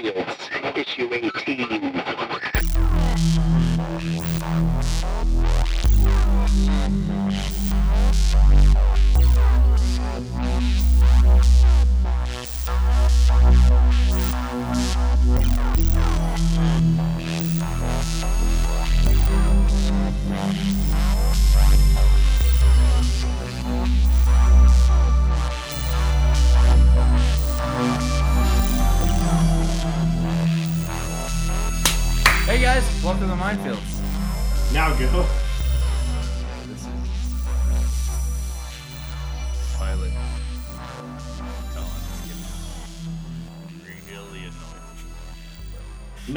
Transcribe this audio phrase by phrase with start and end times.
[0.00, 1.97] Issue 18.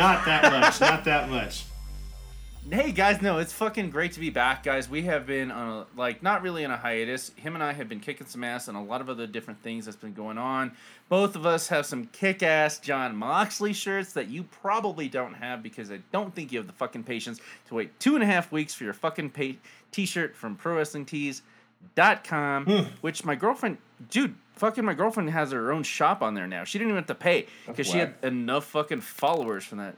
[0.02, 0.82] Not that much.
[0.82, 1.64] not that much.
[2.70, 4.90] Hey guys, no, it's fucking great to be back, guys.
[4.90, 7.32] We have been on a, like not really in a hiatus.
[7.36, 9.86] Him and I have been kicking some ass on a lot of other different things
[9.86, 10.72] that's been going on.
[11.10, 15.91] Both of us have some kick-ass Jon Moxley shirts that you probably don't have because
[15.91, 18.74] I don't think you have the fucking patience to wait two and a half weeks
[18.74, 19.58] for your fucking pay-
[19.91, 22.84] t-shirt from ProWrestlingTees.com, Hmm.
[23.02, 23.77] which my girlfriend,
[24.10, 26.63] dude, fucking my girlfriend has her own shop on there now.
[26.63, 29.96] She didn't even have to pay because she had enough fucking followers from that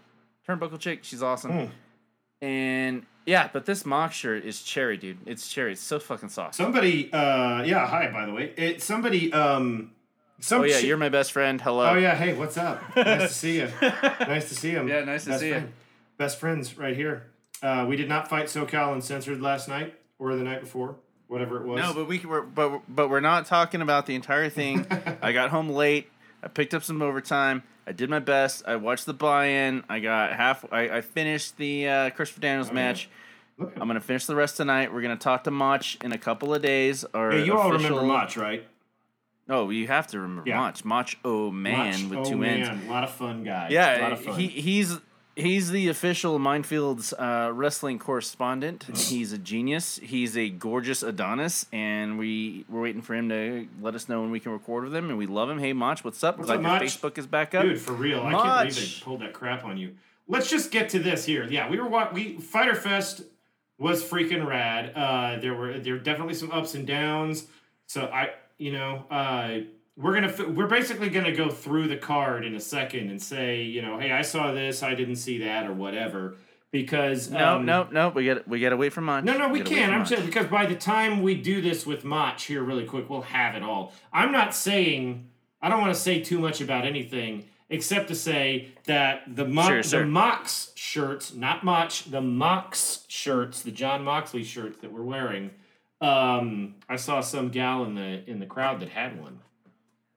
[0.48, 1.00] turnbuckle chick.
[1.04, 1.52] She's awesome.
[1.52, 2.46] Hmm.
[2.46, 5.18] And yeah, but this mock shirt is cherry, dude.
[5.26, 5.74] It's cherry.
[5.74, 6.56] It's so fucking soft.
[6.56, 7.12] Somebody.
[7.12, 7.64] Uh.
[7.64, 7.88] Yeah.
[7.88, 8.12] Hi.
[8.12, 8.54] By the way.
[8.58, 8.82] It.
[8.82, 9.32] Somebody.
[9.32, 9.92] Um.
[10.40, 10.62] Some.
[10.62, 11.62] oh yeah, chi- you're my best friend.
[11.62, 11.92] Hello.
[11.92, 12.16] Oh yeah.
[12.16, 12.34] Hey.
[12.34, 12.82] What's up?
[12.98, 13.70] nice to see you.
[13.82, 14.88] Nice to see him.
[14.90, 15.70] Yeah, nice to Best see you.
[16.18, 17.32] Best friends right here.
[17.62, 20.98] Uh, we did not fight SoCal Uncensored last night or the night before,
[21.34, 21.82] whatever it was.
[21.82, 24.86] No, but we can- we're but but we're not talking about the entire thing.
[25.22, 26.10] I got home late.
[26.42, 27.64] I picked up some overtime.
[27.86, 28.64] I did my best.
[28.66, 29.84] I watched the buy-in.
[29.90, 30.64] I got half.
[30.72, 33.10] I, I finished the uh, Christopher Daniels Oh, match.
[33.58, 34.94] Look at I'm gonna finish the rest tonight.
[34.94, 37.04] We're gonna talk to Mach in a couple of days.
[37.14, 38.66] Or Hey, you all remember Mach, right?
[39.50, 40.58] Oh, you have to remember Yeah.
[40.58, 40.86] Mach.
[40.86, 42.10] Mach, oh man, Mach.
[42.10, 42.62] with oh, two man.
[42.64, 42.86] ends.
[42.88, 43.52] A lot of fun guy.
[43.60, 44.40] a lot Yeah, of fun.
[44.40, 44.98] he he's
[45.36, 48.86] he's the official Mindfields uh, wrestling correspondent.
[48.96, 50.00] he's a genius.
[50.02, 54.32] He's a gorgeous Adonis, and we we're waiting for him to let us know when
[54.32, 55.10] we can record with him.
[55.10, 55.60] And we love him.
[55.60, 56.38] Hey, Mach, what's up?
[56.38, 56.82] What's Glad up, your Mach?
[56.84, 57.64] Facebook is back up.
[57.64, 58.44] Dude, for real, I Mach.
[58.44, 59.96] can't believe they pulled that crap on you.
[60.28, 61.46] Let's just get to this here.
[61.50, 63.24] Yeah, we were wa- we Fighter Fest
[63.78, 64.94] was freaking rad.
[64.96, 67.48] Uh, there were there were definitely some ups and downs.
[67.88, 69.60] So I, you know, uh,
[69.96, 73.82] we're gonna we're basically gonna go through the card in a second and say, you
[73.82, 76.36] know, hey, I saw this, I didn't see that, or whatever.
[76.72, 78.10] Because no, um, no, no.
[78.10, 79.24] We get we got to wait for Mach.
[79.24, 79.94] no, no, we gotta can.
[79.94, 83.22] I'm saying because by the time we do this with Mach here, really quick, we'll
[83.22, 83.94] have it all.
[84.12, 85.30] I'm not saying
[85.62, 89.82] I don't want to say too much about anything except to say that the Mo-
[89.82, 90.06] Sure, the.
[90.08, 95.52] Mox shirts, not Mach, the Mox shirts, the Jon Moxley shirts that we're wearing.
[96.02, 99.40] Um, I saw some gal in the in the crowd that had one,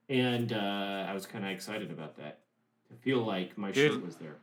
[0.09, 2.39] and uh, I was kind of excited about that.
[2.91, 3.91] I feel like my Dude.
[3.93, 4.35] shirt was there.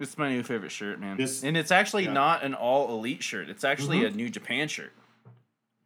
[0.00, 1.16] It's my new favorite shirt, man.
[1.16, 2.12] This- and it's actually yeah.
[2.12, 3.48] not an all elite shirt.
[3.48, 4.06] It's actually Mhm.
[4.06, 4.92] a New Japan shirt.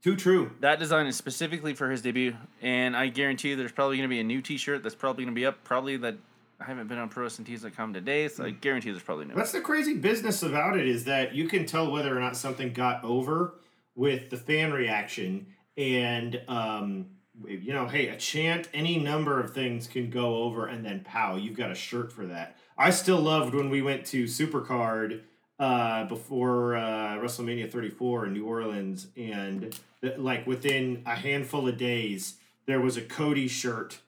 [0.03, 0.51] Too true.
[0.61, 4.13] That design is specifically for his debut, and I guarantee you there's probably going to
[4.13, 5.63] be a new T-shirt that's probably going to be up.
[5.63, 6.17] Probably that
[6.61, 9.37] I haven't been on ProWrestlingTees.com today, so I guarantee there's probably no.
[9.37, 12.73] That's the crazy business about it is that you can tell whether or not something
[12.73, 13.55] got over
[13.95, 17.07] with the fan reaction, and um,
[17.49, 21.37] you know, hey, a chant, any number of things can go over, and then pow,
[21.37, 22.57] you've got a shirt for that.
[22.77, 25.23] I still loved when we went to Supercard
[25.59, 31.79] uh, before uh, WrestleMania 34 in New Orleans, and th- like within a handful of
[31.79, 32.35] days,
[32.67, 33.99] there was a Cody shirt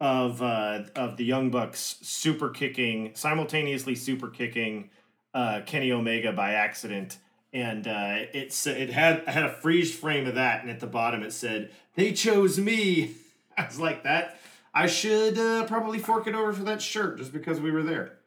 [0.00, 4.90] of uh, of the Young Bucks super kicking simultaneously super kicking
[5.34, 7.18] uh, Kenny Omega by accident,
[7.54, 10.86] and uh, it's it had I had a freeze frame of that, and at the
[10.88, 13.12] bottom it said they chose me.
[13.56, 14.38] I was like that.
[14.74, 18.18] I should uh, probably fork it over for that shirt just because we were there.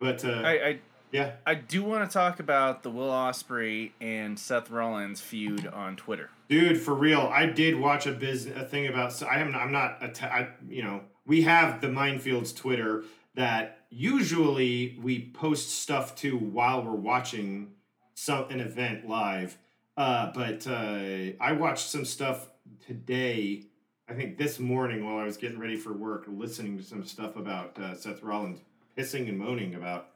[0.00, 0.78] But uh, I, I
[1.12, 5.96] yeah, I do want to talk about the Will Ospreay and Seth Rollins feud on
[5.96, 6.30] Twitter.
[6.48, 9.12] dude, for real, I did watch a business a thing about.
[9.12, 13.04] So I am I'm not a t- I, you know we have the Mindfields Twitter
[13.34, 17.72] that usually we post stuff to while we're watching
[18.20, 19.56] some an event live.
[19.96, 22.50] Uh, but uh, I watched some stuff
[22.86, 23.64] today.
[24.08, 27.36] I think this morning while I was getting ready for work, listening to some stuff
[27.36, 28.60] about uh, Seth Rollins
[28.96, 30.08] pissing and moaning about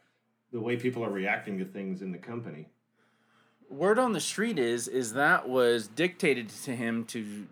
[0.52, 2.68] the way people are reacting to things in the company.
[3.70, 7.46] Word on the street is is that was dictated to him to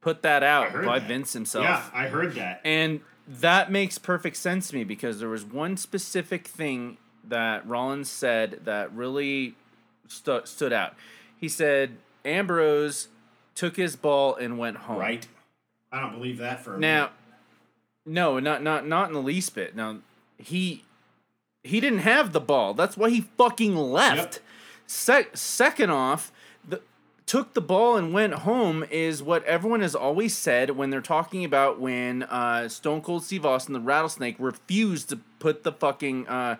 [0.00, 1.08] put that out by that.
[1.08, 1.64] Vince himself.
[1.64, 2.60] Yeah, I heard that.
[2.64, 6.98] And that makes perfect sense to me because there was one specific thing
[7.28, 9.56] that Rollins said that really
[10.08, 10.94] stu- stood out.
[11.36, 13.08] He said Ambrose
[13.54, 14.98] took his ball and went home.
[14.98, 15.26] Right?
[15.92, 17.10] I don't believe that for a Now,
[18.04, 19.76] no, not not not in the least bit.
[19.76, 19.98] Now,
[20.38, 20.84] he
[21.62, 22.74] he didn't have the ball.
[22.74, 24.34] That's why he fucking left.
[24.34, 24.42] Yep.
[24.86, 26.30] Sec- second off,
[26.66, 26.82] the
[27.26, 31.44] took the ball and went home is what everyone has always said when they're talking
[31.44, 36.56] about when uh, Stone Cold Steve Austin, the Rattlesnake, refused to put the fucking uh,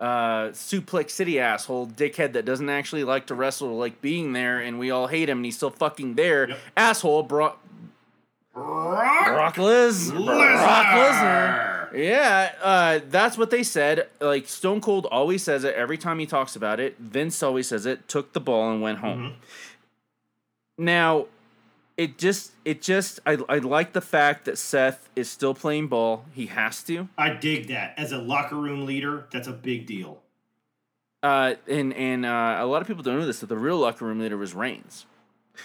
[0.00, 4.78] uh, Suplex City asshole dickhead that doesn't actually like to wrestle, like being there, and
[4.78, 6.48] we all hate him, and he's still fucking there.
[6.48, 6.58] Yep.
[6.76, 7.58] Asshole brought
[8.54, 11.96] Brock Liz, Brock Lesnar.
[11.96, 14.08] Yeah, uh, that's what they said.
[14.20, 16.96] Like Stone Cold always says it every time he talks about it.
[16.98, 18.08] Vince always says it.
[18.08, 19.36] Took the ball and went home.
[20.76, 21.26] Now,
[21.98, 26.24] it just, it just, I, I like the fact that Seth is still playing ball.
[26.32, 27.08] He has to.
[27.18, 27.92] I dig that.
[27.98, 30.22] As a locker room leader, that's a big deal.
[31.22, 34.04] Uh, and and uh, a lot of people don't know this that the real locker
[34.06, 35.04] room leader was Reigns.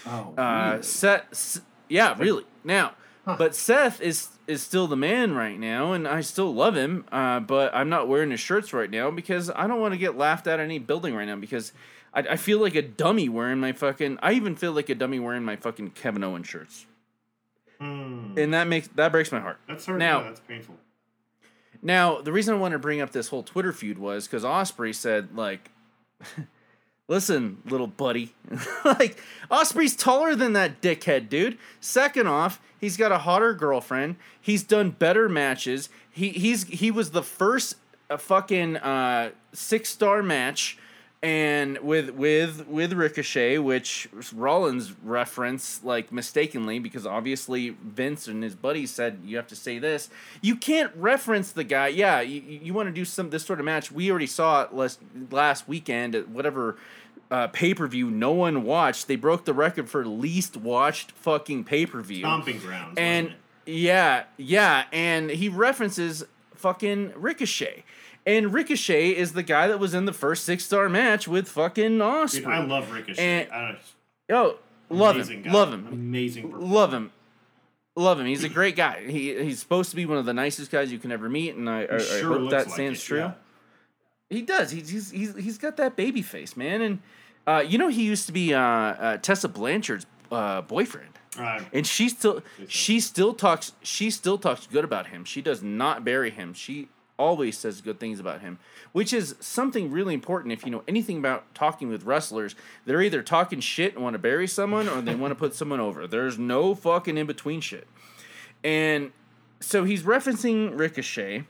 [0.06, 2.44] Oh, Uh, Seth, S- yeah, really.
[2.64, 2.94] Now,
[3.24, 7.04] but Seth is is still the man right now, and I still love him.
[7.12, 10.18] Uh, but I'm not wearing his shirts right now because I don't want to get
[10.18, 11.72] laughed at in any building right now because
[12.14, 14.18] I, I feel like a dummy wearing my fucking.
[14.22, 16.86] I even feel like a dummy wearing my fucking Kevin Owens shirts,
[17.80, 18.34] Hmm.
[18.38, 19.58] and that makes that breaks my heart.
[19.68, 19.98] That's hard.
[19.98, 20.76] Now- yeah, that's painful.
[21.82, 24.94] Now, the reason I wanted to bring up this whole Twitter feud was because Ospreay
[24.94, 25.70] said, like,
[27.08, 28.34] listen, little buddy.
[28.84, 29.20] like,
[29.50, 31.58] Ospreay's taller than that dickhead, dude.
[31.80, 34.16] Second off, he's got a hotter girlfriend.
[34.40, 35.88] He's done better matches.
[36.10, 37.76] He he's he was the first
[38.08, 40.78] uh, fucking uh, six star match.
[41.24, 48.54] And with with with Ricochet, which Rollins referenced like mistakenly because obviously Vince and his
[48.54, 50.10] buddies said you have to say this.
[50.42, 51.88] You can't reference the guy.
[51.88, 53.90] Yeah, you, you want to do some this sort of match.
[53.90, 55.00] We already saw it last
[55.30, 56.76] last weekend at whatever
[57.30, 59.08] uh, pay per view no one watched.
[59.08, 62.18] They broke the record for least watched fucking pay per view.
[62.18, 62.98] Stomping grounds.
[62.98, 63.32] And
[63.64, 66.24] yeah, yeah, and he references
[66.54, 67.82] fucking Ricochet.
[68.26, 71.98] And Ricochet is the guy that was in the first six star match with fucking?
[71.98, 72.32] Ospreay.
[72.32, 73.22] Dude, I love Ricochet.
[73.22, 73.76] And- I,
[74.30, 75.52] oh, love him, guy.
[75.52, 76.50] love him, Amazing.
[76.58, 77.12] love him,
[77.96, 78.26] love him.
[78.26, 79.04] He's a great guy.
[79.06, 81.68] He he's supposed to be one of the nicest guys you can ever meet, and
[81.68, 83.18] I, I, I hope that like stands it, true.
[83.18, 83.32] yeah.
[84.30, 84.70] He does.
[84.70, 86.80] He's he's he's, he's got that baby face, man.
[86.80, 86.98] And
[87.46, 91.10] uh, you know he used to be uh, uh, Tessa Blanchard's uh, boyfriend.
[91.38, 95.64] Uh, and she still she still talks she still talks good about him she does
[95.64, 98.58] not bury him she always says good things about him
[98.94, 102.54] which is something really important if you know anything about talking with wrestlers.
[102.86, 105.80] They're either talking shit and want to bury someone or they want to put someone
[105.80, 106.06] over.
[106.06, 107.88] There's no fucking in between shit.
[108.62, 109.10] And
[109.58, 111.42] so he's referencing ricochet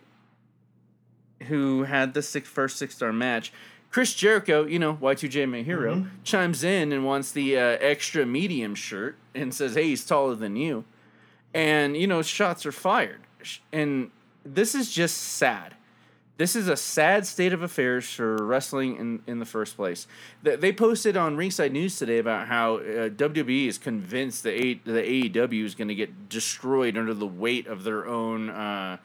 [1.49, 3.53] who had the six, first six star match.
[3.91, 8.75] Chris Jericho, you know, Y2J my hero, chimes in and wants the uh, extra medium
[8.75, 10.85] shirt and says, "Hey, he's taller than you,"
[11.53, 13.21] and you know, shots are fired.
[13.71, 14.11] And
[14.45, 15.75] this is just sad.
[16.37, 20.09] This is a sad state of affairs for wrestling in, in the first place.
[20.43, 25.31] They, posted on Ringside News today about how uh, WWE is convinced that A, the
[25.31, 28.97] AEW is going to get destroyed under the weight of their own uh,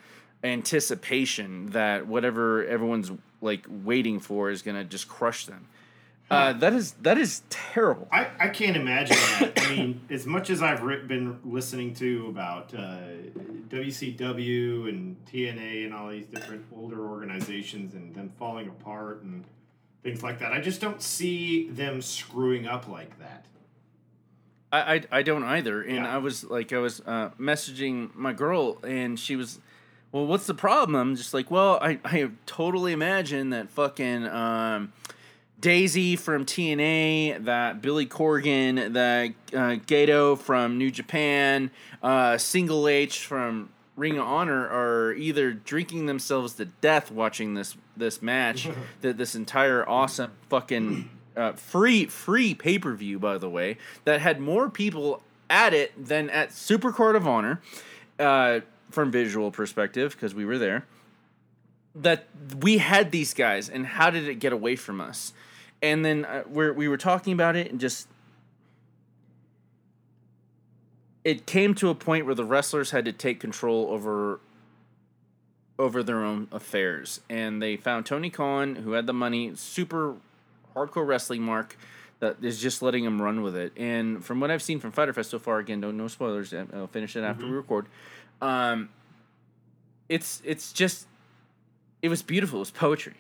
[0.44, 5.68] anticipation that whatever everyone's like waiting for is going to just crush them.
[6.32, 8.08] Uh, that is that is terrible.
[8.12, 9.54] I, I can't imagine that.
[9.66, 12.98] I mean, as much as I've ri- been listening to about uh,
[13.70, 19.44] WCW and TNA and all these different older organizations and them falling apart and
[20.04, 23.46] things like that, I just don't see them screwing up like that.
[24.72, 25.82] I, I, I don't either.
[25.82, 26.14] And Yeah.
[26.16, 29.60] I was like, I was uh, messaging my girl, and she was,
[30.12, 30.96] well, what's the problem?
[30.96, 34.94] I'm just like, well, I, I totally imagine that fucking um,
[35.60, 43.26] Daisy from TNA, that Billy Corgan, that uh, Gedo from New Japan, uh, Single H
[43.26, 48.70] from Ring of Honor are either drinking themselves to death watching this this match,
[49.02, 54.22] that this entire awesome fucking uh, free free pay per view, by the way, that
[54.22, 57.62] had more people at it than at Supercard of Honor,
[58.18, 60.86] uh, from visual perspective because we were there.
[61.96, 62.28] That
[62.62, 65.34] we had these guys, and how did it get away from us?
[65.82, 68.08] And then uh, we we were talking about it, and just
[71.24, 74.40] it came to a point where the wrestlers had to take control over
[75.78, 77.22] over their own affairs.
[77.30, 80.16] And they found tony khan who had the money super
[80.76, 81.78] hardcore wrestling mark
[82.20, 83.72] that is just letting him run with it.
[83.78, 86.88] And from what i've seen from fighter fest so far again don't no spoilers i'll
[86.88, 87.86] finish it after we record
[88.42, 88.90] um
[90.10, 91.08] it's it's just
[92.02, 92.60] it was beautiful.
[92.60, 93.16] It was poetry.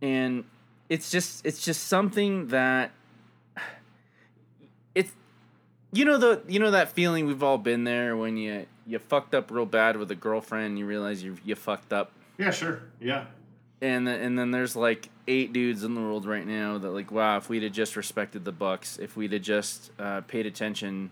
[0.00, 0.44] And
[0.88, 2.90] it's just it's just something that
[4.94, 5.12] it's
[5.92, 9.34] you know the you know that feeling we've all been there when you you fucked
[9.34, 10.78] up real bad with a girlfriend.
[10.78, 12.82] You realize you you fucked up, Yeah, sure.
[13.00, 13.26] Yeah.
[13.82, 17.10] and then, and then there's like eight dudes in the world right now that like
[17.12, 21.10] wow if we'd have just respected the Bucks, if we'd have just uh, paid attention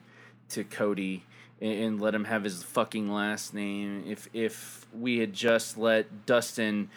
[0.51, 1.25] to Cody
[1.61, 6.25] and, and let him have his fucking last name, if if we had just let
[6.27, 6.89] Dustin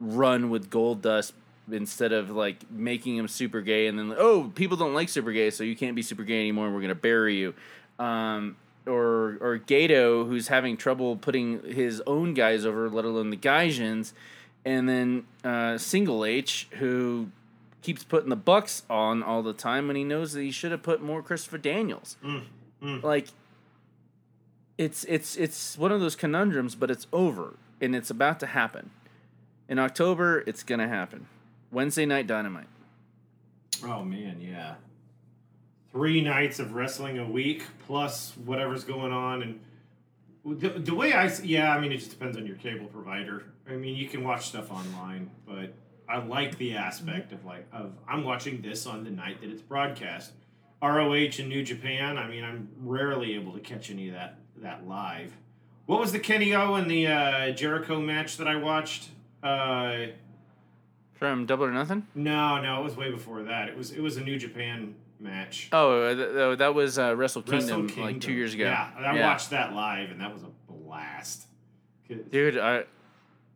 [0.00, 1.32] run with Gold Dust
[1.72, 5.50] instead of like making him super gay and then oh people don't like super gay
[5.50, 7.54] so you can't be super gay anymore and we're gonna bury you.
[7.98, 8.56] Um,
[8.86, 14.12] or or Gedo who's having trouble putting his own guys over let alone the Gaijins
[14.64, 17.30] and then uh, Single H who
[17.82, 20.82] keeps putting the Bucks on all the time when he knows that he should have
[20.82, 22.16] put more Christopher Daniels.
[23.02, 23.28] Like
[24.78, 28.90] it's it's it's one of those conundrums but it's over and it's about to happen.
[29.68, 31.26] In October it's gonna happen
[31.70, 32.68] Wednesday night dynamite
[33.84, 34.74] Oh man, yeah.
[35.92, 39.60] Three nights of wrestling a week plus whatever's going on, and
[40.44, 43.44] the, the way I yeah, I mean it just depends on your cable provider.
[43.68, 45.72] I mean you can watch stuff online, but
[46.08, 49.62] I like the aspect of like of I'm watching this on the night that it's
[49.62, 50.32] broadcast.
[50.82, 52.18] ROH and New Japan.
[52.18, 55.32] I mean I'm rarely able to catch any of that that live.
[55.86, 59.08] What was the Kenny O and the uh, Jericho match that I watched?
[59.42, 60.08] Uh,
[61.18, 63.68] from Double or Nothing no, no, it was way before that.
[63.68, 65.68] It was it was a New Japan match.
[65.72, 68.64] Oh, uh, th- th- that was uh, Wrestle Kingdom, Wrestle like two years ago.
[68.64, 71.46] Yeah, I watched that live, and that was a blast.
[72.30, 72.84] Dude, I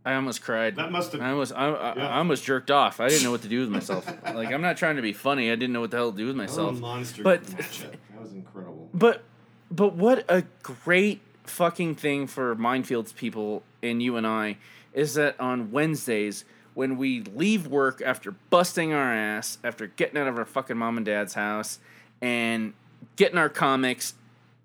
[0.04, 0.76] I almost cried.
[0.76, 2.09] That must have- I almost I, I, Yeah.
[2.09, 2.99] I almost jerked off.
[3.00, 4.07] I didn't know what to do with myself.
[4.35, 5.50] like I'm not trying to be funny.
[5.50, 6.76] I didn't know what the hell to do with That was myself.
[6.76, 7.90] a monster But- matchup.
[8.12, 8.90] That was incredible.
[8.92, 9.23] But
[9.71, 14.59] but what a great fucking thing for mindfields people and you and I
[14.92, 20.26] is that on Wednesdays when we leave work after busting our ass, after getting out
[20.26, 21.79] of our fucking mom and dad's house
[22.21, 22.73] and
[23.17, 24.14] getting our comics,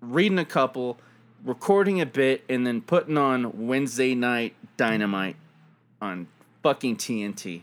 [0.00, 0.98] reading a couple,
[1.44, 5.36] recording a bit, and then putting on Wednesday night dynamite
[6.00, 6.28] on
[6.62, 7.62] fucking TNT.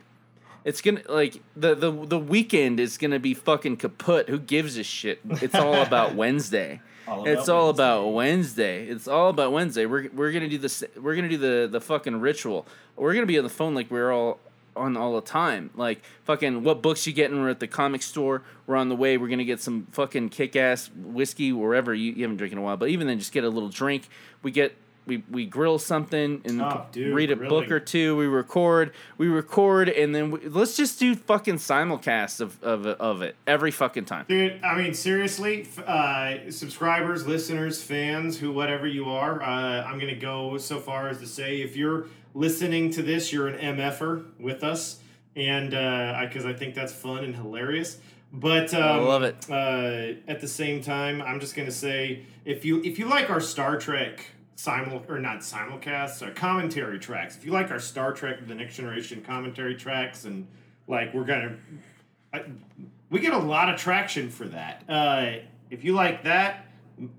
[0.64, 4.30] It's gonna like the the the weekend is gonna be fucking kaput.
[4.30, 5.20] Who gives a shit?
[5.30, 6.82] It's all about Wednesday.
[7.08, 7.84] All it's all Wednesday.
[7.84, 8.88] about Wednesday.
[8.88, 9.86] It's all about Wednesday.
[9.86, 10.84] We're we're gonna do this.
[11.00, 12.66] We're gonna do the the fucking ritual.
[12.96, 14.40] We're gonna be on the phone like we're all
[14.76, 15.70] on all the time.
[15.76, 17.40] Like fucking what books you getting?
[17.40, 18.42] We're at the comic store.
[18.68, 19.18] We're on the way.
[19.18, 22.62] We're gonna get some fucking kick ass whiskey wherever you, you haven't drank in a
[22.62, 22.78] while.
[22.78, 24.08] But even then, just get a little drink.
[24.42, 24.76] We get.
[25.06, 28.16] We, we grill something and Oh, dude, read a book or two.
[28.16, 33.22] We record, we record, and then we, let's just do fucking simulcasts of, of of
[33.22, 34.26] it every fucking time.
[34.28, 40.14] Dude, I mean, seriously, uh, subscribers, listeners, fans, who, whatever you are, uh, I'm going
[40.14, 44.26] to go so far as to say if you're listening to this, you're an MFer
[44.40, 45.00] with us.
[45.36, 47.98] And because I think that's fun and hilarious.
[48.32, 49.50] But um, I love it.
[49.50, 53.30] Uh, at the same time, I'm just going to say if you if you like
[53.30, 58.14] our Star Trek simul or not simulcasts or commentary tracks, if you like our Star
[58.14, 60.48] Trek The Next Generation commentary tracks, and
[60.88, 61.58] like we're gonna
[62.34, 62.44] I,
[63.10, 64.84] we get a lot of traction for that.
[64.90, 65.34] Uh,
[65.70, 66.66] if you like that,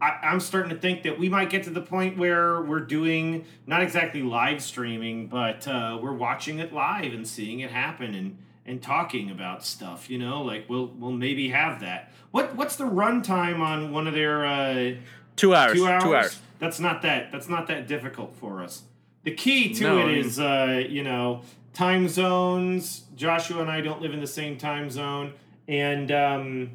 [0.00, 3.44] I, I'm starting to think that we might get to the point where we're doing
[3.66, 8.38] not exactly live streaming, but uh, we're watching it live and seeing it happen and
[8.64, 10.10] and talking about stuff.
[10.10, 12.12] You know, like we'll we'll maybe have that.
[12.30, 14.94] What what's the runtime on one of their uh,
[15.36, 15.74] Two hours.
[15.74, 16.02] two hours?
[16.02, 16.40] Two hours.
[16.58, 17.30] That's not that.
[17.32, 18.82] That's not that difficult for us.
[19.24, 21.42] The key to No, it I mean- is, uh, you know,
[21.74, 23.04] time zones.
[23.16, 25.32] Joshua and I don't live in the same time zone,
[25.68, 26.70] and um,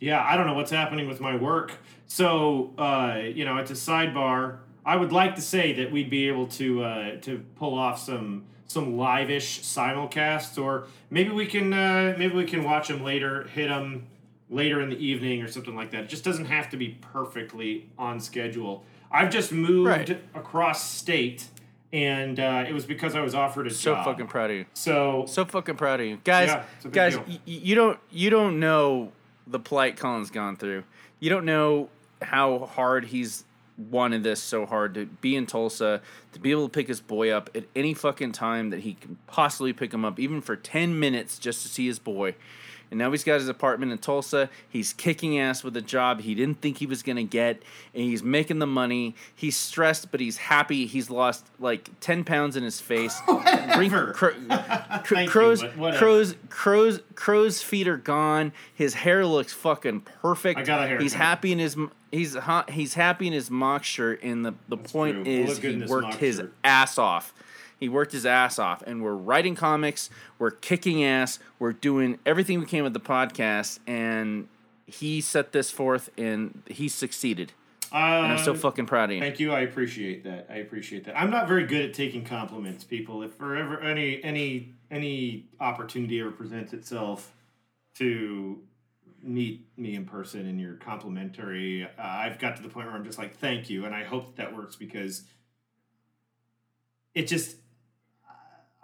[0.00, 1.72] yeah, I don't know what's happening with my work.
[2.06, 4.58] So, uh, you know, it's a sidebar.
[4.86, 8.44] I would like to say that we'd be able to uh, to pull off some
[8.66, 13.68] some live-ish simulcasts, or maybe we can uh, maybe we can watch them later, hit
[13.68, 14.06] them
[14.50, 16.04] later in the evening or something like that.
[16.04, 18.84] It just doesn't have to be perfectly on schedule.
[19.10, 20.10] I've just moved Right.
[20.34, 21.46] across state,
[21.92, 24.04] and uh, it was because I was offered a So job.
[24.04, 24.64] fucking proud of you.
[24.74, 26.48] So So fucking proud of you, guys.
[26.48, 29.12] Yeah, it's a big guys, y- y- you don't you don't know
[29.46, 30.84] the plight Colin's gone through.
[31.20, 31.88] You don't know
[32.22, 33.44] how hard he's
[33.90, 36.02] wanted this so hard to be in Tulsa,
[36.32, 39.16] to be able to pick his boy up at any fucking time that he can
[39.28, 42.34] possibly pick him up, even for ten minutes just to see his boy.
[42.90, 44.48] And now he's got his apartment in Tulsa.
[44.68, 47.62] He's kicking ass with a job he didn't think he was gonna get,
[47.94, 49.14] and he's making the money.
[49.34, 50.86] He's stressed, but he's happy.
[50.86, 53.18] He's lost like ten pounds in his face.
[53.26, 54.12] Whatever.
[54.12, 55.98] cro- Thank cro- you, crows, but whatever.
[55.98, 58.52] crows, crows, crow's feet are gone.
[58.74, 60.60] His hair looks fucking perfect.
[60.60, 61.02] I got a haircut.
[61.02, 61.76] He's happy in his
[62.10, 62.70] he's hot.
[62.70, 64.22] He's happy in his mock shirt.
[64.22, 65.24] And the the point true.
[65.24, 66.54] We'll is in he worked his shirt.
[66.64, 67.34] ass off.
[67.78, 70.10] He worked his ass off, and we're writing comics.
[70.38, 71.38] We're kicking ass.
[71.58, 74.48] We're doing everything we can with the podcast, and
[74.86, 77.52] he set this forth, and he succeeded.
[77.92, 79.20] and I'm so Uh, fucking proud of you.
[79.22, 79.52] Thank you.
[79.52, 80.46] I appreciate that.
[80.50, 81.18] I appreciate that.
[81.18, 83.22] I'm not very good at taking compliments, people.
[83.22, 87.32] If for ever any any any opportunity ever presents itself
[87.94, 88.60] to
[89.22, 93.04] meet me in person and you're complimentary, uh, I've got to the point where I'm
[93.04, 95.22] just like, thank you, and I hope that, that works because
[97.14, 97.56] it just.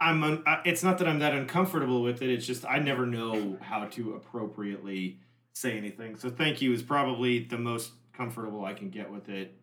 [0.01, 0.23] I'm.
[0.23, 2.31] Un- I- it's not that I'm that uncomfortable with it.
[2.31, 5.19] It's just I never know how to appropriately
[5.55, 6.17] say anything.
[6.17, 9.55] So thank you is probably the most comfortable I can get with it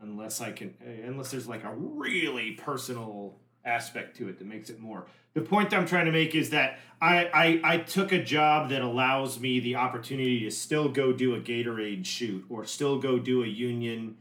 [0.00, 4.70] unless I can uh, unless there's like a really personal aspect to it that makes
[4.70, 5.06] it more.
[5.34, 7.26] The point I'm trying to make is that I,
[7.62, 11.40] I I took a job that allows me the opportunity to still go do a
[11.40, 14.16] Gatorade shoot or still go do a union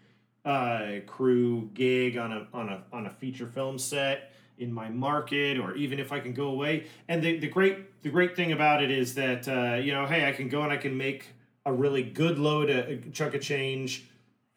[0.45, 4.28] uh, crew gig on a on a on a feature film set
[4.59, 6.85] in my market or even if I can go away.
[7.07, 10.27] And the, the great the great thing about it is that uh, you know, hey,
[10.27, 11.25] I can go and I can make
[11.65, 14.05] a really good load a chunk of change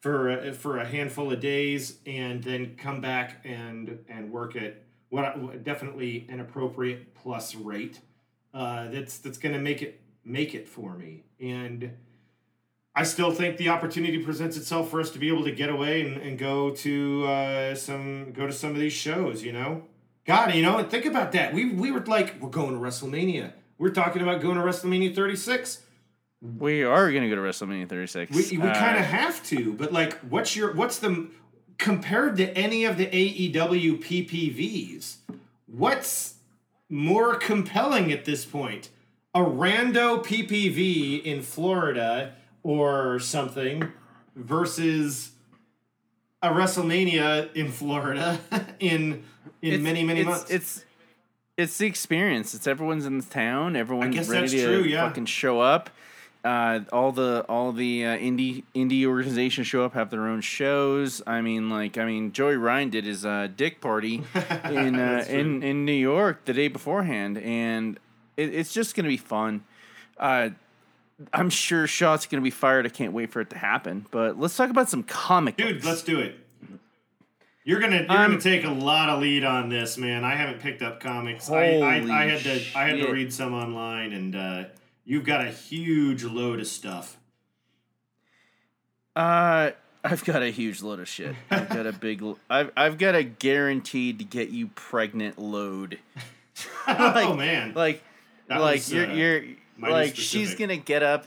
[0.03, 4.83] for a, for a handful of days and then come back and and work at
[5.09, 8.01] what definitely an appropriate plus rate
[8.53, 11.91] uh, that's that's going to make it make it for me and
[12.95, 16.01] I still think the opportunity presents itself for us to be able to get away
[16.01, 19.83] and, and go to uh, some go to some of these shows you know
[20.25, 23.53] God you know and think about that we we were like we're going to WrestleMania
[23.77, 25.81] we're talking about going to WrestleMania 36
[26.41, 28.31] We are gonna go to WrestleMania 36.
[28.51, 31.27] we, we Uh, kind of have to, but like, what's your what's the
[31.77, 35.17] compared to any of the AEW PPVs?
[35.67, 36.35] What's
[36.89, 38.89] more compelling at this point?
[39.33, 43.91] A rando PPV in Florida or something
[44.35, 45.31] versus
[46.43, 48.39] a WrestleMania in Florida
[48.79, 49.23] in
[49.61, 50.51] in it's- many many it's, months.
[50.51, 50.85] It's
[51.57, 52.53] it's the experience.
[52.53, 53.75] It's everyone's in the town.
[53.75, 55.07] Everyone's ready to true, yeah.
[55.07, 55.89] fucking show up.
[56.43, 61.21] Uh, all the all the uh, indie indie organizations show up, have their own shows.
[61.25, 64.23] I mean, like I mean, Joey Ryan did his uh, dick party
[64.65, 67.97] in uh, in in New York the day beforehand, and
[68.35, 69.63] it, it's just gonna be fun.
[71.33, 72.85] I'm sure Shaw's gonna be fired.
[72.85, 74.05] I can't wait for it to happen.
[74.11, 75.85] But let's talk about some comic Dude, books.
[75.85, 76.39] let's do it.
[77.65, 80.25] You're gonna you're Um, gonna take a lot of lead on this, man.
[80.25, 81.49] I haven't picked up comics.
[81.49, 84.63] I, I, I had to I had to read some online, and uh,
[85.05, 87.17] you've got a huge load of stuff.
[89.15, 89.71] Uh,
[90.03, 91.35] I've got a huge load of shit.
[91.51, 92.21] I've got a big.
[92.49, 95.99] I've I've got a guaranteed to get you pregnant load.
[96.87, 98.03] oh man, Like,
[98.47, 99.43] That like was, you're uh, you're
[99.91, 101.25] like she's gonna get up.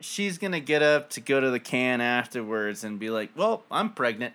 [0.00, 3.90] She's gonna get up to go to the can afterwards and be like, "Well, I'm
[3.90, 4.34] pregnant."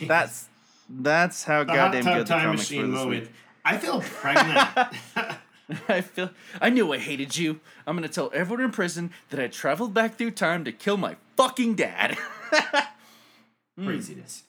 [0.00, 0.48] That's
[0.88, 3.22] that's how the goddamn good the time comics were machine this moment.
[3.22, 3.32] week.
[3.64, 4.68] I feel pregnant.
[5.88, 7.60] I feel I knew I hated you.
[7.86, 11.16] I'm gonna tell everyone in prison that I traveled back through time to kill my
[11.36, 12.16] fucking dad.
[13.76, 13.86] Hmm.
[13.86, 14.44] Craziness.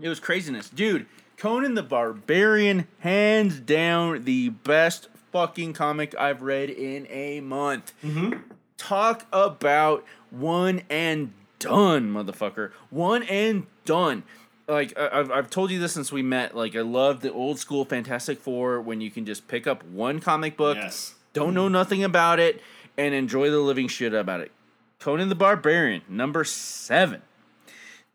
[0.00, 0.70] It was craziness.
[0.70, 7.92] Dude, Conan the Barbarian, hands down the best fucking comic I've read in a month.
[8.04, 8.40] Mm-hmm.
[8.76, 12.70] Talk about one and done, motherfucker.
[12.90, 14.22] One and done.
[14.68, 16.54] Like, I've, I've told you this since we met.
[16.56, 20.20] Like, I love the old school Fantastic Four when you can just pick up one
[20.20, 21.14] comic book, Yes.
[21.32, 22.62] don't know nothing about it,
[22.96, 24.52] and enjoy the living shit about it.
[25.00, 27.22] Conan the Barbarian, number seven.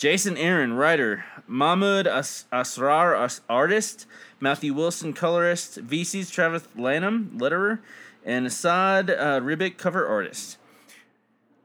[0.04, 1.24] Jason Aaron, writer.
[1.48, 4.06] Mahmoud As- Asrar, As- artist.
[4.42, 5.80] Matthew Wilson, colorist.
[5.88, 7.80] VC's Travis Lanham, letterer.
[8.26, 10.58] And Esad uh, Ribic, cover artist.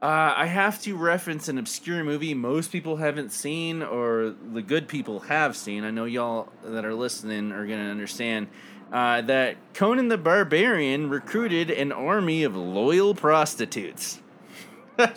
[0.01, 4.87] Uh, I have to reference an obscure movie most people haven't seen, or the good
[4.87, 5.83] people have seen.
[5.83, 8.47] I know y'all that are listening are going to understand
[8.93, 14.21] uh, that Conan the Barbarian recruited an army of loyal prostitutes.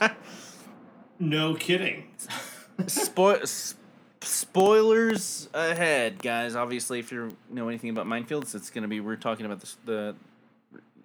[1.21, 2.09] No kidding.
[2.87, 3.75] Spo- s-
[4.21, 6.55] spoilers ahead, guys.
[6.57, 10.15] Obviously, if you know anything about mindfields, it's gonna be we're talking about the the,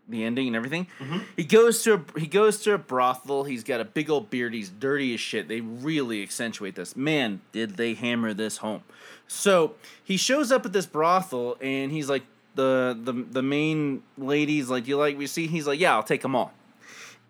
[0.10, 0.88] the ending and everything.
[1.00, 1.20] Mm-hmm.
[1.36, 3.44] He goes to a, he goes to a brothel.
[3.44, 4.54] He's got a big old beard.
[4.54, 5.48] He's dirty as shit.
[5.48, 6.96] They really accentuate this.
[6.96, 8.84] Man, did they hammer this home?
[9.28, 12.24] So he shows up at this brothel and he's like
[12.56, 15.48] the the the main lady's like, you like we see?
[15.48, 16.54] He's like, yeah, I'll take them all.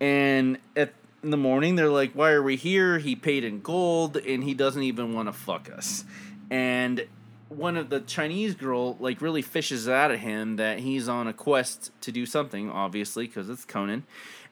[0.00, 4.16] And at in the morning, they're like, "Why are we here?" He paid in gold,
[4.16, 6.04] and he doesn't even want to fuck us.
[6.50, 7.06] And
[7.48, 11.32] one of the Chinese girl like really fishes out of him that he's on a
[11.32, 14.04] quest to do something, obviously because it's Conan.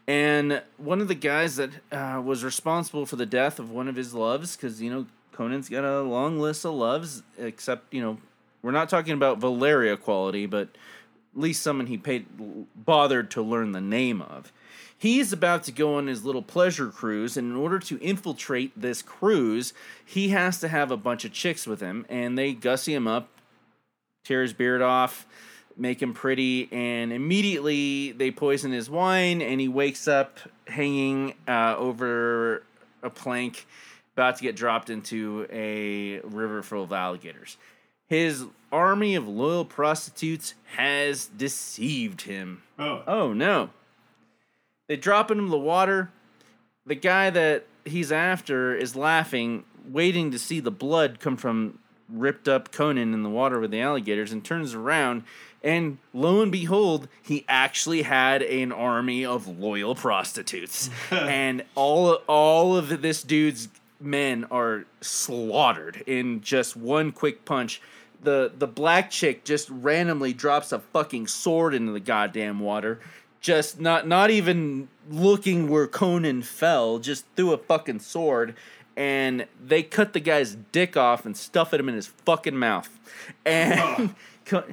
[0.09, 3.97] And one of the guys that uh, was responsible for the death of one of
[3.97, 8.19] his loves, because you know Conan's got a long list of loves, except you know
[8.63, 10.69] we're not talking about Valeria quality, but
[11.35, 12.27] at least someone he paid
[12.75, 14.53] bothered to learn the name of.
[14.99, 19.03] He's about to go on his little pleasure cruise, and in order to infiltrate this
[19.03, 23.07] cruise, he has to have a bunch of chicks with him, and they gussy him
[23.07, 23.29] up,
[24.25, 25.27] tear his beard off,
[25.77, 31.75] make him pretty, and immediately they poison his wine, and he wakes up hanging uh,
[31.77, 32.63] over
[33.03, 33.67] a plank,
[34.15, 37.59] about to get dropped into a river full of alligators.
[38.09, 42.63] His army of loyal prostitutes has deceived him.
[42.79, 43.03] Oh.
[43.07, 43.71] Oh no.
[44.89, 46.11] They drop him in the water.
[46.85, 52.47] The guy that he's after is laughing, waiting to see the blood come from ripped
[52.47, 55.25] up Conan in the water with the alligators and turns around
[55.67, 60.89] and lo and behold, he actually had an army of loyal prostitutes.
[61.11, 63.69] and all all of this dude's
[64.01, 67.83] men are slaughtered in just one quick punch.
[68.23, 73.01] The the black chick just randomly drops a fucking sword into the goddamn water.
[73.41, 78.57] Just not not even looking where Conan fell, just threw a fucking sword
[78.97, 82.89] and they cut the guy's dick off and stuff it him in his fucking mouth.
[83.45, 84.15] And
[84.47, 84.65] Co-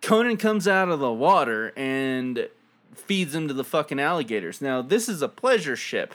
[0.00, 2.48] Conan comes out of the water and
[2.94, 4.60] feeds him to the fucking alligators.
[4.60, 6.14] Now, this is a pleasure ship,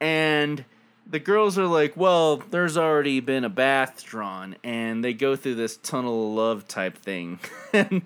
[0.00, 0.64] and
[1.08, 5.56] the girls are like, well, there's already been a bath drawn, and they go through
[5.56, 7.40] this tunnel of love type thing.
[7.72, 8.02] and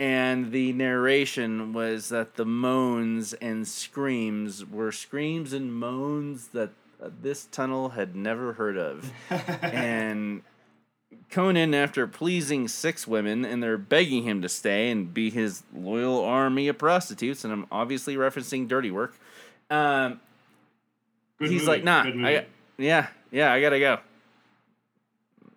[0.00, 6.70] the narration was that the moans and screams were screams and moans that
[7.22, 9.10] this tunnel had never heard of.
[9.62, 10.42] and
[11.30, 16.24] Conan, after pleasing six women, and they're begging him to stay and be his loyal
[16.24, 19.14] army of prostitutes, and I'm obviously referencing dirty work.
[19.70, 20.20] Um,
[21.38, 22.46] he's movie, like, nah, I
[22.78, 23.98] yeah, yeah, I gotta go.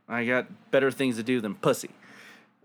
[0.07, 1.89] I got better things to do than pussy.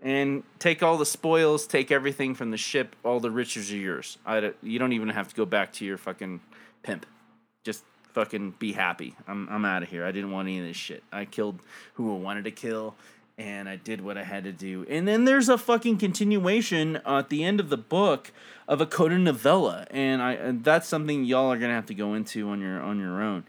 [0.01, 2.95] And take all the spoils, take everything from the ship.
[3.03, 4.17] All the riches are yours.
[4.25, 6.39] I, you don't even have to go back to your fucking
[6.83, 7.05] pimp.
[7.63, 7.83] Just
[8.13, 9.15] fucking be happy.
[9.27, 10.05] I'm I'm out of here.
[10.05, 11.03] I didn't want any of this shit.
[11.11, 11.59] I killed
[11.93, 12.95] who I wanted to kill,
[13.37, 14.85] and I did what I had to do.
[14.89, 18.31] And then there's a fucking continuation at the end of the book
[18.67, 22.13] of a Coda novella, and I and that's something y'all are gonna have to go
[22.13, 23.45] into on your on your own.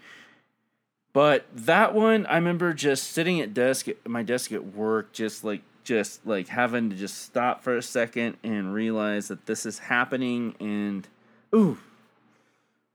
[1.12, 5.42] But that one, I remember just sitting at desk at my desk at work, just
[5.42, 9.80] like just like having to just stop for a second and realize that this is
[9.80, 11.08] happening and
[11.52, 11.76] ooh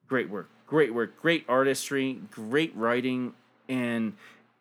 [0.07, 3.33] great work great work great artistry great writing.
[3.67, 4.13] And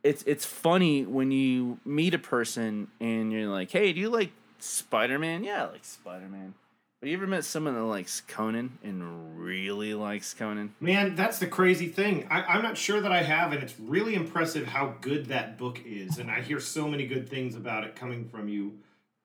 [0.03, 4.33] it's it's funny when you meet a person and you're like hey do you like
[4.59, 5.45] spider-man?
[5.45, 6.55] Yeah i like spider-man
[7.05, 11.47] but you ever met someone that likes conan and really likes conan Man, that's the
[11.47, 12.27] crazy thing.
[12.31, 15.83] I, I'm not sure that I have, and it's really impressive how good that book
[15.85, 16.17] is.
[16.17, 18.79] And I hear so many good things about it coming from you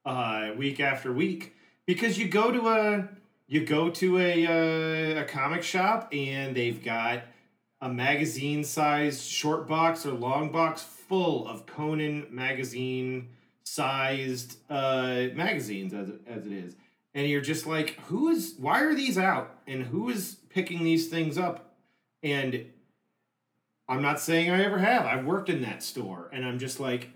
[0.05, 1.55] uh, week after week.
[1.85, 3.07] Because you go to a
[3.47, 7.21] you go to a uh, a comic shop and they've got
[7.79, 13.29] a magazine sized short box or long box full of Conan magazine
[13.63, 16.75] sized uh, magazines as as it is.
[17.19, 19.53] And you're just like, who is why are these out?
[19.67, 21.75] And who is picking these things up?
[22.23, 22.67] And
[23.89, 25.05] I'm not saying I ever have.
[25.05, 27.09] I've worked in that store and I'm just like,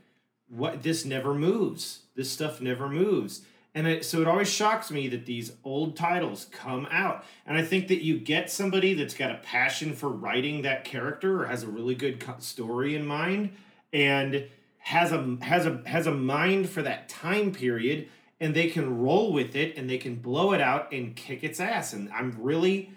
[0.49, 2.01] what this never moves.
[2.17, 3.43] This stuff never moves.
[3.73, 7.23] And so it always shocks me that these old titles come out.
[7.45, 11.43] And I think that you get somebody that's got a passion for writing that character
[11.43, 13.51] or has a really good story in mind
[13.93, 18.09] and has a has a has a mind for that time period
[18.43, 21.61] and they can roll with it and they can blow it out and kick its
[21.61, 21.93] ass.
[21.93, 22.91] And I'm really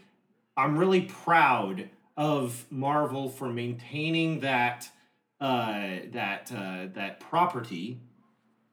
[0.57, 4.89] I'm really proud of Marvel for maintaining that
[5.41, 8.01] uh, that uh, that property.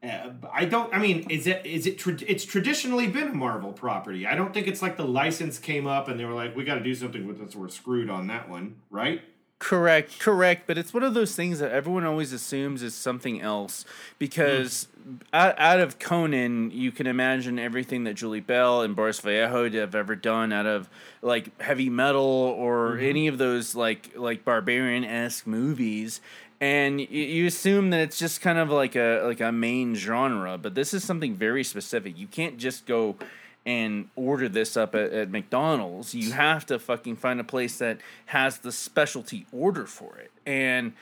[0.02, 0.92] Uh, I don't.
[0.94, 2.00] I mean, is it is it?
[2.00, 4.26] Tra- it's traditionally been a Marvel property.
[4.26, 6.76] I don't think it's like the license came up and they were like, "We got
[6.76, 7.56] to do something with this.
[7.56, 9.22] We're screwed on that one." Right?
[9.60, 10.68] Correct, correct.
[10.68, 13.86] But it's one of those things that everyone always assumes is something else
[14.20, 15.16] because hmm.
[15.32, 19.96] out, out of Conan, you can imagine everything that Julie Bell and Boris Vallejo have
[19.96, 20.90] ever done out of
[21.22, 23.06] like heavy metal or mm-hmm.
[23.06, 26.20] any of those like like barbarian esque movies.
[26.60, 30.58] And y- you assume that it's just kind of like a like a main genre,
[30.58, 32.18] but this is something very specific.
[32.18, 33.16] You can't just go
[33.66, 36.14] and order this up at, at McDonald's.
[36.14, 40.32] You have to fucking find a place that has the specialty order for it.
[40.46, 40.94] And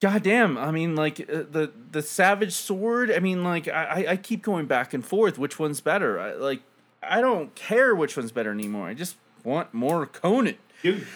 [0.00, 3.10] goddamn, I mean, like uh, the the Savage Sword.
[3.10, 5.38] I mean, like I I- keep going back and forth.
[5.38, 6.20] Which one's better?
[6.20, 6.60] I, like
[7.02, 8.86] I don't care which one's better anymore.
[8.88, 10.56] I just want more Conan.
[10.82, 11.06] Dude,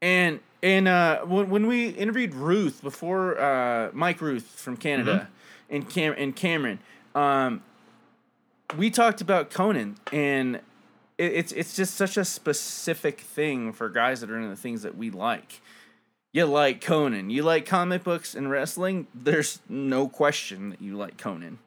[0.00, 5.28] And and uh, when when we interviewed Ruth before uh, Mike Ruth from Canada
[5.70, 6.80] and Cam and Cameron,
[7.14, 7.62] um,
[8.76, 10.56] we talked about Conan, and
[11.18, 14.82] it, it's it's just such a specific thing for guys that are into the things
[14.82, 15.60] that we like.
[16.32, 17.28] You like Conan.
[17.28, 19.06] You like comic books and wrestling.
[19.14, 21.58] There's no question that you like Conan.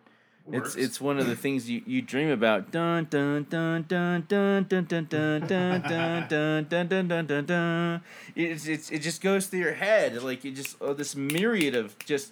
[0.46, 0.76] Works.
[0.76, 2.72] It's it's one of the things you, you dream about.
[2.72, 7.46] Dun dun dun dun dun dun dun dun dun dun dun dun dun dun dun
[7.46, 8.02] dun.
[8.36, 11.98] It's it's it just goes through your head like you just oh this myriad of
[12.00, 12.32] just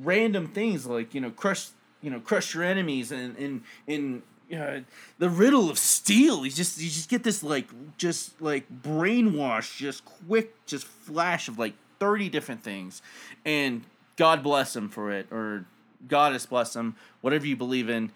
[0.00, 1.68] random things like you know crush
[2.04, 4.22] you know crush your enemies and and and
[4.54, 4.80] uh,
[5.18, 6.44] the riddle of steel.
[6.44, 11.58] You just you just get this like just like brainwash, just quick, just flash of
[11.58, 13.00] like thirty different things,
[13.44, 13.84] and
[14.16, 15.64] God bless him for it, or
[16.06, 18.12] Goddess bless him, whatever you believe in.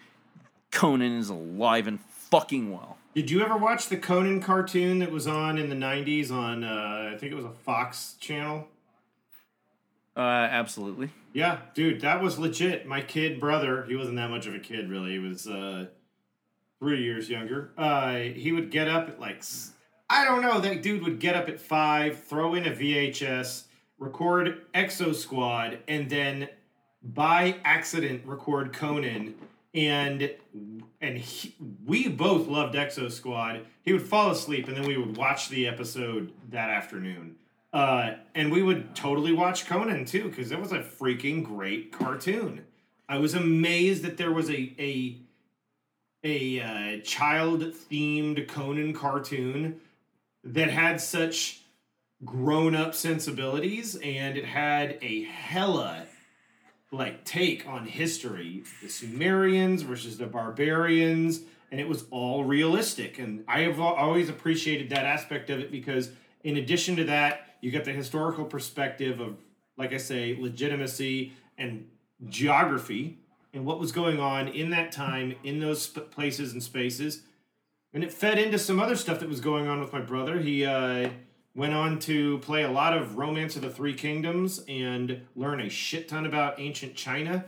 [0.71, 2.97] Conan is alive and fucking well.
[3.15, 6.63] Did you ever watch the Conan cartoon that was on in the '90s on?
[6.63, 8.67] Uh, I think it was a Fox channel.
[10.15, 11.09] Uh, absolutely.
[11.33, 12.87] Yeah, dude, that was legit.
[12.87, 15.11] My kid brother, he wasn't that much of a kid really.
[15.11, 15.87] He was uh,
[16.79, 17.71] three years younger.
[17.77, 19.43] Uh, he would get up at like
[20.09, 20.59] I don't know.
[20.59, 23.65] That dude would get up at five, throw in a VHS,
[23.99, 26.49] record Exo Squad, and then
[27.03, 29.35] by accident record Conan.
[29.75, 30.31] And
[30.99, 33.65] and he, we both loved Exo Squad.
[33.83, 37.35] He would fall asleep, and then we would watch the episode that afternoon.
[37.71, 42.65] Uh, and we would totally watch Conan too, because it was a freaking great cartoon.
[43.07, 45.17] I was amazed that there was a a
[46.23, 49.79] a uh, child themed Conan cartoon
[50.43, 51.61] that had such
[52.25, 56.05] grown up sensibilities, and it had a hella
[56.91, 63.19] like take on history, the Sumerians versus the barbarians, and it was all realistic.
[63.19, 66.09] And I have always appreciated that aspect of it because,
[66.43, 69.37] in addition to that, you got the historical perspective of,
[69.77, 71.87] like I say, legitimacy and
[72.27, 73.19] geography
[73.53, 77.23] and what was going on in that time in those places and spaces.
[77.93, 80.39] And it fed into some other stuff that was going on with my brother.
[80.39, 81.09] He uh,
[81.55, 85.69] went on to play a lot of Romance of the Three Kingdoms and learn a
[85.69, 87.45] shit ton about ancient China.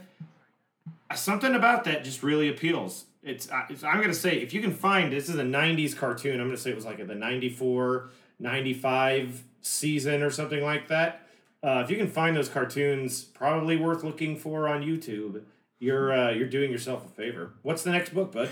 [1.10, 3.06] Uh, Something about that just really appeals.
[3.24, 6.42] It's, uh, it's I'm gonna say if you can find this is a '90s cartoon.
[6.42, 11.28] I'm gonna say it was like the '94, '95 season or something like that.
[11.64, 15.44] Uh, if you can find those cartoons, probably worth looking for on YouTube.
[15.80, 17.54] You're uh, you're doing yourself a favor.
[17.62, 18.50] What's the next book, bud?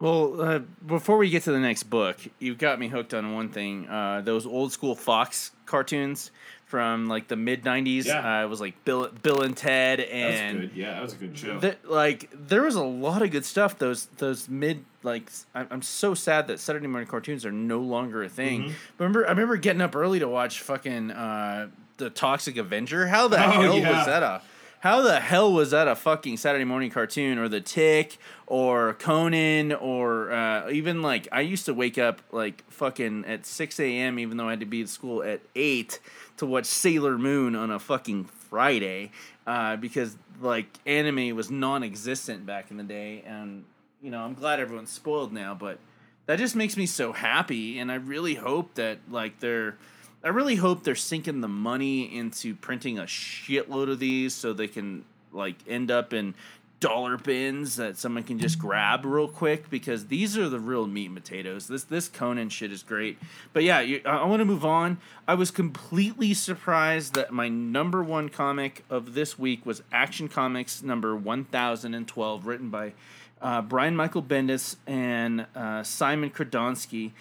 [0.00, 3.50] Well, uh, before we get to the next book, you've got me hooked on one
[3.50, 3.86] thing.
[3.86, 6.30] Uh, those old school Fox cartoons
[6.70, 8.06] from like the mid '90s.
[8.06, 8.40] Yeah.
[8.40, 10.70] Uh, it was like Bill, Bill and Ted, That was and good.
[10.74, 11.58] Yeah, that was a good show.
[11.60, 13.76] th- like there was a lot of good stuff.
[13.78, 18.28] Those those mid like I'm so sad that Saturday morning cartoons are no longer a
[18.28, 18.62] thing.
[18.62, 18.72] Mm-hmm.
[18.98, 23.08] Remember, I remember getting up early to watch fucking uh, the Toxic Avenger.
[23.08, 23.96] How the Oh, hell yeah.
[23.98, 24.42] was that a?
[24.80, 29.72] How the hell was that a fucking Saturday morning cartoon or The Tick or Conan
[29.74, 34.18] or uh, even like I used to wake up like fucking at 6 a.m.
[34.18, 36.00] even though I had to be at school at 8
[36.40, 39.12] to watch Sailor Moon on a fucking Friday
[39.46, 43.22] uh, because like anime was non existent back in the day.
[43.26, 43.64] And,
[44.02, 45.78] you know, I'm glad everyone's spoiled now, but
[46.26, 47.78] that just makes me so happy.
[47.78, 49.76] And I really hope that like they're.
[50.22, 54.68] I really hope they're sinking the money into printing a shitload of these so they
[54.68, 56.34] can like end up in
[56.80, 61.06] dollar bins that someone can just grab real quick because these are the real meat
[61.06, 61.68] and potatoes.
[61.68, 63.18] This this Conan shit is great.
[63.52, 64.98] But yeah, you, I, I want to move on.
[65.28, 70.82] I was completely surprised that my number one comic of this week was Action Comics
[70.82, 72.94] number 1012 written by
[73.42, 77.12] uh, Brian Michael Bendis and uh, Simon Kudranski.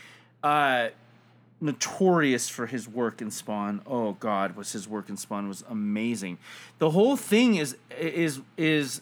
[0.42, 0.90] Uh,
[1.62, 3.82] notorious for his work in Spawn.
[3.86, 6.38] Oh God, was his work in Spawn was amazing.
[6.78, 9.02] The whole thing is is is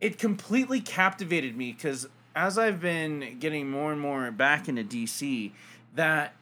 [0.00, 5.52] it completely captivated me because as I've been getting more and more back into DC,
[5.94, 6.34] that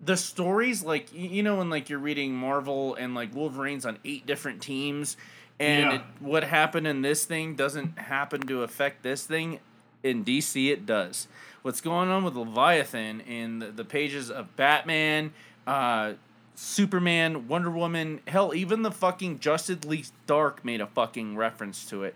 [0.00, 4.26] the stories like you know when like you're reading Marvel and like Wolverine's on eight
[4.26, 5.16] different teams
[5.60, 5.94] and Yeah.
[5.96, 9.60] it, what happened in this thing doesn't happen to affect this thing
[10.02, 11.28] in DC it does.
[11.62, 15.32] What's going on with Leviathan in the, the pages of Batman,
[15.66, 16.14] uh,
[16.54, 22.04] Superman, Wonder Woman, hell, even the fucking Justice League Dark made a fucking reference to
[22.04, 22.14] it.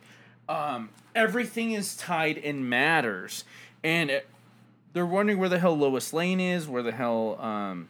[0.48, 3.44] Um, everything is tied and matters,
[3.82, 4.28] and it,
[4.92, 7.88] they're wondering where the hell Lois Lane is, where the hell um,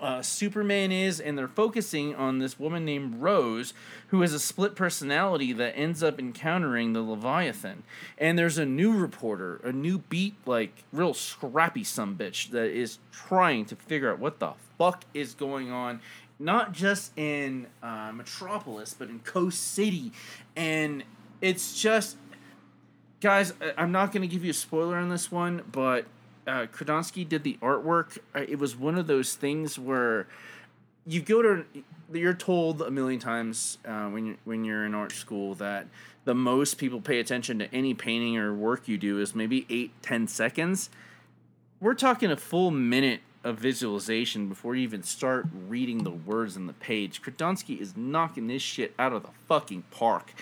[0.00, 3.74] uh, Superman is, and they're focusing on this woman named Rose,
[4.08, 7.82] who has a split personality that ends up encountering the Leviathan.
[8.16, 12.98] And there's a new reporter, a new beat, like real scrappy some bitch that is
[13.12, 16.00] trying to figure out what the fuck is going on,
[16.38, 20.10] not just in uh, Metropolis, but in Coast City,
[20.56, 21.04] and
[21.42, 22.16] it's just
[23.20, 26.06] guys, I'm not going to give you a spoiler on this one, but
[26.46, 28.16] uh, Kudranski did the artwork.
[28.34, 30.26] Uh, It was one of those things where
[31.06, 31.64] you go to
[32.12, 35.88] you're told a million times uh, when you when you're in art school that
[36.24, 39.92] the most people pay attention to any painting or work you do is maybe eight
[40.00, 40.88] ten seconds.
[41.80, 46.66] We're talking a full minute of visualization before you even start reading the words on
[46.66, 47.22] the page.
[47.22, 50.32] Kudranski is knocking this shit out of the fucking park,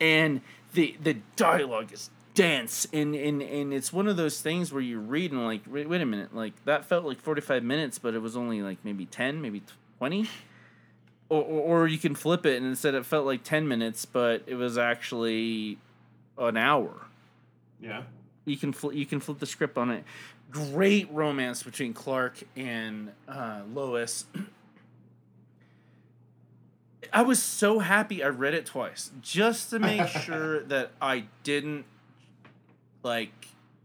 [0.00, 0.40] and
[0.72, 2.86] the the dialogue is dense.
[2.92, 6.00] And and and it's one of those things where you read and like wait, wait
[6.00, 6.34] a minute.
[6.34, 9.62] Like that felt like 45 minutes but it was only like maybe 10 maybe
[9.98, 10.28] 20
[11.28, 14.42] or, or, or you can flip it and instead it felt like 10 minutes but
[14.46, 15.78] it was actually
[16.38, 17.06] an hour.
[17.80, 18.02] Yeah.
[18.44, 20.04] you can fl- you can flip the script on it
[20.50, 24.24] great romance between clark and uh, lois.
[27.12, 31.86] I was so happy i read it twice just to make sure that i didn't
[33.02, 33.32] like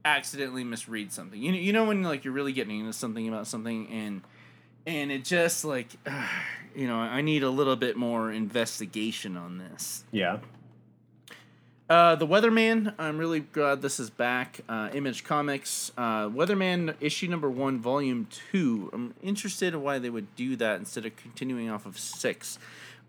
[0.06, 1.42] accidentally misread something.
[1.42, 4.22] You know, you know when like you're really getting into something about something and
[4.86, 5.92] and it just like
[6.76, 10.04] you know i need a little bit more investigation on this.
[10.12, 10.40] Yeah.
[11.90, 12.94] Uh, the Weatherman.
[12.98, 14.62] I'm really glad this is back.
[14.70, 15.92] Uh, Image Comics.
[15.98, 18.90] Uh, Weatherman issue number one, volume two.
[18.94, 22.58] I'm interested in why they would do that instead of continuing off of six.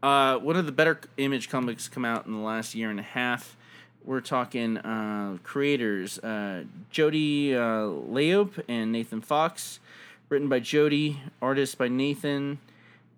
[0.02, 3.04] Uh, one of the better Image comics come out in the last year and a
[3.04, 3.56] half.
[4.04, 9.78] We're talking uh, creators uh, Jody uh, LeHeup and Nathan Fox.
[10.28, 12.58] Written by Jody, artist by Nathan,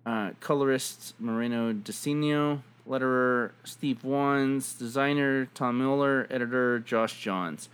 [0.05, 7.69] uh, colorist Moreno DiNisio, letterer Steve Wands, designer Tom Miller, editor Josh Johns.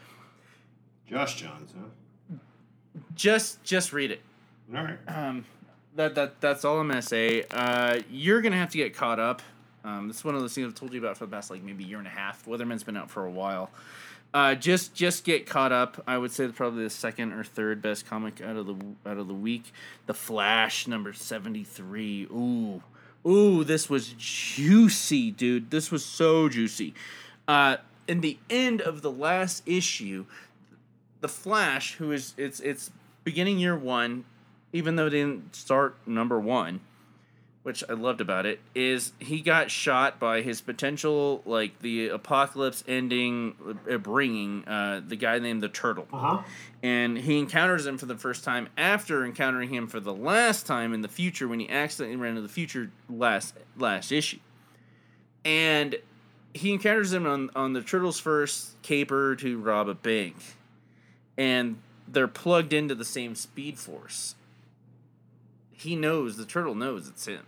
[1.08, 2.38] Josh Johns, huh?
[3.16, 4.22] Just just read it.
[4.76, 5.00] All right.
[5.08, 5.46] Um,
[5.96, 7.44] that that that's all I'm gonna say.
[7.52, 9.42] Uh, you're gonna have to get caught up.
[9.84, 11.62] Um, this is one of those things I've told you about for the past like
[11.62, 12.46] maybe year and a half.
[12.46, 13.70] Weatherman's been out for a while.
[14.34, 16.02] Uh, just just get caught up.
[16.08, 19.28] I would say probably the second or third best comic out of the out of
[19.28, 19.72] the week.
[20.08, 22.24] The Flash number seventy three.
[22.32, 22.82] Ooh,
[23.26, 25.72] ooh, this was juicy, dude.
[25.72, 26.94] This was so juicy.
[27.48, 30.26] Uh, in the end of the last issue,
[31.22, 32.92] the Flash, who is it's it's
[33.24, 34.26] beginning year one,
[34.74, 36.82] even though it didn't start number one,
[37.64, 42.84] which I loved about it, is he got shot by his potential like the apocalypse
[42.88, 43.56] ending,
[43.90, 46.42] uh, bringing uh, the guy named the Turtle, Uh huh.
[46.84, 50.94] and he encounters him for the first time after encountering him for the last time
[50.94, 54.40] in the future when he accidentally ran into the future last last issue,
[55.46, 55.96] and
[56.54, 60.36] he encounters him on on the Turtle's first caper to rob a bank
[61.38, 64.36] and they're plugged into the same speed force.
[65.72, 67.46] He knows, the turtle knows it's him.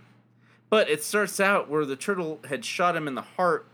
[0.76, 3.66] But it starts out where the turtle had shot him in the heart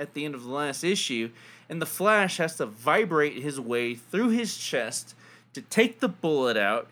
[0.00, 1.30] at the end of the last issue,
[1.68, 5.14] and the Flash has to vibrate his way through his chest
[5.52, 6.88] to take the bullet out,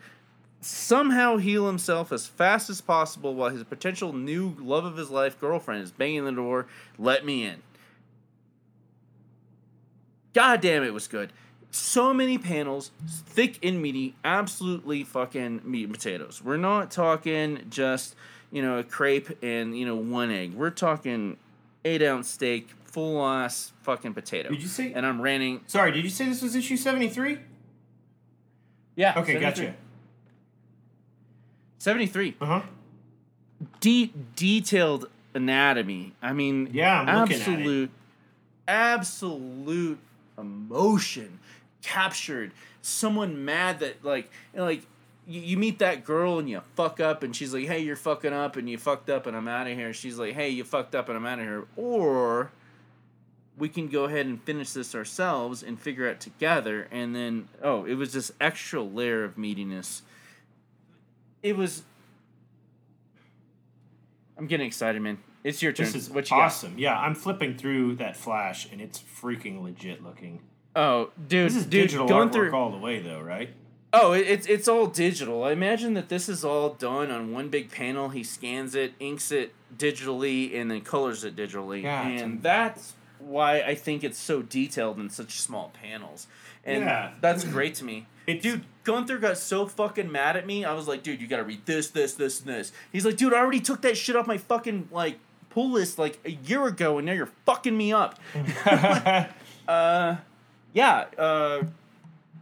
[0.61, 5.37] somehow heal himself as fast as possible while his potential new love of his life
[5.37, 6.65] girlfriend is banging the door,
[6.97, 7.61] let me in.
[10.31, 11.33] God damn, it was good.
[11.69, 16.41] So many panels, thick and meaty, absolutely fucking meat and potatoes.
[16.41, 18.15] We're not talking just,
[18.51, 20.53] you know, a crepe and, you know, one egg.
[20.53, 21.37] We're talking
[21.85, 24.49] eight ounce steak, full ass fucking potato.
[24.49, 24.91] Did you say?
[24.93, 25.61] And I'm ranting.
[25.67, 27.39] Sorry, did you say this was issue seventy three?
[28.95, 29.11] Yeah.
[29.19, 29.39] Okay, 73.
[29.65, 29.75] gotcha.
[31.77, 32.35] 73.
[32.41, 32.61] Uh huh.
[33.79, 36.13] De- detailed anatomy.
[36.21, 37.51] I mean, Yeah, I'm looking at it.
[37.51, 37.91] absolute,
[38.67, 39.99] absolute
[40.37, 41.39] emotion
[41.81, 42.51] captured.
[42.81, 44.83] Someone mad that like, you know, like
[45.29, 48.33] you, you meet that girl and you fuck up, and she's like, "Hey, you're fucking
[48.33, 50.95] up, and you fucked up, and I'm out of here." She's like, "Hey, you fucked
[50.95, 52.51] up, and I'm out of here." Or
[53.57, 56.87] we can go ahead and finish this ourselves and figure it out together.
[56.91, 60.01] And then, oh, it was this extra layer of meatiness.
[61.43, 61.83] It was.
[64.37, 65.19] I'm getting excited, man.
[65.43, 65.85] It's your turn.
[65.85, 66.45] This is what you got?
[66.45, 66.75] awesome.
[66.77, 70.41] Yeah, I'm flipping through that flash, and it's freaking legit looking.
[70.75, 72.51] Oh, dude, This is dude, digital going artwork through.
[72.53, 73.49] all the way, though, right?
[73.91, 75.43] Oh, it's it's all digital.
[75.43, 78.09] I imagine that this is all done on one big panel.
[78.09, 81.79] He scans it, inks it digitally, and then colors it digitally.
[81.79, 86.27] It's and that's why I think it's so detailed in such small panels.
[86.63, 87.11] And Yeah.
[87.19, 88.05] that's great to me.
[88.27, 90.63] It's- dude, Gunther got so fucking mad at me.
[90.63, 92.71] I was like, dude, you gotta read this, this, this, and this.
[92.91, 95.17] He's like, dude, I already took that shit off my fucking like
[95.49, 98.19] pull list like a year ago, and now you're fucking me up.
[99.67, 100.15] uh,
[100.73, 101.05] yeah.
[101.17, 101.63] Uh,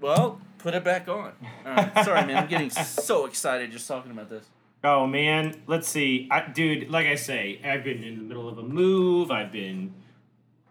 [0.01, 1.33] well, put it back on.
[1.65, 2.37] Right, sorry, man.
[2.37, 4.45] I'm getting so excited just talking about this.
[4.83, 6.89] Oh man, let's see, I, dude.
[6.89, 9.31] Like I say, I've been in the middle of a move.
[9.31, 9.93] I've been,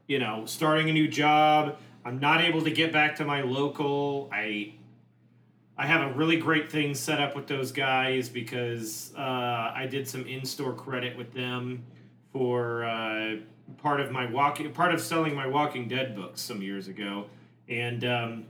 [0.06, 1.76] you know, starting a new job.
[2.04, 4.30] I'm not able to get back to my local.
[4.32, 4.74] I
[5.76, 10.08] I have a really great thing set up with those guys because uh, I did
[10.08, 11.84] some in-store credit with them
[12.32, 13.36] for uh,
[13.78, 17.26] part of my walking part of selling my Walking Dead books some years ago,
[17.68, 18.44] and um,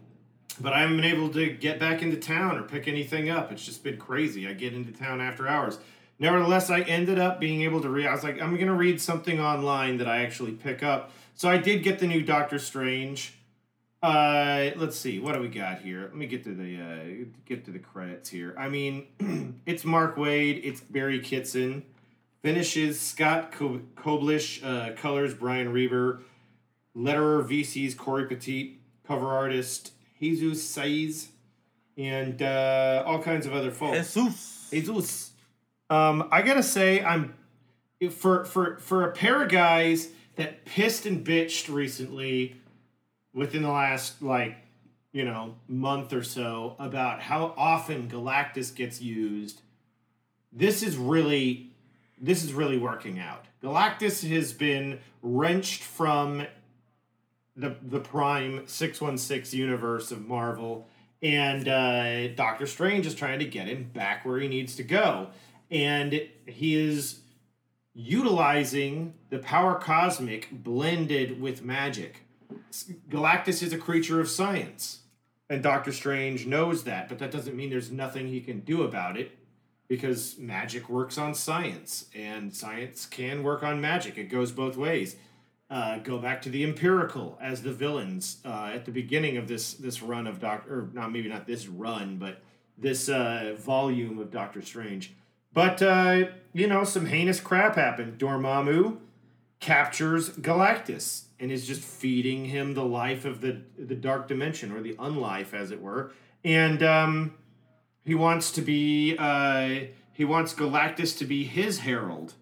[0.60, 3.52] but I haven't been able to get back into town or pick anything up.
[3.52, 4.48] It's just been crazy.
[4.48, 5.78] I get into town after hours.
[6.18, 8.06] Nevertheless, I ended up being able to read.
[8.06, 11.12] I was like, I'm going to read something online that I actually pick up.
[11.34, 13.34] So I did get the new Doctor Strange.
[14.02, 16.02] Uh, let's see, what do we got here?
[16.02, 18.54] Let me get to the uh, get to the credits here.
[18.56, 19.06] I mean,
[19.66, 21.82] it's Mark Waid, it's Barry Kitson,
[22.42, 26.20] finishes Scott Co- Koblish, uh, colors Brian Reber,
[26.94, 31.28] letterer VC's Cory Petit, cover artist Jesus Saiz,
[31.96, 34.14] and uh, all kinds of other folks.
[34.14, 34.68] Jesus.
[34.70, 35.30] Jesus.
[35.88, 37.34] Um, I gotta say, I'm
[38.10, 42.56] for for for a pair of guys that pissed and bitched recently
[43.32, 44.56] within the last like
[45.12, 49.62] you know month or so about how often Galactus gets used.
[50.52, 51.70] This is really
[52.20, 53.44] this is really working out.
[53.62, 56.46] Galactus has been wrenched from
[57.56, 60.88] the the prime 616 universe of Marvel
[61.22, 65.28] and uh, Doctor Strange is trying to get him back where he needs to go
[65.70, 67.20] and he is
[67.94, 72.22] utilizing the power cosmic blended with magic.
[73.08, 75.00] Galactus is a creature of science,
[75.48, 79.16] and Doctor Strange knows that, but that doesn't mean there's nothing he can do about
[79.16, 79.32] it
[79.88, 84.18] because magic works on science, and science can work on magic.
[84.18, 85.16] It goes both ways.
[85.68, 89.74] Uh, go back to the Empirikul as the villains uh, at the beginning of this
[89.74, 92.40] this run of Doctor, or not maybe not this run, but
[92.78, 95.14] this uh, volume of Doctor Strange.
[95.52, 98.18] But uh, you know, some heinous crap happened.
[98.18, 98.98] Dormammu
[99.58, 104.80] captures Galactus and is just feeding him the life of the the dark dimension or
[104.80, 106.12] the unlife, as it were.
[106.44, 107.34] And um,
[108.04, 112.34] he wants to be uh, he wants Galactus to be his herald,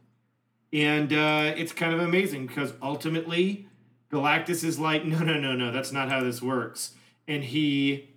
[0.75, 3.69] and uh, it's kind of amazing because ultimately
[4.11, 6.95] Galactus is like, no, no, no, no, that's not how this works,
[7.29, 8.11] and he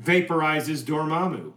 [0.00, 1.52] vaporizes Dormammu.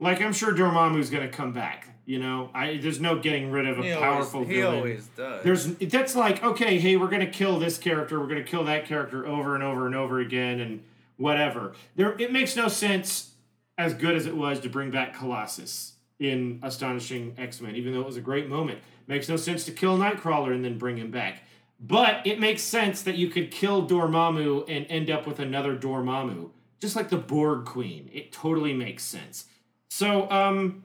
[0.00, 1.88] Like I'm sure Dormammu's gonna come back.
[2.06, 4.76] You know, I there's no getting rid of a He powerful always, he villain.
[4.78, 5.44] always does.
[5.44, 9.26] There's that's like okay, hey, we're gonna kill this character, we're gonna kill that character
[9.26, 10.82] over and over and over again, and
[11.16, 11.74] whatever.
[11.96, 13.32] There, it makes no sense
[13.76, 18.00] as good as it was to bring back Colossus in Astonishing X Men, even though
[18.00, 18.80] it was a great moment.
[19.06, 21.42] Makes no sense to kill Nightcrawler and then bring him back.
[21.80, 26.50] But it makes sense that you could kill Dormammu and end up with another Dormammu,
[26.80, 28.10] just like the Borg Queen.
[28.12, 29.46] It totally makes sense.
[29.88, 30.82] So, um,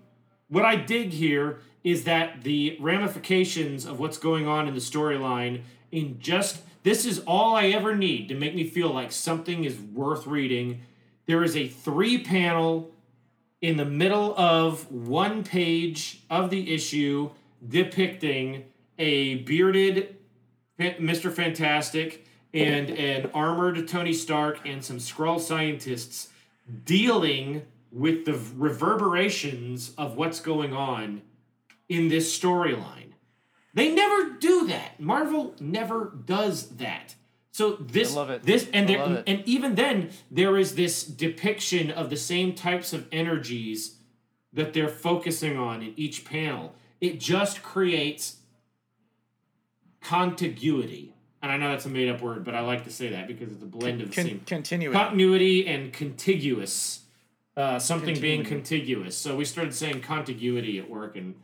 [0.48, 5.64] what I dig here is that the ramifications of what's going on in the storyline
[5.92, 9.80] in just this is all I ever need to make me feel like something is
[9.80, 10.82] worth reading.
[11.26, 12.93] There is a three panel
[13.64, 17.32] in the middle of one page of the issue
[17.66, 18.66] depicting
[19.00, 20.18] a bearded
[20.78, 21.32] Mr.
[21.32, 26.28] Fantastic and an armored Tony Stark and some Skrull scientists
[26.84, 31.22] dealing with the reverberations of what's going on
[31.88, 33.14] in this storyline.
[33.74, 35.00] They never do that.
[35.00, 37.16] Marvel never does that.
[37.54, 38.42] So this, I love it.
[38.42, 42.94] this, and I there, and even then, there is this depiction of the same types
[42.94, 43.98] of energies
[44.54, 46.74] that they're focusing on in each panel.
[47.00, 48.38] It just creates
[50.02, 51.14] contiguity.
[51.44, 53.52] And I know that's a made up word, but I like to say that because
[53.52, 54.96] it's a blend of the Con- same continuing.
[54.96, 57.02] continuity and contiguous.
[57.56, 59.16] Uh, something being contiguous.
[59.16, 61.36] So we started saying contiguity at work and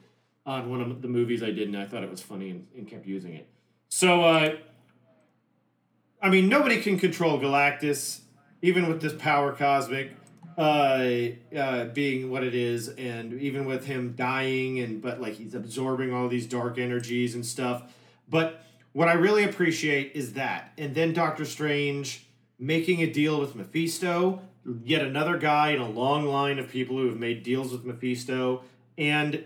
[0.43, 2.88] on one of the movies I did, and I thought it was funny and, and
[2.88, 3.47] kept using it.
[3.89, 4.55] So, uh,
[6.22, 8.20] I mean, nobody can control Galactus,
[8.61, 10.11] even with this power cosmic
[10.57, 11.07] uh,
[11.55, 16.13] uh, being what it is, and even with him dying, and but like he's absorbing
[16.13, 17.84] all these dark energies and stuff.
[18.28, 23.55] But what I really appreciate is that, and then Doctor Strange making a deal with
[23.55, 24.41] Mephisto,
[24.84, 28.63] yet another guy in a long line of people who have made deals with Mephisto,
[28.97, 29.45] and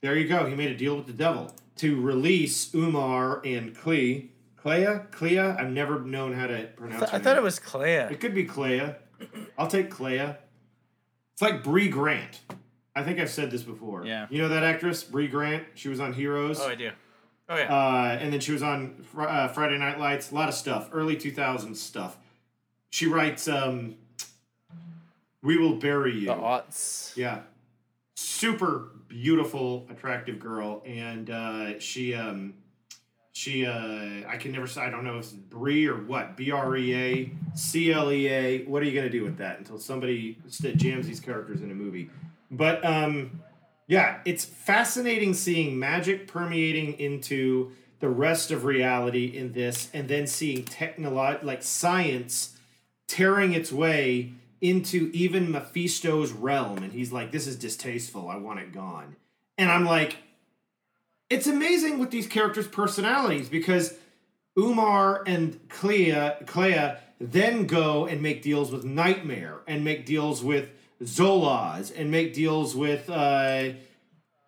[0.00, 0.46] there you go.
[0.46, 4.32] He made a deal with the devil to release Umar and Clea.
[4.62, 5.00] Clea?
[5.10, 5.38] Clea?
[5.38, 7.02] I've never known how to pronounce.
[7.02, 7.08] It.
[7.14, 7.38] I thought name.
[7.38, 8.08] it was Clea.
[8.10, 8.94] It could be Clea.
[9.58, 10.34] I'll take Clea.
[11.32, 12.40] It's like Brea Grant.
[12.94, 14.04] I think I've said this before.
[14.04, 14.26] Yeah.
[14.30, 15.64] You know that actress, Brea Grant?
[15.74, 16.60] She was on Heroes.
[16.60, 16.90] Oh, I do.
[17.48, 17.74] Oh yeah.
[17.74, 20.30] Uh, and then she was on Fr- uh, Friday Night Lights.
[20.30, 20.88] A lot of stuff.
[20.92, 22.16] Early 2000s stuff.
[22.90, 23.96] She writes, um,
[25.42, 26.26] We Will Bury You.
[26.26, 27.16] the aughts.
[27.16, 27.40] Yeah.
[28.14, 30.82] Super beautiful, attractive girl.
[30.86, 32.54] And uh, she um,
[33.40, 34.82] She, uh, I can never say.
[34.82, 36.36] I don't know if it's Bree or what.
[36.36, 38.64] B R E A C L E A.
[38.64, 40.36] What are you gonna do with that until somebody
[40.76, 42.10] jams these characters in a movie?
[42.50, 43.40] But um,
[43.86, 50.26] yeah, it's fascinating seeing magic permeating into the rest of reality in this, and then
[50.26, 52.58] seeing technolo- like science
[53.06, 58.28] tearing its way into even Mephisto's realm, and he's like, "This is distasteful.
[58.28, 59.16] I want it gone."
[59.56, 60.18] And I'm like,
[61.30, 63.94] it's amazing with these characters' personalities because
[64.58, 70.70] Umar and Clea, Clea then go and make deals with Nightmare and make deals with
[71.02, 73.70] Zolaz and make deals with uh,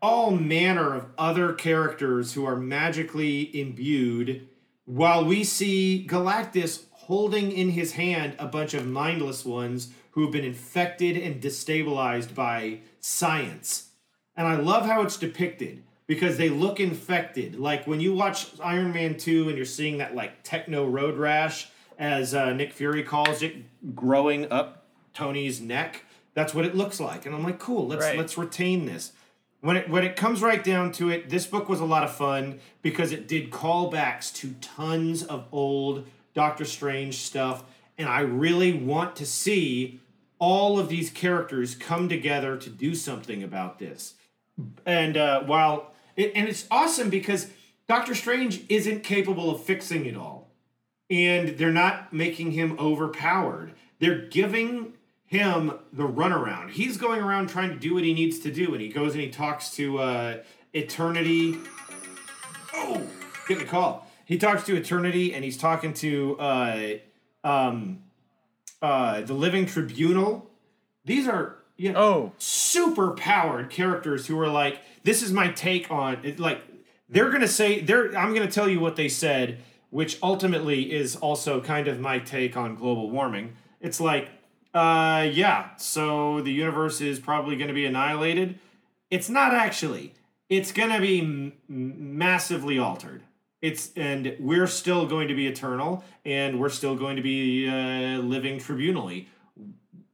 [0.03, 4.49] all manner of other characters who are magically imbued,
[4.85, 10.33] while we see Galactus holding in his hand a bunch of mindless ones who have
[10.33, 13.91] been infected and destabilized by science.
[14.37, 17.59] And I love how it's depicted because they look infected.
[17.59, 21.69] Like when you watch Iron Man 2 and you're seeing that like techno road rash,
[21.99, 23.55] as uh, Nick Fury calls it,
[23.95, 26.05] growing up Tony's neck.
[26.35, 27.27] That's what it looks like.
[27.27, 28.19] And I'm like, cool, let's Right.
[28.19, 29.13] let's retain this.
[29.61, 32.13] When it when it comes right down to it, this book was a lot of
[32.13, 37.63] fun because it did callbacks to tons of old Doctor Strange stuff,
[37.99, 40.01] and I really want to see
[40.41, 44.15] all of these characters come together to do something about this.
[44.85, 47.49] And uh, while it, and it's awesome because
[47.89, 50.51] Doctor Strange isn't capable of fixing it all,
[51.11, 53.73] and they're not making him overpowered.
[53.99, 54.95] They're giving
[55.27, 56.71] him the runaround.
[56.71, 59.23] He's going around trying to do what he needs to do, and he goes and
[59.23, 60.37] he talks to uh,
[60.73, 61.59] Eternity.
[62.75, 63.03] Oh,
[63.49, 64.07] getting a call.
[64.25, 66.89] He talks to Eternity, and he's talking to uh,
[67.45, 68.03] um,
[68.81, 70.51] uh, the Living Tribunal.
[71.05, 75.91] These are you know, Oh, super powered characters who are like, this is my take
[75.91, 76.39] on it.
[76.39, 76.63] Like,
[77.09, 78.17] they're gonna say, they're.
[78.17, 79.59] I'm gonna tell you what they said,
[79.91, 83.55] which ultimately is also kind of my take on global warming.
[83.81, 84.31] It's like,
[84.73, 88.59] uh, yeah, so the universe is probably gonna be annihilated.
[89.11, 90.15] It's not actually.
[90.49, 93.23] It's gonna be m- massively altered.
[93.61, 98.19] It's and we're still going to be eternal, and we're still going to be uh,
[98.19, 99.27] living tribunally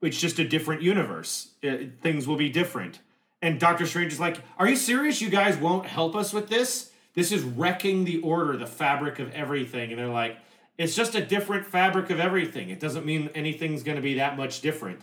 [0.03, 1.49] it's just a different universe.
[1.64, 3.01] Uh, things will be different.
[3.41, 5.20] And Doctor Strange is like, Are you serious?
[5.20, 6.91] You guys won't help us with this?
[7.14, 9.91] This is wrecking the order, the fabric of everything.
[9.91, 10.39] And they're like,
[10.76, 12.70] It's just a different fabric of everything.
[12.70, 15.03] It doesn't mean anything's going to be that much different.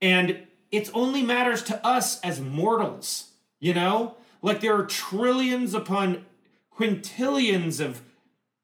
[0.00, 4.16] And it only matters to us as mortals, you know?
[4.42, 6.24] Like there are trillions upon
[6.76, 8.02] quintillions of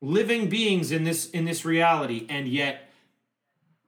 [0.00, 2.90] living beings in this in this reality and yet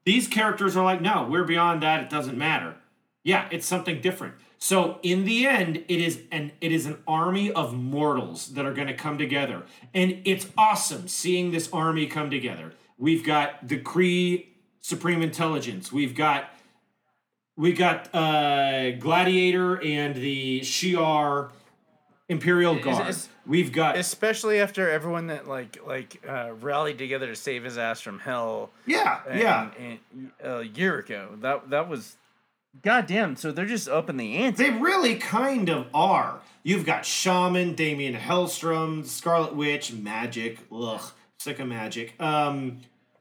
[0.05, 2.03] these characters are like, no, we're beyond that.
[2.03, 2.77] It doesn't matter.
[3.23, 4.35] Yeah, it's something different.
[4.65, 8.73] So in the end, it is an it is an army of mortals that are
[8.73, 12.73] going to come together, and it's awesome seeing this army come together.
[12.97, 14.47] We've got the Kree
[14.81, 15.93] Supreme Intelligence.
[15.93, 16.49] We've got
[17.59, 21.51] we got uh, Gladiator and the Shi'ar
[22.31, 23.09] Imperial Is- Guard.
[23.11, 27.77] is- We've got especially after everyone that like like uh, rallied together to save his
[27.77, 28.71] ass from hell.
[28.87, 29.71] yeah, and- yeah.
[29.79, 29.99] and,
[30.43, 31.37] uh, a year ago.
[31.43, 32.17] That that was,
[32.83, 33.37] goddamn.
[33.37, 34.63] So they're just upping the ante.
[34.63, 36.41] They really kind of are.
[36.63, 41.03] You've got Shaman, Damien Hellstrom, Scarlet Witch, Magic, ugh,
[41.39, 42.21] sick of Magic.
[42.21, 42.81] Um,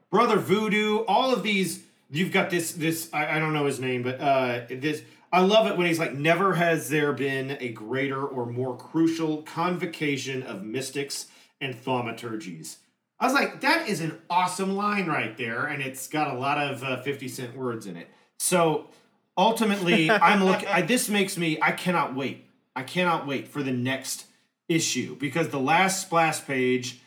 [0.09, 1.83] Brother Voodoo, all of these.
[2.09, 2.71] You've got this.
[2.73, 5.03] This I, I don't know his name, but uh, this.
[5.31, 9.41] I love it when he's like, "Never has there been a greater or more crucial
[9.41, 11.27] convocation of mystics
[11.59, 12.77] and thaumaturgies."
[13.19, 16.57] I was like, that is an awesome line right there, and it's got a lot
[16.57, 18.09] of uh, 50 cent words in it.
[18.37, 18.89] So
[19.37, 22.45] ultimately, I'm looking, I, this makes me, I cannot wait.
[22.75, 24.25] I cannot wait for the next
[24.67, 27.01] issue because the last splash page,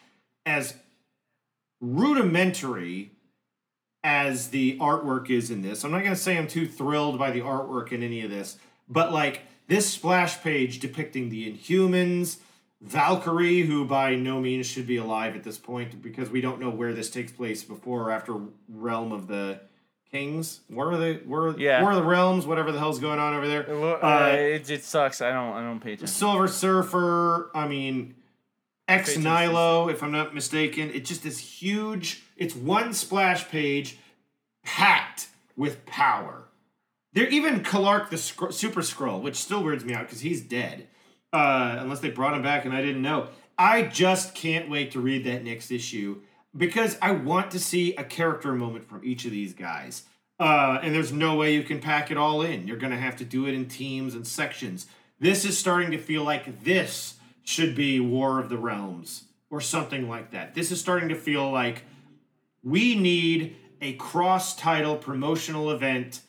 [0.45, 0.75] as
[1.81, 3.11] rudimentary
[4.05, 7.33] as the artwork is in this, I'm not going to say I'm too thrilled by
[7.33, 8.59] the artwork in any of this,
[8.89, 12.39] but like this splash page depicting the Inhumans,
[12.81, 16.71] Valkyrie, who by no means should be alive at this point because we don't know
[16.71, 19.61] where this takes place before or after Realm of the
[20.11, 20.61] Kings.
[20.69, 21.83] Where are the where, Yeah.
[21.83, 22.47] where are the realms?
[22.47, 23.65] Whatever the hell's going on over there.
[23.69, 25.21] Well, uh, Uh, it, it sucks.
[25.21, 26.07] I don't I don't pay attention.
[26.07, 28.15] Silver Surfer, I mean,
[28.89, 30.91] Ex Nihilo, if I'm not mistaken.
[30.95, 33.99] It's just this huge, it's one splash page
[34.65, 36.45] packed with power.
[37.13, 40.87] They're even Kalark the Super Skrull, which still weirds me out because he's dead.
[41.33, 43.29] Uh, unless they brought him back and I didn't know.
[43.59, 46.21] I just can't wait to read that next issue
[46.57, 50.05] because I want to see a character moment from each of these guys.
[50.39, 52.67] Uh, and there's no way you can pack it all in.
[52.67, 54.87] You're going to have to do it in teams and sections.
[55.19, 60.09] This is starting to feel like this should be War of the Realms or something
[60.09, 60.55] like that.
[60.55, 61.85] This is starting to feel like
[62.63, 66.21] we need a cross title promotional event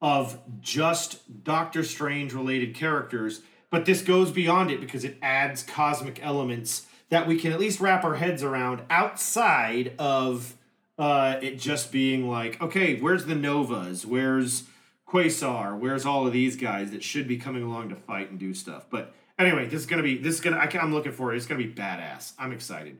[0.00, 6.24] of just Doctor Strange related characters, but this goes beyond it because it adds cosmic
[6.24, 10.56] elements that we can at least wrap our heads around outside of
[10.98, 14.06] uh, it just being like, okay, where's the Novas?
[14.06, 14.64] Where's
[15.06, 15.78] Quasar?
[15.78, 18.86] Where's all of these guys that should be coming along to fight and do stuff?
[18.88, 21.36] But anyway, this is gonna be this is gonna I, I'm looking for it.
[21.36, 22.32] It's gonna be badass.
[22.38, 22.96] I'm excited.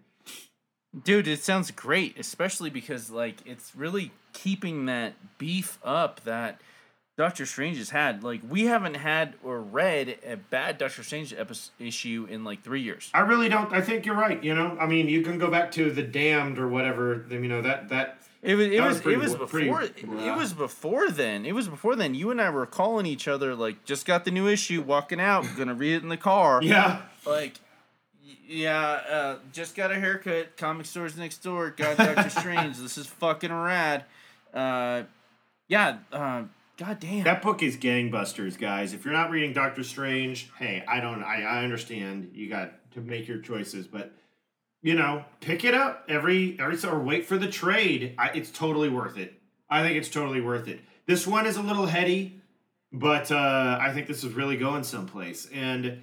[1.05, 6.61] Dude, it sounds great, especially because like it's really keeping that beef up that
[7.17, 8.25] Doctor Strange has had.
[8.25, 12.81] Like we haven't had or read a bad Doctor Strange epi- issue in like three
[12.83, 13.11] years.
[13.13, 13.73] I really don't.
[13.73, 14.43] I think you're right.
[14.43, 17.25] You know, I mean, you can go back to the Damned or whatever.
[17.29, 19.83] Then you know that that It was it was, was pretty it was pretty before
[19.83, 19.95] it,
[20.27, 21.45] it was before then.
[21.45, 22.15] It was before then.
[22.15, 25.45] You and I were calling each other like just got the new issue, walking out,
[25.57, 26.61] gonna read it in the car.
[26.63, 27.03] yeah.
[27.27, 27.61] Like
[28.49, 28.79] yeah,
[29.11, 30.57] uh, just got a haircut.
[30.57, 31.71] Comic stores next door.
[31.71, 32.79] Got Doctor Strange.
[32.79, 34.05] This is fucking rad.
[34.53, 35.03] Uh,
[35.69, 35.99] yeah.
[36.13, 36.43] Uh,
[36.79, 37.25] God damn.
[37.25, 38.93] That book is gangbusters, guys.
[38.95, 41.23] If you're not reading Doctor Strange, hey, I don't.
[41.23, 44.13] I, I understand you got to make your choices, but
[44.83, 48.15] you know, pick it up every every or wait for the trade.
[48.19, 49.35] I, it's totally worth it.
[49.69, 50.81] I think it's totally worth it.
[51.07, 52.41] This one is a little heady,
[52.93, 55.49] but uh, I think this is really going someplace.
[55.53, 56.03] And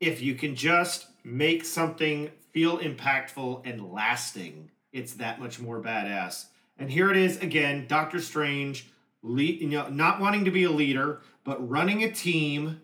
[0.00, 6.46] if you can just make something feel impactful and lasting, it's that much more badass.
[6.78, 8.90] And here it is again, Doctor Strange,
[9.22, 12.80] lead, you know, not wanting to be a leader, but running a team.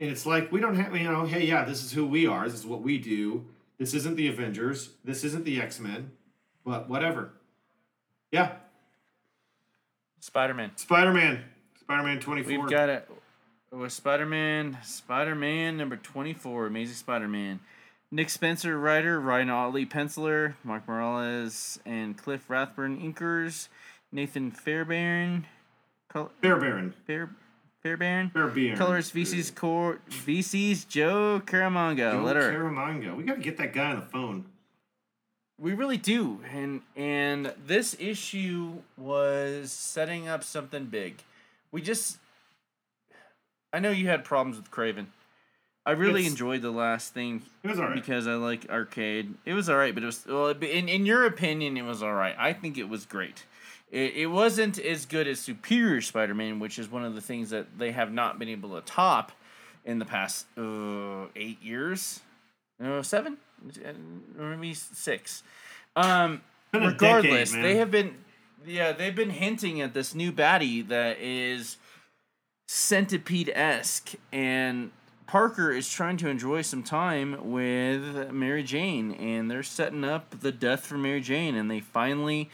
[0.00, 2.48] And it's like we don't have, you know, hey, yeah, this is who we are.
[2.48, 3.46] This is what we do.
[3.78, 4.90] This isn't the Avengers.
[5.04, 6.12] This isn't the X Men,
[6.64, 7.32] but whatever.
[8.30, 8.52] Yeah,
[10.20, 10.70] Spider Man.
[10.76, 11.44] Spider Man,
[11.80, 12.60] Spider Man twenty four.
[12.60, 13.08] We've got it
[13.72, 17.60] with Spider Man, Spider Man number 24, Amazing Spider Man.
[18.10, 23.68] Nick Spencer, writer, Ryan Ottley, penciler, Mark Morales, and Cliff Rathburn, inkers,
[24.12, 25.46] Nathan Fairbairn,
[26.12, 27.30] col- Bear Baron, Fair,
[27.96, 28.30] Baron.
[28.32, 28.76] Bear Baron.
[28.76, 32.52] colors VC's core, VC's Joe Caramagna, Joe letter.
[32.52, 33.16] Caramagna.
[33.16, 34.44] We got to get that guy on the phone.
[35.58, 41.22] We really do, and and this issue was setting up something big.
[41.70, 42.18] We just,
[43.72, 45.06] I know you had problems with Kraven.
[45.84, 47.94] I really It's- enjoyed the last thing It was all right.
[47.94, 49.34] because I like arcade.
[49.44, 50.48] It was all right, but it was well.
[50.48, 52.34] In in your opinion, it was all right.
[52.38, 53.44] I think it was great.
[53.92, 57.78] It, it wasn't as good as Superior Spider-Man, which is one of the things that
[57.78, 59.30] they have not been able to top
[59.84, 62.20] in the past uh, eight years.
[62.80, 63.36] No, seven,
[64.38, 65.42] or maybe six.
[65.94, 66.40] Um,
[66.72, 68.16] regardless, decade, they have been,
[68.66, 71.76] yeah, they've been hinting at this new baddie that is
[72.66, 74.90] centipede esque, and
[75.26, 80.50] Parker is trying to enjoy some time with Mary Jane, and they're setting up the
[80.50, 82.48] death for Mary Jane, and they finally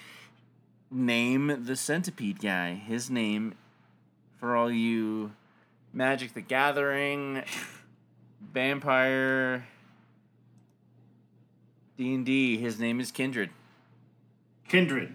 [0.91, 2.75] name the centipede guy.
[2.75, 3.55] His name,
[4.39, 5.33] for all you
[5.93, 7.43] Magic the Gathering,
[8.53, 9.67] vampire,
[11.97, 12.57] D and D.
[12.57, 13.51] His name is Kindred.
[14.69, 15.15] Kindred.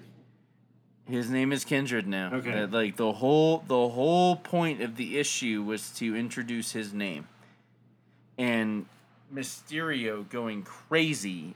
[1.06, 2.32] His name is Kindred now.
[2.34, 2.66] Okay.
[2.66, 7.28] Like the whole the whole point of the issue was to introduce his name.
[8.38, 8.86] And
[9.34, 11.56] Mysterio going crazy,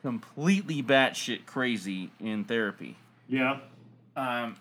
[0.00, 2.96] completely batshit crazy in therapy.
[3.28, 3.58] Yeah.
[4.16, 4.56] Um,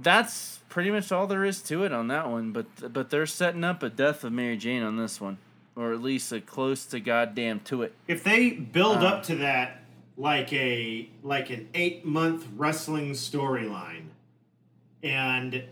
[0.00, 2.52] that's pretty much all there is to it on that one.
[2.52, 5.38] But but they're setting up a death of Mary Jane on this one,
[5.76, 7.94] or at least a close to goddamn to it.
[8.08, 9.06] If they build Uh.
[9.06, 9.82] up to that
[10.16, 14.06] like a like an eight month wrestling storyline,
[15.02, 15.64] and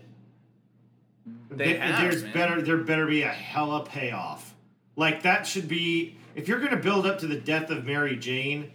[1.49, 2.33] They th- have, there's man.
[2.33, 4.53] better there better be a hella payoff.
[4.95, 8.71] Like that should be if you're gonna build up to the death of Mary Jane.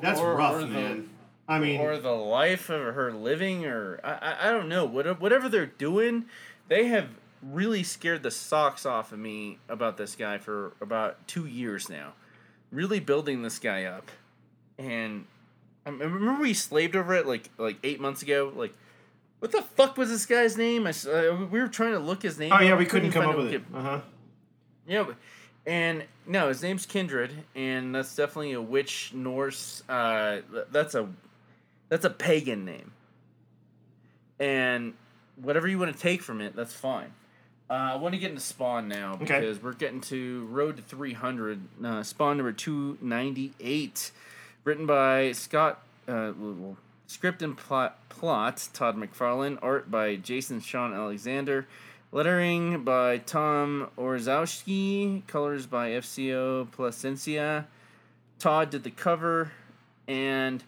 [0.00, 1.08] That's Or- rough, or the- man.
[1.48, 4.84] I mean, or the life of her living, or I, I, don't know.
[4.86, 6.26] Whatever they're doing,
[6.68, 7.08] they have
[7.42, 12.12] really scared the socks off of me about this guy for about two years now.
[12.70, 14.10] Really building this guy up,
[14.78, 15.26] and
[15.84, 18.52] I remember we slaved over it like like eight months ago.
[18.54, 18.72] Like,
[19.40, 20.86] what the fuck was this guy's name?
[20.86, 22.52] I, uh, we were trying to look his name.
[22.52, 23.62] oh yeah, we couldn't come up with it.
[23.74, 24.00] Uh huh.
[24.86, 25.16] yeah, but-
[25.66, 29.82] and no, his name's Kindred, and that's definitely a witch Norse.
[29.88, 30.38] Uh,
[30.70, 31.08] that's a
[31.88, 32.92] that's a pagan name,
[34.40, 34.94] and
[35.36, 37.12] whatever you want to take from it, that's fine.
[37.70, 39.24] Uh, I want to get into Spawn now Okay.
[39.40, 41.60] because we're getting to Road to 300.
[41.82, 44.10] Uh, Spawn number 298,
[44.64, 45.82] written by Scott.
[46.06, 46.32] Uh,
[47.06, 51.66] script and plot, plot Todd McFarlane, art by Jason Shawn Alexander,
[52.14, 57.64] Lettering by Tom Orzowski, colors by FCO Plascencia.
[58.38, 59.50] Todd did the cover,
[60.06, 60.62] and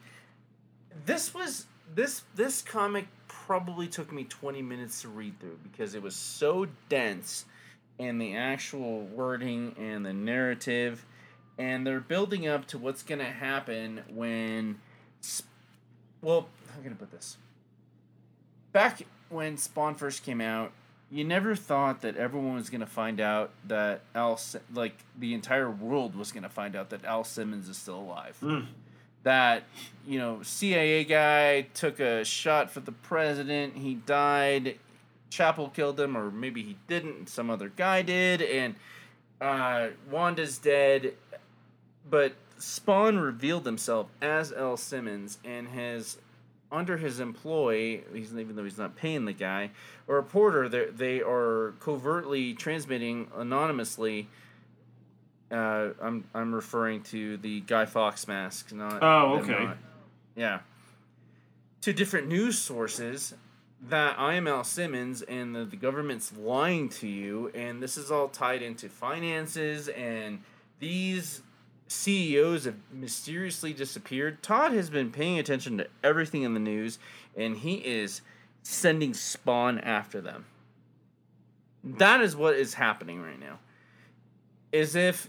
[1.05, 6.03] this was this this comic probably took me 20 minutes to read through because it
[6.03, 7.45] was so dense
[7.99, 11.05] and the actual wording and the narrative
[11.59, 14.79] and they're building up to what's going to happen when
[16.23, 17.37] well i'm going to put this
[18.73, 20.73] back when spawn first came out
[21.15, 24.39] you never thought that everyone was going to find out that al
[24.73, 28.37] like the entire world was going to find out that al simmons is still alive
[29.25, 29.65] that
[30.07, 33.77] you know CIA guy took a shot for the president.
[33.77, 34.79] He died.
[35.31, 37.29] Chapel killed him, or maybe he didn't.
[37.29, 38.77] Some other guy did, and
[39.41, 41.15] uh, Wanda's dead.
[42.09, 46.19] But Spawn revealed himself as Al Simmons and has
[46.75, 48.03] under his employ.
[48.13, 49.71] He's even though he's not paying the guy,
[50.09, 50.69] a reporter.
[50.69, 54.29] They they are covertly transmitting anonymously
[55.51, 59.03] uh, I'm I'm referring to the Guy Fawkes mask, not.
[59.03, 59.65] Oh, okay.
[59.65, 59.77] not-
[60.37, 60.61] yeah.
[61.83, 63.35] To different news sources
[63.89, 68.11] that I am Al Simmons and the, the government's lying to you, and this is
[68.11, 70.41] all tied into finances, and
[70.81, 71.43] these
[71.95, 74.43] CEOs have mysteriously disappeared.
[74.43, 76.99] Todd has been paying attention to everything in the news,
[77.37, 78.21] and he is
[78.63, 80.47] sending Spawn after them.
[81.83, 83.59] That is what is happening right now
[84.75, 85.29] is if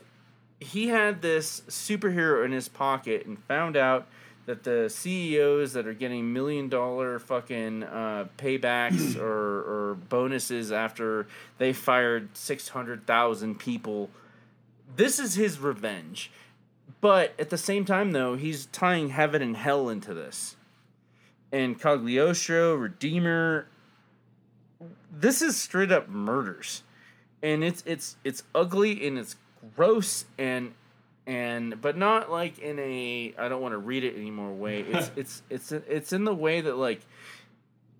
[0.59, 4.07] he had this superhero in his pocket and found out
[4.47, 11.27] that the CEOs that are getting million dollar fucking uh, paybacks or, or bonuses after
[11.59, 14.09] they fired 600,000 people,
[14.95, 16.31] this is his revenge.
[17.01, 20.55] But at the same time, though, he's tying heaven and hell into this.
[21.51, 23.67] And Cagliostro, Redeemer,
[25.11, 26.83] this is straight up murders
[27.45, 29.35] and it's it's it's ugly and it's
[29.75, 30.73] gross and
[31.27, 34.81] and but not like in a I don't want to read it anymore way.
[34.89, 37.01] It's it's it's it's in the way that like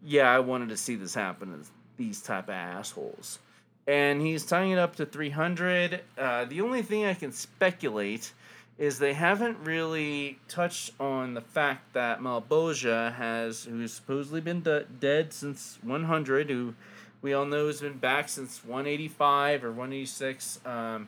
[0.03, 3.39] yeah, I wanted to see this happen to these type of assholes.
[3.87, 6.01] And he's tying it up to 300.
[6.17, 8.33] Uh, the only thing I can speculate
[8.77, 14.83] is they haven't really touched on the fact that Malebolgia has, who's supposedly been de-
[14.83, 16.73] dead since 100, who
[17.21, 20.59] we all know has been back since 185 or 186.
[20.65, 21.07] Um,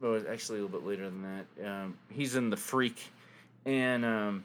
[0.00, 1.66] well, actually a little bit later than that.
[1.66, 3.10] Um, he's in the Freak,
[3.64, 4.44] and um,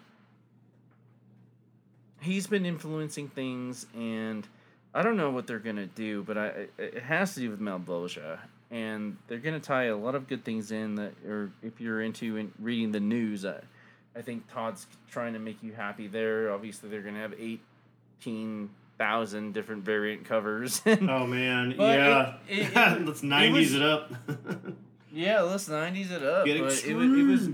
[2.22, 4.48] he's been influencing things, and
[4.94, 8.40] I don't know what they're gonna do, but I it has to do with Malebolgia,
[8.72, 12.38] and they're gonna tie a lot of good things in that, or if you're into
[12.38, 13.60] in reading the news, I,
[14.16, 16.52] I think Todd's trying to make you happy there.
[16.52, 20.82] Obviously, they're gonna have eighteen thousand different variant covers.
[20.86, 22.36] Oh man, yeah.
[22.48, 24.12] it- it- it- Let's it nineties was- it up.
[25.14, 26.46] Yeah, let's nineties it up.
[26.46, 27.02] Get but extreme.
[27.14, 27.50] it, it was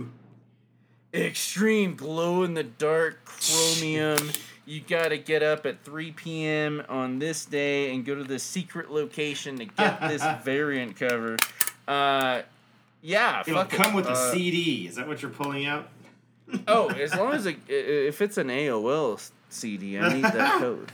[1.14, 4.30] extreme glow in the dark chromium.
[4.68, 6.84] You got to get up at 3 p.m.
[6.90, 11.38] on this day and go to the secret location to get this variant cover.
[11.88, 12.42] Uh,
[13.02, 13.78] yeah, It'll fuck it.
[13.78, 14.86] come with a Uh, CD.
[14.88, 15.88] Is that what you're pulling out?
[16.68, 20.90] Oh, as long as it, if it's an AOL CD, I need that code.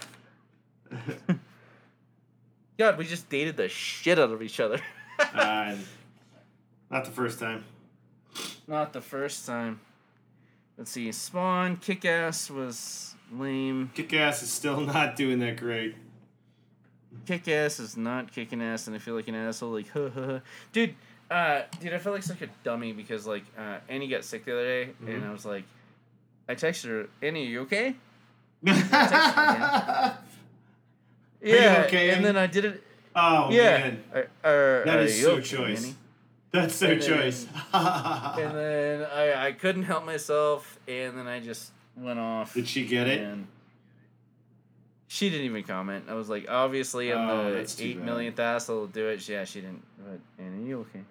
[2.78, 4.80] God, we just dated the shit out of each other.
[5.20, 5.76] Uh,
[6.90, 7.64] not the first time.
[8.68, 9.80] Not the first time.
[10.78, 11.12] Let's see.
[11.12, 13.92] Spawn, Kick Ass was lame.
[13.94, 15.96] Kick ass is still not doing that great.
[17.28, 19.72] Kick Ass is not kicking ass, and I feel like an asshole.
[19.72, 20.40] Like, huh, huh, huh.
[20.72, 20.96] dude.
[21.32, 24.52] Uh, dude, I feel like such a dummy because like uh, Annie got sick the
[24.54, 25.64] other day, and I was like,
[26.50, 27.96] I texted her, Annie, are you okay?
[31.42, 31.84] Yeah.
[31.88, 32.84] okay, and then I did it.
[33.16, 33.78] oh yeah.
[33.78, 35.84] man, Are, are, that are is you so okay, choice.
[35.84, 35.96] Annie?
[36.52, 37.48] That's so And then- choice.
[37.74, 42.54] And then I, I couldn't help myself, and then I just went off.
[42.54, 43.38] Did she get it?
[45.08, 46.06] She didn't even comment.
[46.10, 48.06] I was like, obviously, I'm Oh, the eight bad.
[48.06, 49.28] millionth asshole to do it.
[49.30, 49.84] Yeah, she didn't.
[50.00, 51.02] But Annie, you okay?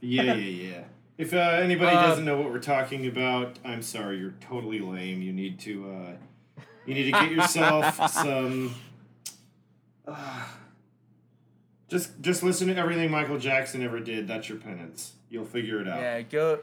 [0.00, 0.34] Yeah, yeah,
[0.74, 0.84] yeah.
[1.16, 4.18] If uh, anybody Uh, doesn't know what we're talking about, I'm sorry.
[4.18, 5.22] You're totally lame.
[5.22, 8.74] You need to, uh, you need to get yourself some.
[10.06, 10.44] Uh,
[11.88, 14.28] just, just listen to everything Michael Jackson ever did.
[14.28, 15.14] That's your penance.
[15.30, 15.98] You'll figure it out.
[16.00, 16.58] Yeah, go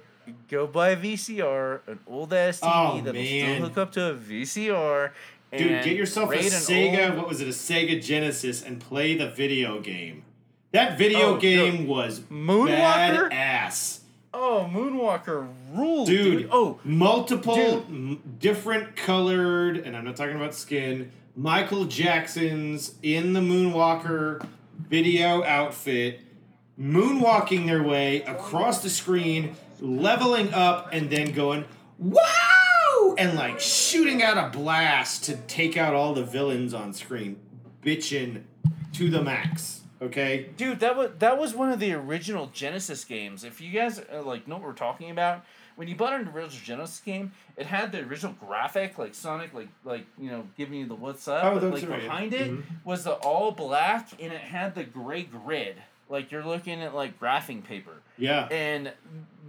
[0.50, 3.56] go buy a VCR, an old ass TV Oh, that'll man.
[3.58, 5.12] still hook up to a VCR.
[5.56, 7.10] Dude, get yourself a Sega.
[7.10, 7.48] old- What was it?
[7.48, 10.24] A Sega Genesis, and play the video game.
[10.72, 11.88] That video Oh, game dude.
[11.88, 13.32] was Moonwalker?
[13.32, 14.02] ass.
[14.34, 16.40] Oh, Moonwalker ruled, dude.
[16.40, 16.50] dude.
[16.52, 17.84] Oh, multiple dude.
[17.90, 21.12] m- different colored, and I'm not talking about skin.
[21.36, 24.44] Michael Jackson's in the Moonwalker
[24.90, 26.22] video outfit,
[26.80, 31.66] moonwalking their way across the screen, leveling up, and then going,
[32.00, 33.16] wow!
[33.18, 37.40] And like shooting out a blast to take out all the villains on screen.
[37.84, 38.44] Bitchin'
[38.94, 39.82] to the max.
[40.02, 40.50] Okay?
[40.58, 43.44] Dude, that was that was one of the original Genesis games.
[43.44, 45.46] If you guys uh, like know what we're talking about,
[45.76, 49.70] when you bought an original Genesis game, it had the original graphic, like Sonic, like
[49.86, 51.44] like you know, giving you the what's up.
[51.46, 52.02] Oh, but, like right.
[52.02, 52.52] behind it
[52.84, 55.76] was the all black, and it had the gray grid.
[56.10, 58.02] Like you're looking at like graphing paper.
[58.18, 58.48] Yeah.
[58.52, 58.92] And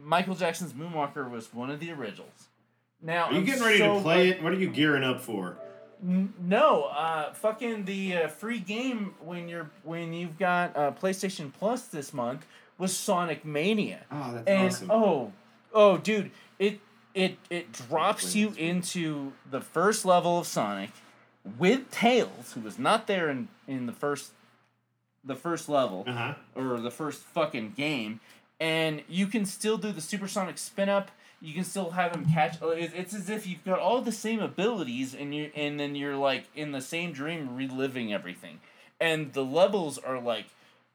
[0.04, 2.48] Michael Jackson's Moonwalker was one of the originals.
[3.02, 4.42] Now Are you I'm getting ready so to play it?
[4.42, 5.56] What are you gearing up for?
[6.02, 11.52] N- No, uh, fucking the uh, free game when you're when you've got uh, PlayStation
[11.52, 12.46] Plus this month
[12.78, 14.00] was Sonic Mania.
[14.10, 14.90] Oh, that's and awesome.
[14.90, 15.32] oh,
[15.72, 16.80] oh, dude, it
[17.14, 20.90] it it drops you into the first level of Sonic
[21.58, 24.32] with Tails, who was not there in in the first
[25.22, 26.34] the first level Uh huh.
[26.54, 28.20] or the first fucking game,
[28.60, 31.10] and you can still do the supersonic spin up.
[31.40, 32.56] You can still have him catch.
[32.62, 36.16] oh, It's as if you've got all the same abilities, and you and then you're
[36.16, 38.60] like in the same dream, reliving everything.
[39.00, 40.46] And the levels are like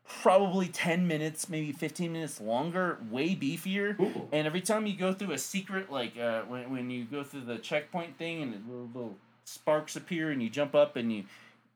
[0.07, 3.95] probably ten minutes, maybe fifteen minutes longer, way beefier.
[3.97, 4.30] Cool.
[4.32, 7.41] And every time you go through a secret, like uh, when when you go through
[7.41, 11.26] the checkpoint thing, and little, little sparks appear, and you jump up, and you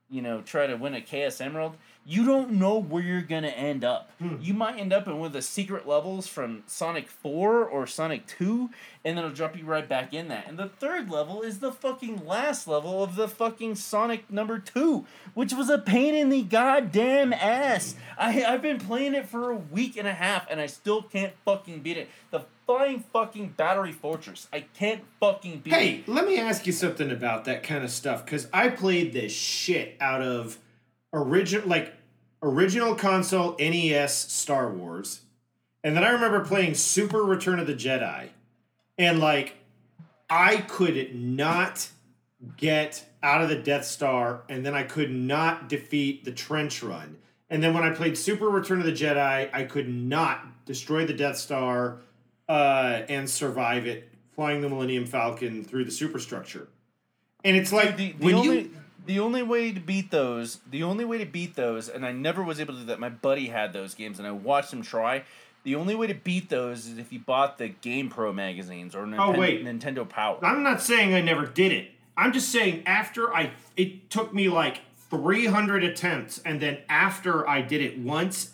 [0.09, 1.75] you know, try to win a Chaos Emerald,
[2.05, 4.11] you don't know where you're gonna end up.
[4.19, 4.35] Hmm.
[4.41, 8.27] You might end up in one of the secret levels from Sonic 4 or Sonic
[8.27, 8.69] 2,
[9.05, 10.47] and then it'll drop you right back in that.
[10.47, 15.05] And the third level is the fucking last level of the fucking Sonic number 2,
[15.33, 17.95] which was a pain in the goddamn ass.
[18.17, 21.33] I I've been playing it for a week and a half and I still can't
[21.45, 22.09] fucking beat it.
[22.31, 24.47] The flying fucking battery fortress.
[24.51, 25.79] I can't fucking beat it.
[25.79, 29.29] Hey, let me ask you something about that kind of stuff because I played the
[29.29, 30.57] shit out of
[31.13, 31.93] original, like
[32.41, 35.21] original console NES Star Wars,
[35.83, 38.29] and then I remember playing Super Return of the Jedi,
[38.97, 39.55] and like
[40.29, 41.89] I could not
[42.57, 47.17] get out of the Death Star, and then I could not defeat the trench run.
[47.49, 51.13] And then when I played Super Return of the Jedi, I could not destroy the
[51.13, 51.99] Death Star
[52.49, 56.67] uh, and survive it, flying the Millennium Falcon through the superstructure.
[57.43, 58.75] And it's like the, the when only you
[59.05, 62.43] the only way to beat those, the only way to beat those, and I never
[62.43, 62.99] was able to do that.
[62.99, 65.23] My buddy had those games, and I watched him try.
[65.63, 69.03] The only way to beat those is if you bought the Game Pro magazines or
[69.03, 69.63] oh, Ninten- Oh, wait.
[69.63, 70.43] Nintendo Power.
[70.43, 71.91] I'm not saying I never did it.
[72.17, 77.61] I'm just saying after I it took me like 300 attempts and then after I
[77.61, 78.51] did it once,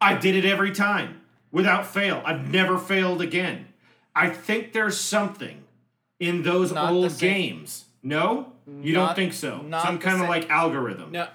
[0.00, 2.22] I did it every time without fail.
[2.24, 3.66] I've never failed again.
[4.14, 5.64] I think there's something
[6.20, 7.86] in those Not old games.
[8.02, 8.52] No?
[8.80, 9.62] You don't think so?
[9.62, 11.12] not Some kind of like algorithm.
[11.12, 11.28] No,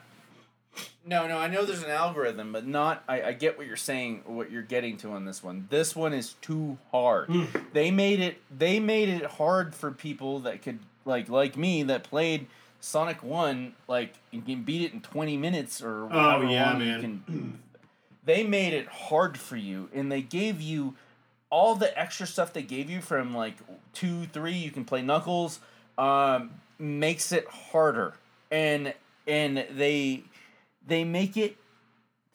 [1.06, 1.38] no, no.
[1.38, 3.04] I know there's an algorithm, but not.
[3.08, 4.24] I, I get what you're saying.
[4.26, 5.68] What you're getting to on this one.
[5.70, 7.28] This one is too hard.
[7.30, 7.46] Hmm.
[7.74, 8.42] They made it.
[8.56, 12.48] They made it hard for people that could like like me that played
[12.82, 13.74] Sonic One.
[13.88, 17.02] Like you can beat it in 20 minutes or however Oh, yeah, man.
[17.02, 17.60] can.
[18.26, 20.96] They made it hard for you, and they gave you
[21.50, 23.56] all the extra stuff they gave you from like
[23.94, 24.52] two, three.
[24.52, 25.62] You can play Knuckles.
[25.98, 28.14] Um, makes it harder,
[28.52, 28.94] and
[29.26, 30.24] and they
[30.86, 31.58] they make it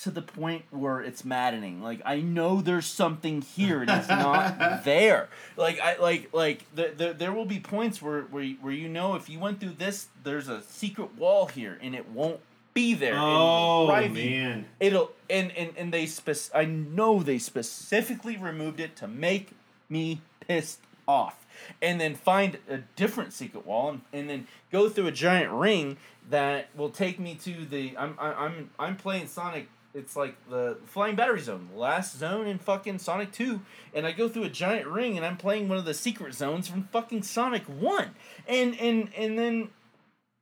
[0.02, 1.80] to the point where it's maddening.
[1.80, 5.28] Like I know there's something here and it's not there.
[5.56, 8.88] Like I like like the, the, there will be points where where you, where you
[8.88, 12.40] know if you went through this, there's a secret wall here and it won't
[12.74, 13.14] be there.
[13.16, 14.66] Oh man.
[14.80, 16.36] It'll and and and they spec.
[16.52, 19.52] I know they specifically removed it to make
[19.88, 21.41] me pissed off,
[21.80, 25.96] and then find a different secret wall, and, and then go through a giant ring
[26.30, 27.96] that will take me to the.
[27.96, 29.68] I'm I'm I'm playing Sonic.
[29.94, 33.60] It's like the flying battery zone, the last zone in fucking Sonic Two,
[33.92, 36.66] and I go through a giant ring, and I'm playing one of the secret zones
[36.66, 38.14] from fucking Sonic One,
[38.48, 39.68] and and and then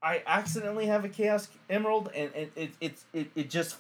[0.03, 3.77] I accidentally have a Chaos Emerald, and it it it, it, it just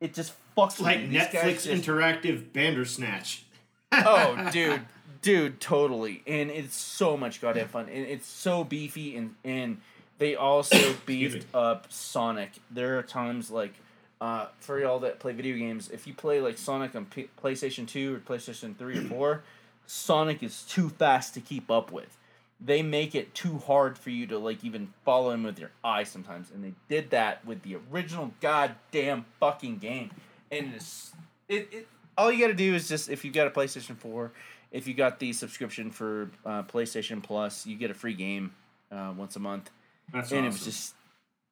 [0.00, 1.00] it just fucks Like.
[1.10, 3.42] Netflix just- interactive Bandersnatch.
[3.90, 4.82] oh, dude,
[5.22, 9.80] dude, totally, and it's so much goddamn fun, and it's so beefy, and and
[10.18, 12.52] they also beefed up Sonic.
[12.70, 13.74] There are times like.
[14.20, 17.86] Uh, for y'all that play video games, if you play like Sonic on P- PlayStation
[17.86, 19.42] Two or PlayStation Three or Four,
[19.86, 22.16] Sonic is too fast to keep up with.
[22.60, 26.02] They make it too hard for you to like even follow him with your eye
[26.02, 30.10] sometimes, and they did that with the original goddamn fucking game.
[30.50, 31.12] And it's
[31.48, 31.88] it, it
[32.18, 34.32] all you got to do is just if you've got a PlayStation Four,
[34.72, 38.52] if you got the subscription for uh, PlayStation Plus, you get a free game
[38.92, 39.70] uh, once a month,
[40.12, 40.46] That's and awesome.
[40.46, 40.94] it was just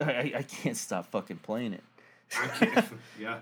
[0.00, 1.84] I, I- can't stop fucking playing it.
[2.40, 2.86] I can't,
[3.18, 3.38] yeah.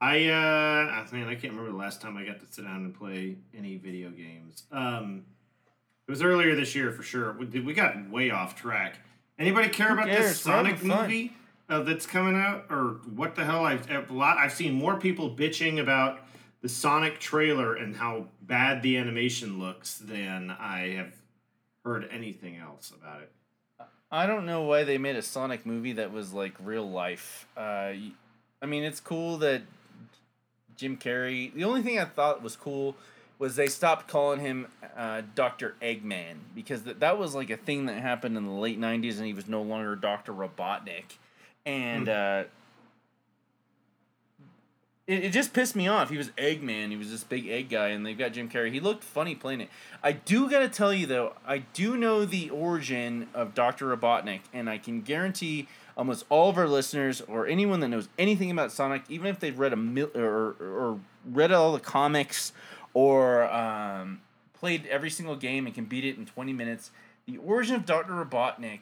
[0.00, 2.76] I uh, I mean, I can't remember the last time I got to sit down
[2.76, 4.64] and play any video games.
[4.72, 5.24] Um,
[6.08, 7.32] it was earlier this year for sure.
[7.34, 8.96] We, we got way off track.
[9.38, 10.24] Anybody care about cares?
[10.30, 11.32] this Sonic movie
[11.68, 13.64] uh, that's coming out, or what the hell?
[13.64, 14.38] I've a lot.
[14.38, 16.20] I've seen more people bitching about
[16.62, 21.12] the Sonic trailer and how bad the animation looks than I have
[21.84, 23.32] heard anything else about it.
[24.10, 27.46] I don't know why they made a Sonic movie that was like real life.
[27.56, 27.92] Uh,
[28.60, 29.62] I mean, it's cool that
[30.76, 31.52] Jim Carrey.
[31.52, 32.94] The only thing I thought was cool
[33.38, 37.86] was they stopped calling him uh, Doctor Eggman because th- that was like a thing
[37.86, 41.16] that happened in the late '90s, and he was no longer Doctor Robotnik,
[41.64, 42.44] and uh,
[45.12, 46.10] it, it just pissed me off.
[46.10, 46.90] He was Eggman.
[46.90, 48.72] He was this big egg guy, and they've got Jim Carrey.
[48.72, 49.68] He looked funny playing it.
[50.02, 54.68] I do gotta tell you though, I do know the origin of Doctor Robotnik, and
[54.68, 59.02] I can guarantee almost all of our listeners or anyone that knows anything about Sonic,
[59.08, 61.00] even if they've read a mil- or or
[61.30, 62.52] read all the comics
[62.94, 64.20] or um,
[64.54, 66.90] played every single game and can beat it in twenty minutes.
[67.26, 68.80] The origin of Doctor Robotnik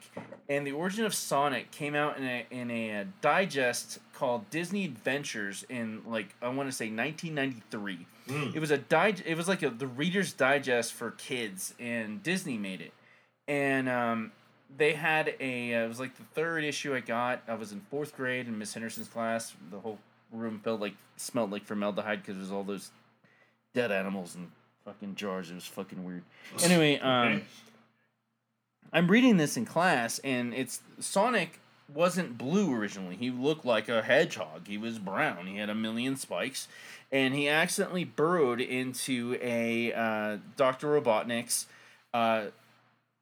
[0.49, 4.85] and the origin of Sonic came out in a in a, uh, digest called Disney
[4.87, 8.07] Adventures in like I want to say 1993.
[8.29, 8.55] Mm.
[8.55, 12.57] It was a di- It was like a, the Reader's Digest for kids, and Disney
[12.57, 12.93] made it.
[13.47, 14.33] And um,
[14.75, 15.75] they had a.
[15.75, 17.43] Uh, it was like the third issue I got.
[17.49, 19.53] I was in fourth grade in Miss Henderson's class.
[19.71, 19.99] The whole
[20.33, 22.91] room felt like smelled like formaldehyde because was all those
[23.75, 24.51] dead animals and
[24.85, 25.51] fucking jars.
[25.51, 26.23] It was fucking weird.
[26.65, 27.43] Anyway, um.
[28.93, 31.61] I'm reading this in class, and it's Sonic
[31.93, 33.17] wasn't blue originally.
[33.17, 34.67] He looked like a hedgehog.
[34.67, 35.47] He was brown.
[35.47, 36.69] He had a million spikes,
[37.13, 41.67] and he accidentally burrowed into a uh, Doctor Robotnik's
[42.15, 42.47] uh,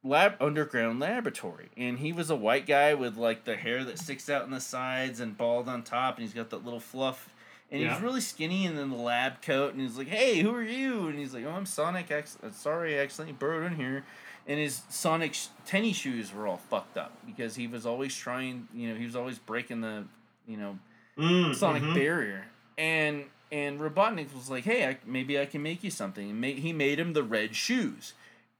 [0.03, 1.69] lab underground laboratory.
[1.77, 4.59] And he was a white guy with like the hair that sticks out in the
[4.61, 7.29] sides and bald on top, and he's got that little fluff.
[7.71, 7.93] And Yeah.
[7.93, 11.07] he's really skinny, and then the lab coat, and he's like, "Hey, who are you?"
[11.07, 12.09] And he's like, "Oh, I'm Sonic.
[12.09, 14.03] Ac- sorry, I accidentally burrowed in here."
[14.49, 18.67] And his Sonic sh- tennis shoes were all fucked up because he was always trying,
[18.73, 20.03] you know, he was always breaking the,
[20.45, 20.77] you know,
[21.17, 21.93] Mm, Sonic mhm.
[21.93, 22.45] barrier.
[22.77, 26.47] And and Robotnik was like, "Hey, I, maybe I can make you something." And ma-
[26.47, 28.13] he made him the red shoes,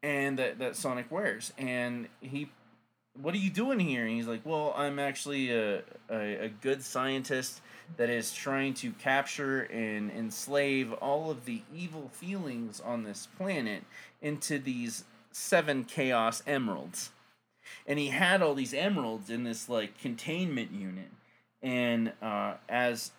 [0.04, 1.54] and that that Sonic wears.
[1.58, 2.50] And he,
[3.14, 4.06] what are you doing here?
[4.06, 7.62] And he's like, "Well, I'm actually a a, a good scientist."
[7.98, 13.84] That is trying to capture and enslave all of the evil feelings on this planet
[14.22, 17.12] into these seven chaos emeralds.
[17.86, 21.10] And he had all these emeralds in this like containment unit.
[21.62, 23.12] And uh, as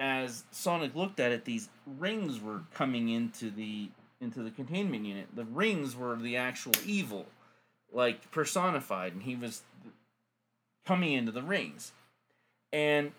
[0.00, 3.88] as sonic looked at it these rings were coming into the
[4.20, 5.26] into the containment unit.
[5.34, 7.26] The rings were the actual evil
[7.92, 9.12] like personified.
[9.12, 9.62] And he was
[10.86, 11.92] coming into the rings.
[12.72, 13.12] And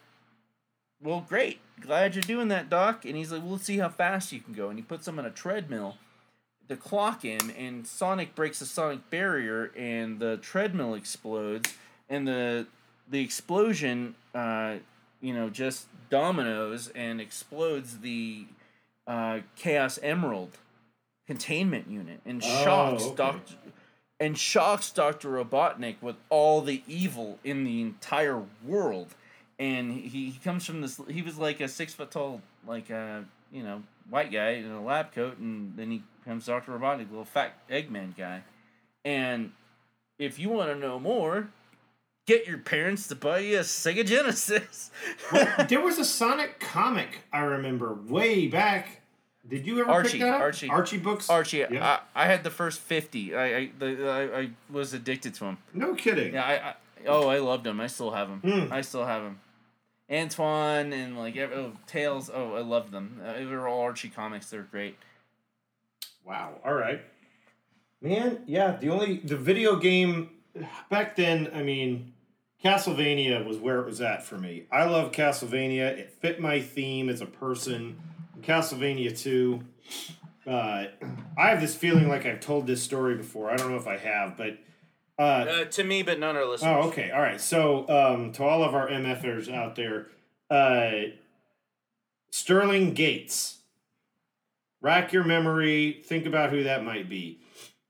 [1.02, 1.60] well great.
[1.82, 3.06] Glad you're doing that doc.
[3.06, 4.70] And he's like well let's see how fast you can go.
[4.70, 5.98] And he puts him on a treadmill
[6.70, 11.74] to clock in, and Sonic breaks the sonic barrier and the treadmill explodes
[12.10, 12.68] and the
[13.10, 14.76] the explosion uh
[15.20, 18.46] you know just dominoes and explodes the
[19.08, 20.52] uh chaos emerald
[21.28, 23.16] containment unit and Oh, shocks okay.
[23.16, 23.54] Doctor
[24.20, 25.30] and shocks Dr.
[25.30, 29.16] Robotnik with all the evil in the entire world.
[29.58, 33.26] And he, he comes from this he was like a six foot tall like a
[33.52, 36.78] you know white guy in a lab coat and then he becomes Dr.
[36.78, 38.44] Robotnik, little fat Eggman guy.
[39.04, 39.52] And
[40.20, 41.50] if you want to know more,
[42.28, 44.92] get your parents to buy you a Sega Genesis.
[45.32, 49.02] Well, there was a Sonic comic I remember way back.
[49.48, 50.42] Did you ever Archie, pick that up?
[50.42, 50.70] Archie.
[50.70, 51.32] Archie books.
[51.32, 52.02] Archie, Yeah.
[52.16, 53.36] I, I had the first fifty.
[53.36, 55.58] I I, the, I I was addicted to them.
[55.74, 56.36] no kidding.
[56.36, 56.76] Yeah, I, I
[57.08, 57.82] oh I loved them.
[57.82, 58.42] I still have them.
[58.42, 58.72] Hmm.
[58.72, 59.40] I still have them.
[60.12, 62.30] Antoine and like oh, Tails.
[62.32, 63.20] Oh, I loved them.
[63.26, 64.52] Uh, they were all Archie comics.
[64.52, 64.96] They're great.
[66.26, 66.56] Wow.
[66.64, 67.02] All right.
[68.02, 68.78] Man, yeah.
[68.78, 70.30] The only the video game
[70.90, 71.50] back then.
[71.54, 72.14] I mean,
[72.64, 74.66] Castlevania was where it was at for me.
[74.72, 75.98] I love Castlevania.
[75.98, 78.00] It fit my theme as a person.
[78.42, 79.62] Castlevania Two.
[80.48, 80.86] Uh,
[81.38, 83.52] I have this feeling like I've told this story before.
[83.52, 84.58] I don't know if I have, but
[85.20, 86.74] uh, Uh, to me, but none are listeners.
[86.86, 87.12] Oh, okay.
[87.12, 87.40] All right.
[87.42, 90.08] So, um, to all of our MFers out there,
[90.50, 91.10] uh,
[92.32, 93.59] Sterling Gates.
[94.82, 96.02] Rack your memory.
[96.06, 97.42] Think about who that might be.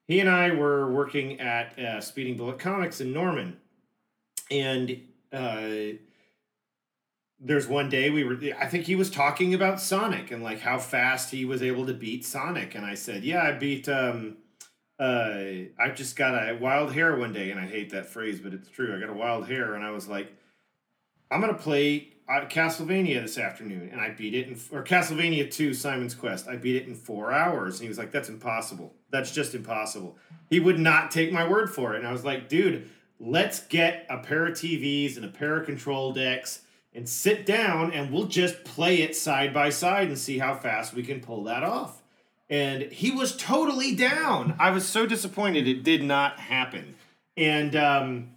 [0.07, 3.57] He and I were working at uh, Speeding Bullet Comics in Norman,
[4.49, 5.97] and uh,
[7.39, 8.37] there's one day we were.
[8.59, 11.93] I think he was talking about Sonic and like how fast he was able to
[11.93, 14.37] beat Sonic, and I said, "Yeah, I beat." Um,
[14.99, 18.53] uh, I just got a wild hair one day, and I hate that phrase, but
[18.53, 18.95] it's true.
[18.95, 20.29] I got a wild hair, and I was like,
[21.31, 25.73] I'm gonna play uh, Castlevania this afternoon, and I beat it in or Castlevania Two:
[25.73, 26.47] Simon's Quest.
[26.47, 28.93] I beat it in four hours, and he was like, "That's impossible.
[29.09, 30.17] That's just impossible."
[30.49, 34.05] He would not take my word for it, and I was like, "Dude, let's get
[34.09, 36.61] a pair of TVs and a pair of control decks."
[36.91, 40.93] And sit down, and we'll just play it side by side and see how fast
[40.93, 42.01] we can pull that off.
[42.49, 44.55] And he was totally down.
[44.59, 46.95] I was so disappointed it did not happen.
[47.37, 48.31] And um,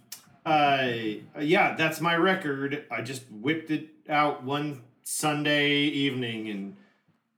[0.45, 0.91] uh,
[1.39, 2.85] yeah, that's my record.
[2.91, 6.75] I just whipped it out one Sunday evening, and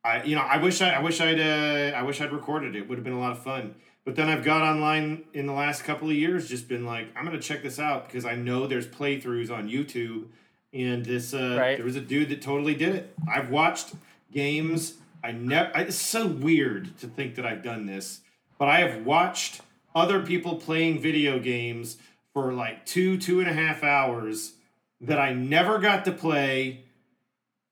[0.04, 2.88] I, you know, I wish I, I wish I'd, uh, I wish I'd recorded it.
[2.88, 3.76] Would have been a lot of fun.
[4.06, 7.26] But then I've got online in the last couple of years, just been like, I'm
[7.26, 10.26] gonna check this out because I know there's playthroughs on YouTube,
[10.74, 11.76] and this, uh, Right.
[11.78, 13.16] there was a dude that totally did it.
[13.32, 13.94] I've watched
[14.32, 14.96] games.
[15.24, 15.72] I never.
[15.76, 18.22] It's so weird to think that I've done this,
[18.60, 19.62] but I have watched
[19.96, 21.98] other people playing video games
[22.36, 24.54] for like two, two and a half hours
[25.02, 26.84] that I never got to play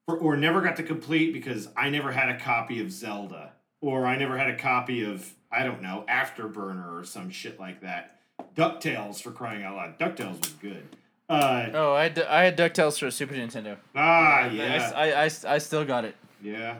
[0.08, 3.52] for, or never got to complete because I never had a copy of Zelda
[3.82, 7.82] or I never had a copy of, I don't know, Afterburner or some shit like
[7.82, 8.22] that.
[8.56, 10.00] DuckTales for crying out loud.
[10.00, 10.88] DuckTales was good.
[11.30, 13.76] Uh, Oh, I had, I had Ducktales for Super Nintendo.
[13.96, 14.92] ah, yeah.
[14.96, 16.16] I, I, I, I still got it.
[16.42, 16.78] Yeah.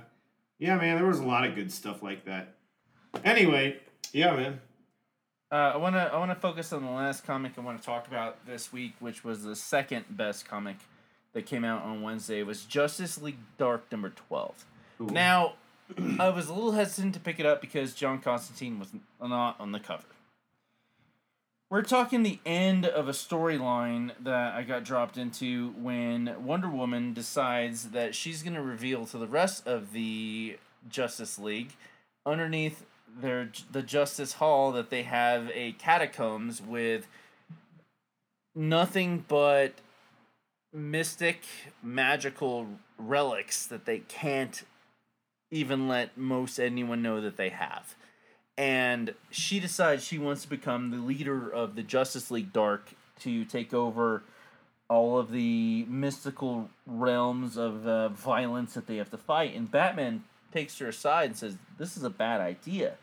[0.58, 2.56] Yeah, man, there was a lot of good stuff like that.
[3.26, 3.78] Anyway,
[4.14, 4.62] yeah, man.
[5.54, 7.86] Uh, I want to I want to focus on the last comic I want to
[7.86, 10.78] talk about this week, which was the second best comic
[11.34, 12.40] that came out on Wednesday.
[12.40, 14.66] It was Justice League Dark number twelve.
[15.00, 15.06] Ooh.
[15.06, 15.54] Now,
[16.18, 18.90] I was a little hesitant to pick it up because John Constantine was
[19.22, 20.06] not on the cover.
[21.70, 27.14] We're talking the end of a storyline that I got dropped into when Wonder Woman
[27.14, 30.58] decides that she's going to reveal to the rest of the
[30.90, 31.74] Justice League
[32.26, 32.86] underneath
[33.20, 37.08] their the Justice Hall that they have a catacombs with
[38.56, 39.74] nothing but
[40.74, 41.42] mystic
[41.82, 44.64] magical relics that they can't
[45.52, 47.96] even let most anyone know that they have.
[48.58, 53.46] And she decides she wants to become the leader of the Justice League Dark to
[53.46, 54.24] take over
[54.90, 59.56] all of the mystical realms of uh, violence that they have to fight.
[59.56, 62.96] And Batman takes her aside and says, This is a bad idea.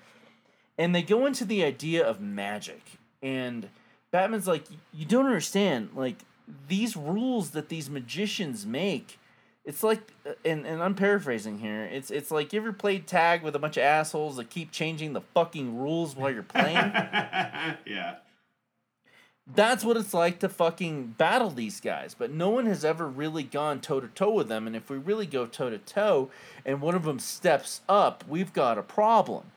[0.80, 2.80] And they go into the idea of magic.
[3.22, 3.68] And
[4.10, 4.64] Batman's like,
[4.94, 5.90] You don't understand.
[5.94, 6.24] Like,
[6.68, 9.18] these rules that these magicians make.
[9.66, 11.84] It's like, uh, and, and I'm paraphrasing here.
[11.84, 15.12] It's it's like you ever played tag with a bunch of assholes that keep changing
[15.12, 16.74] the fucking rules while you're playing.
[16.74, 18.16] yeah.
[19.52, 22.14] That's what it's like to fucking battle these guys.
[22.18, 24.66] But no one has ever really gone toe to toe with them.
[24.66, 26.30] And if we really go toe to toe
[26.64, 29.50] and one of them steps up, we've got a problem.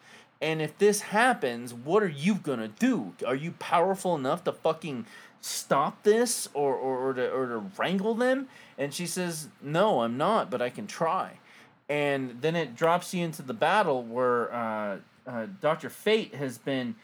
[0.43, 3.13] And if this happens, what are you gonna do?
[3.25, 5.05] Are you powerful enough to fucking
[5.39, 8.49] stop this or, or, or, to, or to wrangle them?
[8.77, 11.39] And she says, No, I'm not, but I can try.
[11.87, 15.89] And then it drops you into the battle where uh, uh, Dr.
[15.89, 16.95] Fate has been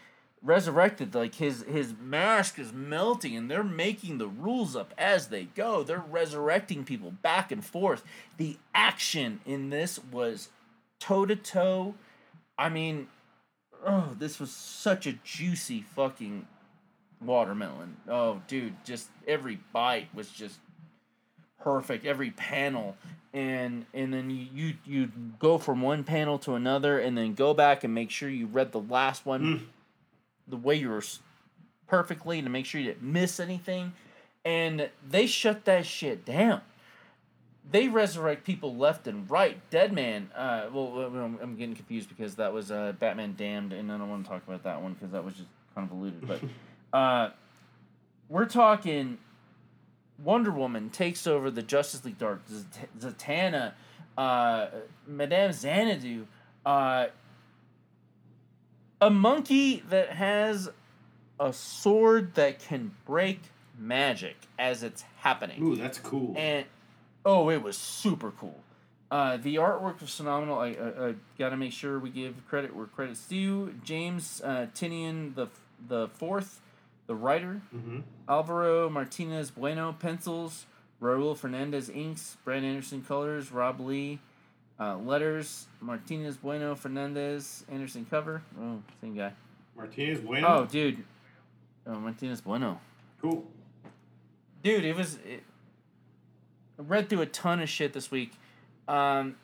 [0.42, 5.44] resurrected like his his mask is melting and they're making the rules up as they
[5.44, 8.02] go they're resurrecting people back and forth
[8.38, 10.48] the action in this was
[10.98, 11.94] toe to toe
[12.58, 13.06] i mean
[13.86, 16.46] oh this was such a juicy fucking
[17.24, 17.96] watermelon.
[18.08, 20.58] Oh dude just every bite was just
[21.62, 22.96] perfect every panel.
[23.32, 25.08] And and then you, you you
[25.38, 28.72] go from one panel to another and then go back and make sure you read
[28.72, 29.60] the last one Mm.
[30.48, 31.02] the way you were
[31.86, 33.92] perfectly to make sure you didn't miss anything.
[34.44, 36.62] And they shut that shit down
[37.68, 42.36] they resurrect people left and right dead man uh well I'm, I'm getting confused because
[42.36, 45.10] that was uh batman damned and i don't want to talk about that one because
[45.10, 46.40] that was just convoluted but
[46.98, 47.30] uh
[48.28, 49.18] we're talking
[50.22, 52.42] Wonder Woman takes over the Justice League Dark.
[52.46, 53.72] Zat- Zatanna,
[54.18, 54.66] uh,
[55.06, 56.26] Madame Xanadu,
[56.66, 57.06] uh,
[59.00, 60.68] a monkey that has
[61.38, 63.40] a sword that can break
[63.78, 65.62] magic as it's happening.
[65.62, 66.34] Ooh, that's cool.
[66.36, 66.66] And
[67.24, 68.60] oh, it was super cool.
[69.10, 70.58] Uh, the artwork was phenomenal.
[70.58, 73.74] I, I, I got to make sure we give credit where credit's due.
[73.84, 75.48] James uh, Tynion the
[75.88, 76.60] the fourth,
[77.06, 77.60] the writer.
[77.72, 80.66] hmm Alvaro Martinez Bueno pencils,
[81.02, 84.20] Raul Fernandez inks, Brad Anderson colors, Rob Leigh
[84.78, 88.42] uh, letters, Martinez Bueno Fernandez Anderson cover.
[88.60, 89.32] Oh, same guy.
[89.76, 90.46] Martinez Bueno.
[90.48, 91.04] Oh, dude.
[91.86, 92.78] Oh, Martinez Bueno.
[93.20, 93.44] cool.
[94.62, 95.16] Dude, it was.
[95.24, 95.42] It,
[96.86, 98.32] read through a ton of shit this week.
[98.88, 99.36] Um,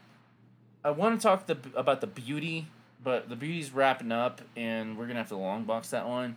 [0.84, 2.66] I want to talk the, about the beauty,
[3.02, 6.36] but the beauty's wrapping up, and we're gonna have to long box that one.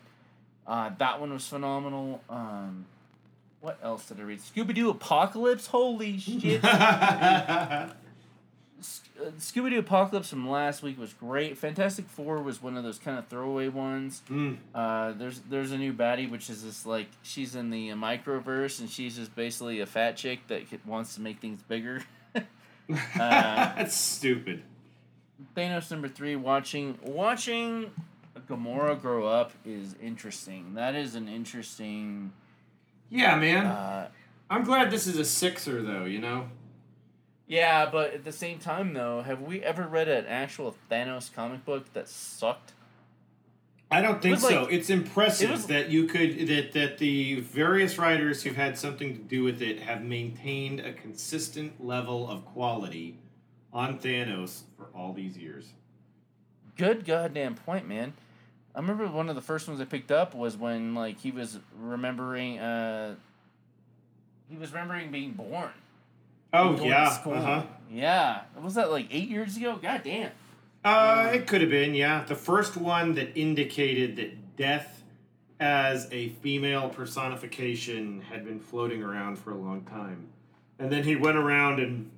[0.67, 2.21] Uh, that one was phenomenal.
[2.29, 2.85] Um,
[3.61, 4.39] what else did I read?
[4.39, 5.67] Scooby Doo Apocalypse.
[5.67, 6.63] Holy shit!
[8.79, 11.57] uh, Scooby Doo Apocalypse from last week was great.
[11.57, 14.21] Fantastic Four was one of those kind of throwaway ones.
[14.29, 14.57] Mm.
[14.73, 18.79] Uh, there's there's a new baddie which is this like she's in the uh, microverse
[18.79, 22.03] and she's just basically a fat chick that wants to make things bigger.
[23.15, 24.63] That's stupid.
[25.55, 26.35] Thanos number three.
[26.35, 27.91] Watching watching
[28.47, 30.73] Gamora grow up is interesting.
[30.73, 32.33] That is an interesting.
[33.09, 33.65] Yeah, man.
[33.65, 34.09] Uh,
[34.49, 36.05] I'm glad this is a sixer, though.
[36.05, 36.49] You know.
[37.49, 41.65] Yeah, but at the same time though, have we ever read an actual Thanos comic
[41.65, 42.71] book that sucked?
[43.91, 44.67] I don't think like- so.
[44.67, 49.15] It's impressive it was- that you could that that the various writers who've had something
[49.15, 53.17] to do with it have maintained a consistent level of quality
[53.73, 55.73] on Thanos for all these years.
[56.77, 58.13] Good goddamn point, man.
[58.75, 61.57] I remember one of the first ones I picked up was when like he was
[61.75, 63.15] remembering uh
[64.47, 65.71] he was remembering being born.
[66.53, 67.63] Oh and going to yeah, uh huh.
[67.91, 68.41] Yeah.
[68.61, 69.79] Was that like eight years ago?
[69.81, 70.31] God damn.
[70.83, 72.23] Uh, it could have been, yeah.
[72.23, 75.03] The first one that indicated that death
[75.59, 80.27] as a female personification had been floating around for a long time.
[80.79, 82.09] And then he went around and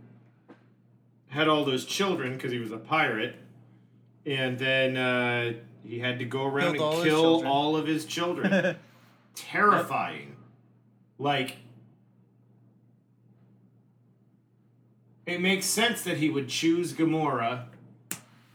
[1.29, 3.35] had all those children because he was a pirate.
[4.25, 5.53] And then uh,
[5.83, 7.51] he had to go around Killed all and his kill children.
[7.51, 8.75] all of his children.
[9.35, 10.35] Terrifying.
[11.17, 11.57] Like,
[15.25, 17.65] it makes sense that he would choose Gamora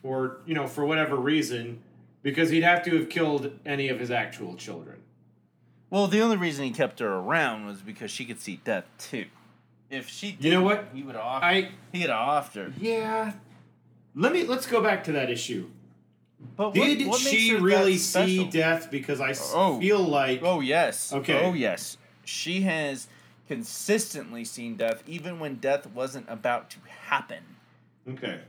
[0.02, 1.80] or you know for whatever reason
[2.22, 4.96] because he'd have to have killed any of his actual children
[5.90, 9.26] Well, the only reason he kept her around was because she could see death too.
[9.88, 10.88] If she did, You know what?
[10.92, 12.72] He would have off i he would have offed her.
[12.80, 13.32] yeah
[14.14, 15.68] let me let's go back to that issue
[16.56, 19.78] But did what she really see death because I Oh.
[19.80, 21.12] feel like Oh yes.
[21.12, 21.40] Okay.
[21.44, 21.96] Oh yes.
[22.24, 23.06] She has
[23.48, 26.78] consistently seen death, even when death wasn't about to
[27.08, 27.42] happen.
[28.08, 28.40] okay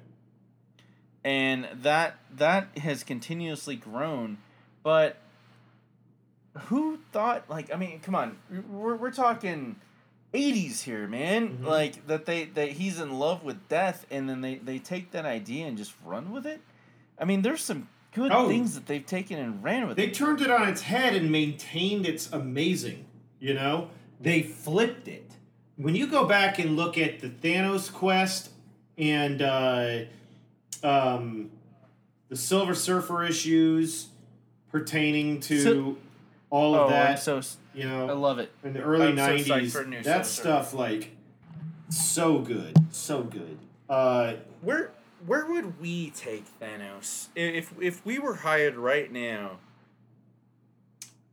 [1.24, 4.38] and that that has continuously grown
[4.84, 5.18] but
[6.68, 8.38] who thought like i mean come on
[8.70, 9.76] we're, we're talking
[10.34, 11.66] 80s here man Mhm.
[11.66, 15.26] like that they that he's in love with death and then they they take that
[15.26, 16.62] idea and just run with it
[17.20, 18.48] i mean there's some good Oh.
[18.48, 21.32] things that they've taken and ran with they it turned it on its head and
[21.32, 23.06] maintained its amazing
[23.40, 25.32] you know they flipped it.
[25.76, 28.50] When you go back and look at the thanos quest
[28.98, 30.00] and uh,
[30.84, 31.52] um,
[32.30, 34.08] the silver surfer issues
[34.72, 35.98] pertaining to So-
[36.50, 38.50] all oh of that i'm so s- you i love it.
[38.64, 41.12] in the early I'm so 90s for that Silver stuff like
[41.90, 43.58] so good so good.
[43.90, 44.92] Uh, Where
[45.26, 47.28] where would we take Thanos?
[47.36, 49.60] If if we were hired right now?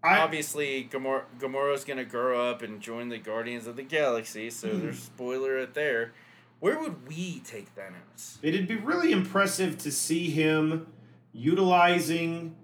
[0.04, 4.68] I, Obviously, Gamora Gamora's gonna grow up and join the Guardians of the Galaxy, so
[4.68, 4.80] Hmm.
[4.82, 6.12] there's spoiler right there.
[6.60, 8.38] Where would we take Thanos?
[8.42, 10.86] It'd be really impressive to see him
[11.32, 12.54] utilizing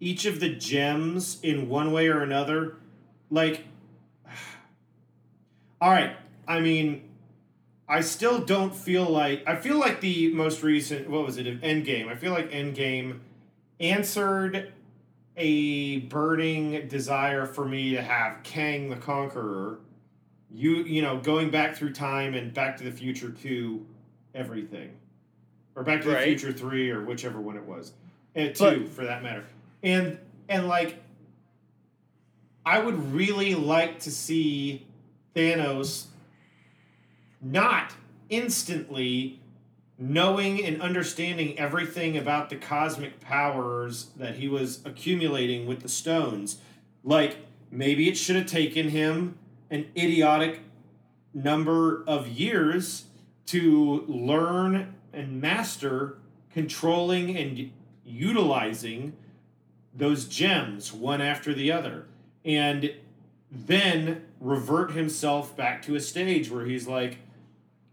[0.00, 2.76] each of the gems in one way or another.
[3.30, 3.64] Like,
[5.80, 7.02] all right, I mean,
[7.88, 9.42] I still don't feel like.
[9.46, 12.08] I feel like the most recent, what was it, Endgame?
[12.08, 13.20] I feel like Endgame
[13.80, 14.72] answered
[15.36, 19.80] a burning desire for me to have Kang the Conqueror.
[20.50, 23.84] You you know going back through time and Back to the Future two,
[24.34, 24.90] everything,
[25.74, 27.92] or Back to the Future three or whichever one it was,
[28.36, 29.44] eh, and But- two for that matter,
[29.82, 31.02] and and like,
[32.64, 34.86] I would really like to see
[35.34, 36.06] Thanos
[37.42, 37.92] not
[38.28, 39.40] instantly
[39.98, 46.58] knowing and understanding everything about the cosmic powers that he was accumulating with the stones.
[47.02, 47.36] Like,
[47.70, 49.38] maybe it should have taken him
[49.70, 50.60] an idiotic
[51.32, 53.06] number of years
[53.46, 56.18] to learn and master
[56.52, 57.70] controlling and
[58.04, 59.14] utilizing
[59.94, 62.06] those gems one after the other.
[62.44, 62.94] And
[63.50, 67.18] then revert himself back to a stage where he's like,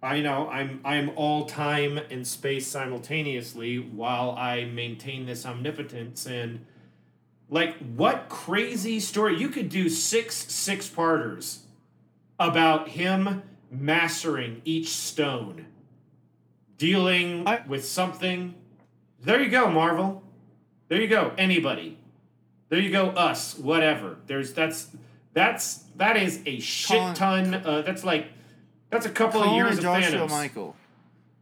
[0.02, 6.66] I know I'm I'm all time and space simultaneously while I maintain this omnipotence and
[7.50, 11.66] like what crazy story you could do six six parters
[12.40, 15.68] about him mastering each stone
[16.78, 18.56] dealing I- with something.
[19.24, 20.24] There you go marvel.
[20.88, 22.00] There you go anybody.
[22.70, 24.18] There you go us whatever.
[24.26, 24.88] There's that's
[25.34, 28.28] that's that is a shit ton uh, that's like
[28.92, 30.30] that's a couple of years and of Joshua Thanos.
[30.30, 30.76] Michael.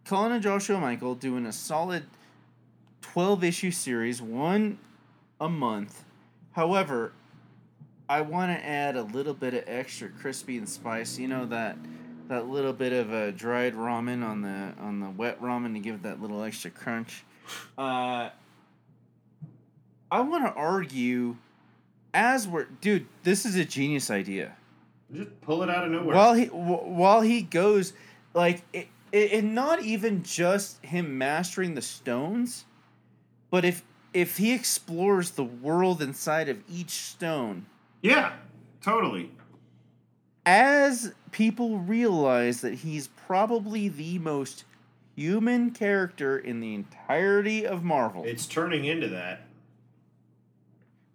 [0.06, 2.04] Colin and Joshua Michael doing a solid
[3.02, 4.78] 12 issue series, one
[5.42, 6.04] a month.
[6.54, 7.12] However,
[8.08, 11.18] I want to add a little bit of extra crispy and spice.
[11.18, 11.78] You know that
[12.28, 15.96] that little bit of a dried ramen on the on the wet ramen to give
[15.96, 17.24] it that little extra crunch.
[17.78, 18.30] Uh,
[20.12, 21.38] I want to argue,
[22.14, 24.56] as we're dude, this is a genius idea.
[25.14, 26.16] Just pull it out of nowhere.
[26.16, 27.94] While he wh- while he goes,
[28.34, 32.66] like it, it, it, not even just him mastering the stones,
[33.50, 33.84] but if
[34.14, 37.66] if he explores the world inside of each stone,
[38.02, 38.34] yeah,
[38.82, 39.32] totally.
[40.46, 44.64] As people realize that he's probably the most
[45.16, 48.24] human character in the entirety of Marvel.
[48.26, 49.42] It's turning into that.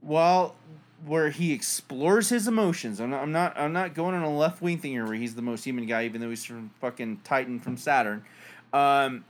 [0.01, 0.57] While
[1.07, 3.01] where he explores his emotions.
[3.01, 5.35] I'm not, I'm not I'm not going on a left wing thing here where he's
[5.35, 8.25] the most human guy, even though he's from fucking Titan from Saturn.
[8.73, 9.25] Um,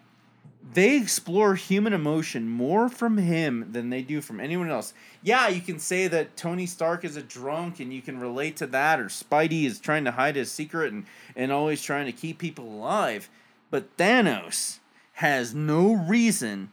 [0.73, 4.95] they explore human emotion more from him than they do from anyone else.
[5.23, 8.67] Yeah, you can say that Tony Stark is a drunk and you can relate to
[8.69, 11.05] that, or Spidey is trying to hide his secret and,
[11.37, 13.29] and always trying to keep people alive.
[13.71, 14.79] But Thanos
[15.15, 16.71] has no reason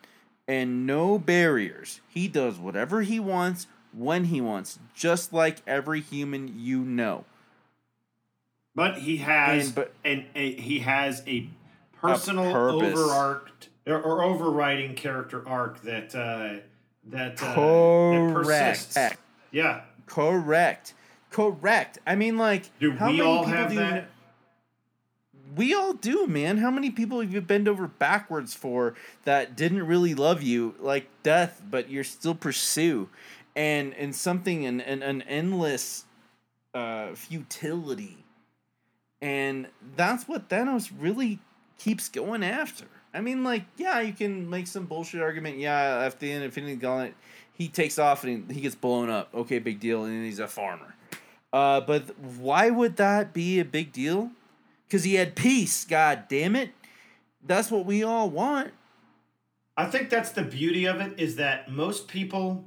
[0.48, 2.00] and no barriers.
[2.08, 7.26] He does whatever he wants when he wants, just like every human you know.
[8.76, 11.50] But he has And- but- and a, he has a
[12.00, 12.98] personal purpose.
[12.98, 16.60] overarched or, or overriding character arc that uh,
[17.10, 18.98] that, uh, that persists.
[19.52, 20.94] Yeah, Correct.
[21.32, 21.98] Correct.
[22.06, 23.90] I mean, like, Do how we many all people have do that?
[23.92, 24.08] kn-
[25.56, 26.58] we all do, man.
[26.60, 28.94] How many people have you bent over backwards for
[29.26, 33.10] that didn't really love you, like death, but you're still pursue,
[33.56, 36.06] and and something and an, an endless
[36.74, 38.18] uh, futility,
[39.22, 41.40] and that's what Thanos really
[41.78, 42.86] keeps going after.
[43.14, 45.58] I mean, like, yeah, you can make some bullshit argument.
[45.58, 47.16] Yeah, at the end of Infinity Gauntlet,
[47.52, 49.30] he takes off and he, he gets blown up.
[49.34, 50.96] Okay, big deal, and he's a farmer.
[51.52, 54.32] Uh, but why would that be a big deal?
[54.88, 55.84] Because he had peace.
[55.84, 56.70] God damn it!
[57.46, 58.72] That's what we all want.
[59.76, 62.66] I think that's the beauty of it is that most people,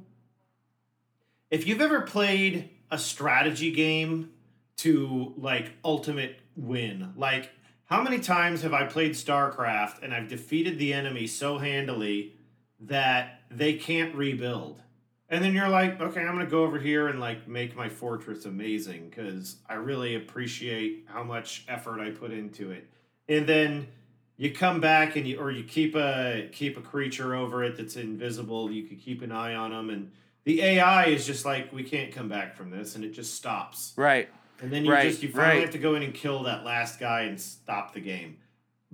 [1.55, 4.29] if you've ever played a strategy game
[4.75, 7.49] to like ultimate win, like
[7.85, 12.33] how many times have I played StarCraft and I've defeated the enemy so handily
[12.81, 14.81] that they can't rebuild?
[15.29, 18.43] And then you're like, okay, I'm gonna go over here and like make my fortress
[18.43, 22.85] amazing because I really appreciate how much effort I put into it.
[23.29, 23.87] And then
[24.35, 27.95] you come back and you or you keep a keep a creature over it that's
[27.95, 28.69] invisible.
[28.69, 30.11] You could keep an eye on them, and
[30.45, 33.93] the AI is just like, we can't come back from this, and it just stops.
[33.97, 34.29] Right.
[34.61, 35.61] And then you Right, just you finally right.
[35.63, 38.37] have to go in and kill that last guy and stop the game,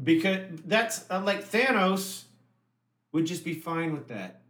[0.01, 2.23] because that's uh, like Thanos
[3.11, 4.41] would just be fine with that.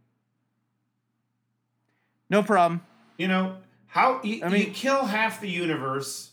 [2.30, 2.80] No problem.
[3.18, 3.56] You know
[3.88, 6.30] how you, I mean- you kill half the universe,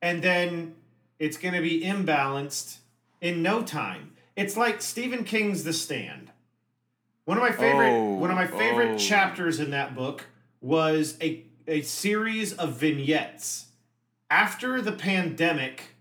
[0.00, 0.74] and then
[1.18, 2.78] it's going to be imbalanced
[3.20, 4.12] in no time.
[4.34, 6.21] It's like Stephen King's The Stand.
[7.24, 8.98] One of my favorite Oh, one of my oh, favorite oh.
[8.98, 10.26] chapters in that book
[10.60, 13.66] was a a series of vignettes
[14.28, 15.94] after the pandemic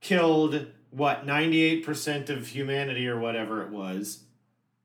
[0.00, 4.20] killed what 98% of humanity or whatever it was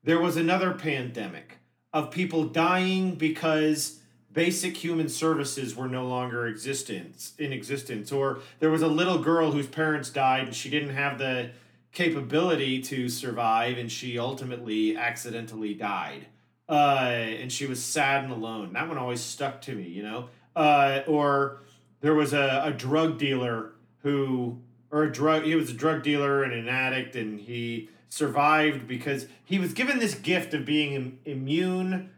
[0.04, 1.58] there was another pandemic
[1.92, 4.00] of people dying because
[4.32, 9.52] basic human services were no longer existence in existence or there was a little girl
[9.52, 11.50] whose parents died and she didn't have the
[11.96, 16.26] capability to survive and she ultimately accidentally died.
[16.68, 17.08] Uh,
[17.40, 18.74] and she was sad and alone.
[18.74, 20.28] That one always stuck to me you know?
[20.54, 21.62] Uh, or
[22.02, 24.58] there was a, a drug dealer who
[24.90, 29.26] or a drug he was a drug dealer and an addict and he survived because
[29.42, 32.10] he was given this gift of being Im- immune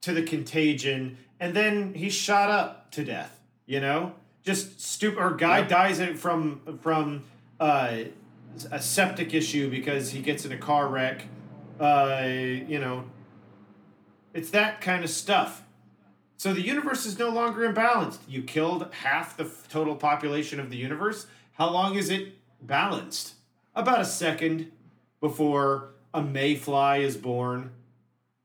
[0.00, 4.12] to the contagion and then he shot up to death you know?
[4.44, 5.66] Just stupid or guy Yeah.
[5.66, 7.24] dies from from
[7.58, 7.96] uh,
[8.64, 11.26] a septic issue because he gets in a car wreck
[11.78, 13.04] uh, you know
[14.32, 15.62] it's that kind of stuff
[16.38, 18.18] so the universe is no longer imbalanced.
[18.28, 21.26] You killed half the f- total population of the universe.
[21.52, 23.34] How long is it balanced?
[23.74, 24.70] About a second
[25.20, 27.70] before a mayfly is born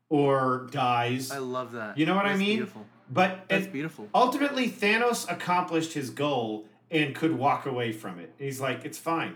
[0.10, 1.32] or dies.
[1.32, 1.98] I love that.
[1.98, 2.68] You know what I mean?
[3.10, 4.08] But it- beautiful.
[4.16, 8.34] ultimately, Thanos accomplished his goal and could walk away from it.
[8.38, 9.36] He's like, it's fine.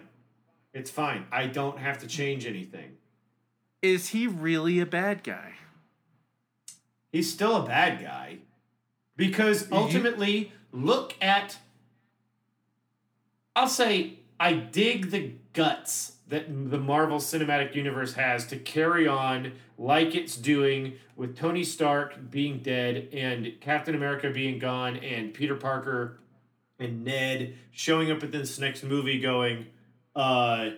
[0.75, 1.25] It's fine.
[1.31, 2.97] I don't have to change anything.
[3.81, 5.53] Is he really a bad guy?
[7.11, 8.37] he's still a bad guy
[9.15, 11.57] because You- ultimately look at
[13.55, 19.53] i'll say I dig the guts that the Marvel Cinematic Universe has to carry on
[19.77, 25.55] like it's doing with Tony Stark being dead and Captain America being gone and Peter
[25.55, 26.19] Parker
[26.79, 29.67] and Ned showing up at this next movie going,
[30.15, 30.69] uh,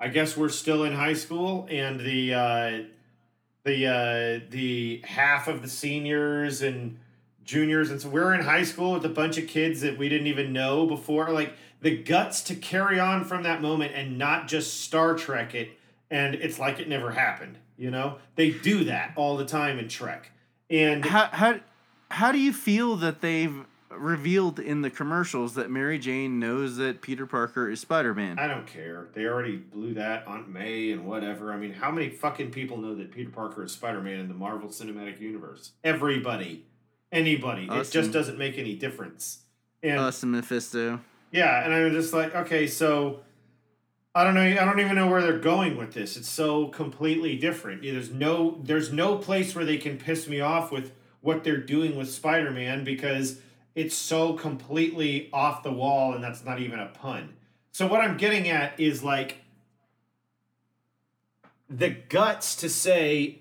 [0.00, 2.82] I guess we're still in high school and the uh,
[3.64, 6.98] the uh, the half of the seniors and
[7.44, 10.26] juniors and so we're in high school with a bunch of kids that we didn't
[10.26, 11.52] even know before like
[11.82, 15.70] the guts to carry on from that moment and not just Star Trek it
[16.10, 17.58] and it's like it never happened.
[17.76, 20.30] You know, they do that all the time in Trek.
[20.70, 21.60] And How how
[22.10, 23.64] how do you feel that they've
[23.98, 28.38] revealed in the commercials that Mary Jane knows that Peter Parker is Spider Man?
[28.38, 29.08] I don't care.
[29.14, 31.52] They already blew that on May and whatever.
[31.52, 34.34] I mean, how many fucking people know that Peter Parker is Spider Man in the
[34.34, 35.72] Marvel Cinematic Universe?
[35.82, 36.66] Everybody,
[37.12, 37.64] anybody.
[37.70, 39.40] It just and- doesn't make any difference.
[39.82, 41.00] And Us and Mephisto.
[41.30, 43.20] Yeah, and I'm just like, okay, so
[44.14, 44.42] I don't know.
[44.42, 46.16] I don't even know where they're going with this.
[46.16, 47.82] It's so completely different.
[47.82, 51.96] There's no, there's no place where they can piss me off with what they're doing
[51.96, 53.40] with Spider-Man because
[53.74, 57.34] it's so completely off the wall, and that's not even a pun.
[57.72, 59.38] So what I'm getting at is like
[61.68, 63.40] the guts to say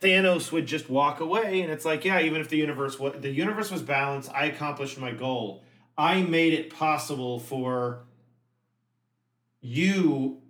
[0.00, 3.30] Thanos would just walk away, and it's like, yeah, even if the universe was the
[3.30, 5.62] universe was balanced, I accomplished my goal.
[5.96, 8.04] I made it possible for
[9.60, 10.42] you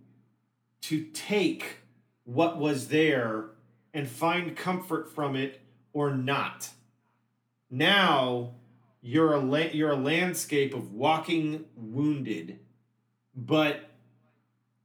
[0.83, 1.79] to take
[2.25, 3.51] what was there
[3.93, 5.61] and find comfort from it
[5.93, 6.71] or not.
[7.71, 8.55] Now
[9.03, 12.59] you're a la- you're a landscape of walking wounded,
[13.35, 13.91] but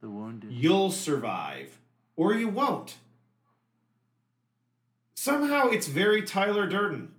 [0.02, 0.52] The wounded.
[0.52, 1.77] you'll survive
[2.15, 2.98] or you won't.
[5.14, 7.14] Somehow it's very Tyler Durden.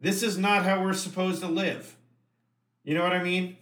[0.00, 1.96] This is not how we're supposed to live.
[2.84, 3.56] You know what I mean?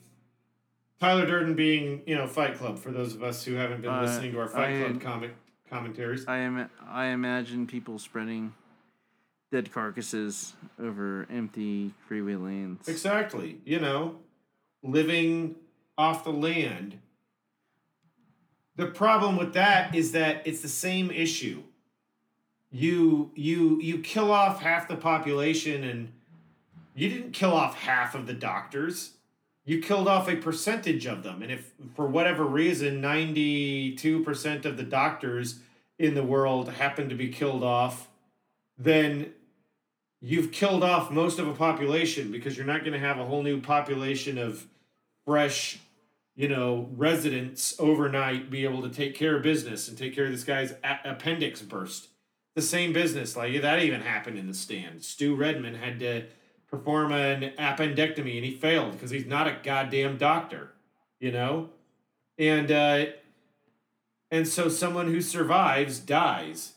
[1.00, 4.02] Tyler Durden being, you know, Fight Club for those of us who haven't been Uh,
[4.02, 5.34] listening to our Fight I- Club comic
[5.68, 6.26] commentaries.
[6.28, 8.54] I am I imagine people spreading
[9.50, 12.88] dead carcasses over empty freeway lanes.
[12.88, 13.58] Exactly.
[13.64, 14.16] You know,
[14.82, 15.56] living
[15.96, 16.98] off the land.
[18.76, 21.62] The problem with that is that it's the same issue.
[22.70, 26.12] You you you kill off half the population and
[26.94, 29.12] you didn't kill off half of the doctors.
[29.64, 31.42] You killed off a percentage of them.
[31.42, 35.60] And if for whatever reason 92% of the doctors
[35.98, 38.08] in the world happen to be killed off,
[38.78, 39.32] then
[40.20, 43.42] you've killed off most of a population because you're not going to have a whole
[43.42, 44.66] new population of
[45.24, 45.78] fresh,
[46.34, 50.32] you know, residents overnight be able to take care of business and take care of
[50.32, 52.08] this guy's a- appendix burst.
[52.54, 55.04] The same business, like that even happened in the stand.
[55.04, 56.24] Stu Redman had to
[56.68, 60.72] perform an appendectomy and he failed because he's not a goddamn doctor,
[61.20, 61.70] you know?
[62.38, 63.06] And uh
[64.30, 66.72] and so someone who survives dies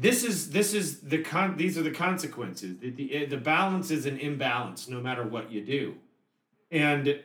[0.00, 2.78] this is this is the con these are the consequences.
[2.78, 5.96] The, the, the balance is an imbalance no matter what you do.
[6.70, 7.20] And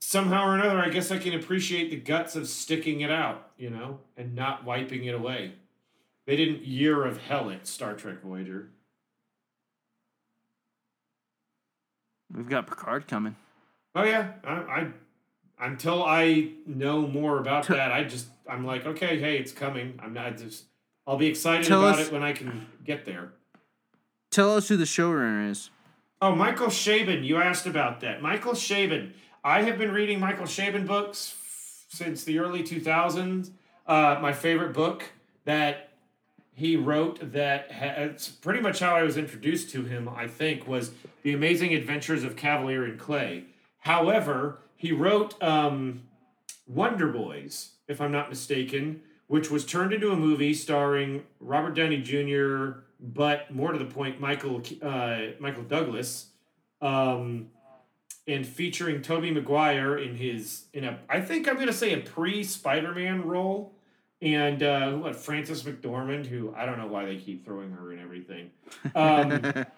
[0.00, 3.68] somehow or another i guess i can appreciate the guts of sticking it out you
[3.68, 5.52] know and not wiping it away.
[6.24, 8.70] They didn't year of hell it star trek voyager.
[12.34, 13.36] We've got Picard coming.
[13.94, 14.32] oh yeah.
[14.44, 14.86] I, I
[15.60, 20.12] until i know more about that i just i'm like okay hey it's coming i'm
[20.12, 20.64] not just
[21.06, 23.32] i'll be excited Tell about us- it when i can get there
[24.30, 25.70] Tell us who the showrunner is.
[26.20, 27.24] Oh, Michael Chabon.
[27.24, 28.20] You asked about that.
[28.20, 29.12] Michael Chabon.
[29.42, 33.50] I have been reading Michael Chabon books f- since the early 2000s.
[33.86, 35.04] Uh, my favorite book
[35.46, 35.88] that
[36.52, 40.68] he wrote that ha- it's pretty much how I was introduced to him, I think,
[40.68, 40.90] was
[41.22, 43.44] The Amazing Adventures of Kavalier and Clay.
[43.78, 46.02] However, he wrote um,
[46.66, 52.00] Wonder Boys, if I'm not mistaken, which was turned into a movie starring Robert Downey
[52.02, 56.26] Jr., but more to the point, Michael uh, Michael Douglas,
[56.80, 57.48] um,
[58.26, 62.42] and featuring Tobey Maguire in his in a I think I'm gonna say a pre
[62.42, 63.74] Spider Man role,
[64.20, 68.00] and uh, what Frances McDormand, who I don't know why they keep throwing her in
[68.00, 68.50] everything.
[68.94, 69.64] Um,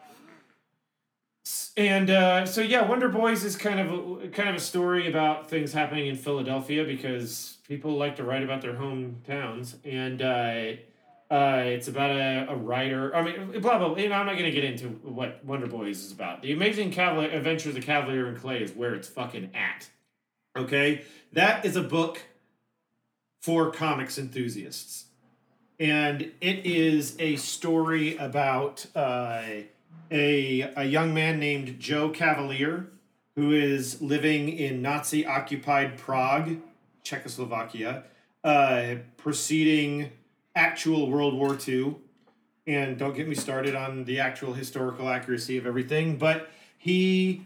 [1.77, 5.49] And uh, so yeah, Wonder Boys is kind of a, kind of a story about
[5.49, 11.63] things happening in Philadelphia because people like to write about their hometowns, and uh, uh,
[11.65, 13.15] it's about a, a writer.
[13.15, 13.89] I mean, blah blah.
[13.91, 13.97] blah.
[13.97, 16.43] You know, I'm not going to get into what Wonder Boys is about.
[16.43, 19.89] The Amazing Kavalier Adventures of Kavalier and Clay is where it's fucking at.
[20.57, 22.21] Okay, that is a book
[23.41, 25.05] for comics enthusiasts,
[25.79, 28.87] and it is a story about.
[28.95, 29.43] Uh,
[30.11, 32.87] a, a young man named Joe Kavalier,
[33.37, 36.57] who is living in Nazi occupied Prague,
[37.03, 38.05] Czechoslovakia,
[38.43, 40.11] uh, preceding
[40.55, 41.97] actual World War II.
[42.67, 47.43] And don't get me started on the actual historical accuracy of everything, but he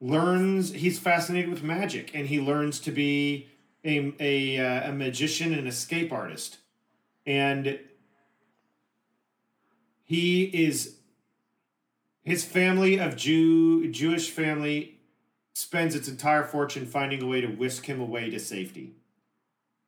[0.00, 3.48] learns he's fascinated with magic and he learns to be
[3.84, 6.58] a, a, uh, a magician and escape artist
[7.26, 7.78] and
[10.04, 10.96] he is
[12.22, 14.98] his family of Jew Jewish family
[15.54, 18.92] spends its entire fortune finding a way to whisk him away to safety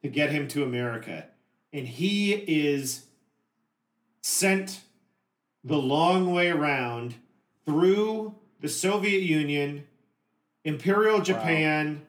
[0.03, 1.27] to get him to America
[1.73, 3.07] and he is
[4.23, 4.81] sent
[5.63, 7.17] the long way around
[7.65, 9.85] through the Soviet Union
[10.65, 12.07] Imperial Japan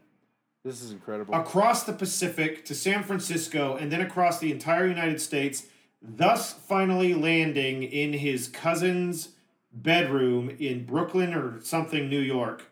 [0.64, 1.34] This is incredible.
[1.36, 5.66] across the Pacific to San Francisco and then across the entire United States,
[6.02, 9.30] thus finally landing in his cousin's
[9.72, 12.64] bedroom in Brooklyn or something, New York.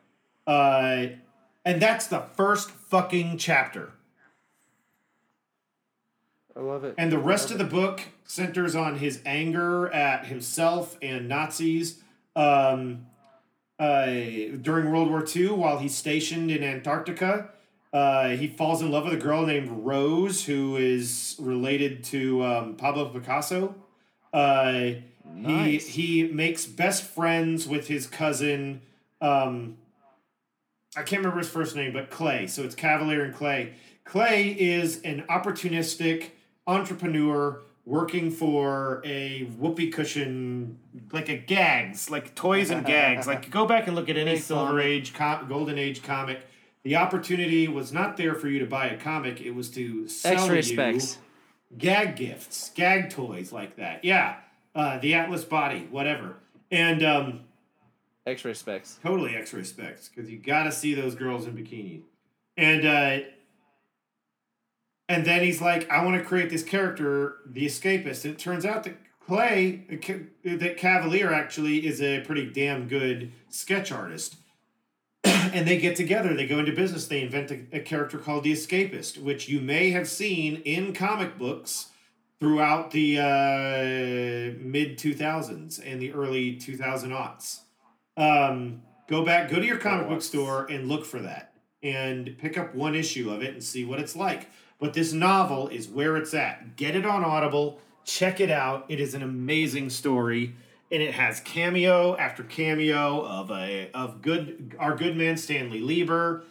[0.48, 1.08] Uh,
[1.64, 3.92] and that's the first fucking chapter.
[6.56, 6.96] I love it.
[6.98, 12.02] And the rest of the book centers on his anger at himself and Nazis
[12.36, 13.08] um,
[13.78, 17.50] uh, during World War II while he's stationed in Antarctica.
[17.94, 22.76] Uh, he falls in love with a girl named Rose, who is related to um,
[22.76, 23.76] Pablo Picasso.
[24.34, 24.92] Uh,
[25.34, 25.88] Nice.
[25.88, 28.82] He he makes best friends with his cousin.
[29.22, 29.78] Um,
[30.96, 32.48] I can't remember his first name, but Clay.
[32.48, 33.74] So it's Kavalier and Clay.
[34.06, 36.30] Clay is an opportunistic
[36.68, 40.78] entrepreneur working for a whoopee cushion,
[41.12, 43.28] like a gags, like toys and gags.
[43.28, 44.80] Like go back and look at any Silver.
[44.80, 46.40] Age, com- Golden Age comic.
[46.86, 50.44] The opportunity was not there for you to buy a comic; it was to sell
[50.44, 51.18] X-ray you specs.
[51.76, 54.06] gag gifts, gag toys like that.
[54.06, 54.36] Yeah,
[54.76, 56.36] uh, the Atlas body, whatever,
[56.70, 57.40] and um,
[58.28, 59.00] X-ray specs.
[59.02, 62.02] totally X-ray specs because you got to see those girls in bikini,
[62.56, 63.26] and uh,
[65.10, 68.26] and then he's like, I want to create this character, the escapist.
[68.26, 68.96] And it turns out that
[69.26, 74.36] Clay, uh, that Kavalier actually is a pretty damn good sketch artist.
[75.54, 78.52] and they get together, they go into business, they invent a, a character called the
[78.52, 81.88] Escapist, which you may have seen in comic books
[82.40, 87.62] throughout the uh, mid 2000s and the early 2000 aughts.
[88.18, 92.58] Um, go back, go to your comic book store and look for that and pick
[92.58, 94.50] up one issue of it and see what it's like.
[94.80, 96.76] But this novel is where it's at.
[96.76, 98.86] Get it on Audible, check it out.
[98.90, 100.56] It is an amazing story.
[100.96, 106.46] And it has cameo after cameo of a of good our good man Stanley Lieber,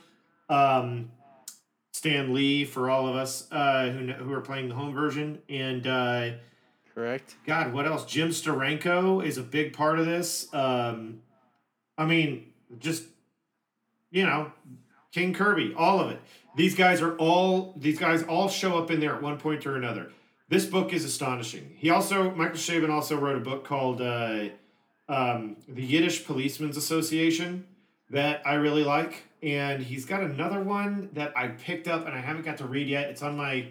[0.51, 1.13] um,
[1.95, 5.87] Stan Lee for all of us uh, who who are playing the home version, and
[5.87, 6.31] uh,
[6.95, 7.37] Correct.
[7.47, 8.05] God, what else?
[8.05, 10.53] Jim Steranko is a big part of this.
[10.53, 11.23] Um,
[11.97, 13.05] I mean, just
[14.11, 14.53] you know,
[15.11, 16.21] King Kirby, all of it.
[16.55, 19.75] These guys are all these guys all show up in there at one point or
[19.75, 20.13] another.
[20.49, 21.75] This book is astonishing.
[21.77, 24.49] He also Michael Chabon also wrote a book called uh,
[25.09, 27.67] um, the Yiddish Policemen's Association
[28.11, 32.21] that I really like, and he's got another one that I picked up and I
[32.21, 33.09] haven't got to read yet.
[33.09, 33.69] It's on my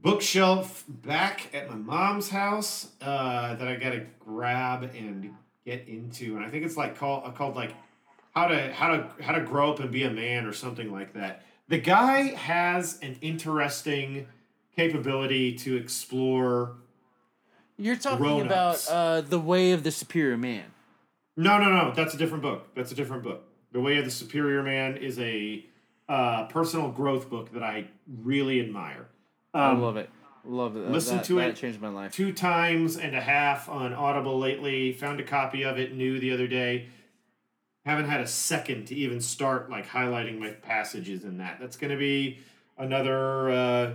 [0.00, 5.34] bookshelf back at my mom's house uh, that I gotta grab and
[5.66, 7.74] get into, and I think it's like called called like
[8.34, 11.12] how to how to how to grow up and be a man or something like
[11.14, 11.42] that.
[11.68, 14.26] The guy has an interesting
[14.76, 16.76] capability to explore.
[17.78, 18.86] You're talking Grown-ups.
[18.88, 20.64] about uh, the way of the superior man.
[21.36, 21.92] No, no, no.
[21.94, 22.74] That's a different book.
[22.74, 23.42] That's a different book.
[23.72, 25.66] The Way of the Superior Man is a
[26.08, 27.88] uh, personal growth book that I
[28.22, 29.06] really admire.
[29.52, 30.08] I Um, love it.
[30.46, 30.90] Love it.
[30.90, 31.56] listen that, to that it.
[31.56, 32.12] changed my life.
[32.12, 34.92] two times and a half on Audible lately.
[34.92, 36.86] Found a copy of it new the other day.
[37.84, 41.58] Haven't had a second to even start like highlighting my passages in that.
[41.60, 42.38] That's gonna be
[42.78, 43.50] another.
[43.50, 43.92] Uh,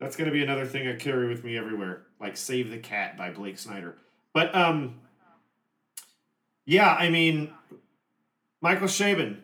[0.00, 3.30] that's gonna be another thing I carry with me everywhere, like "Save the Cat" by
[3.30, 3.96] Blake Snyder.
[4.32, 5.00] But um,
[6.66, 7.52] yeah, I mean,
[8.60, 9.38] Michael Chabon,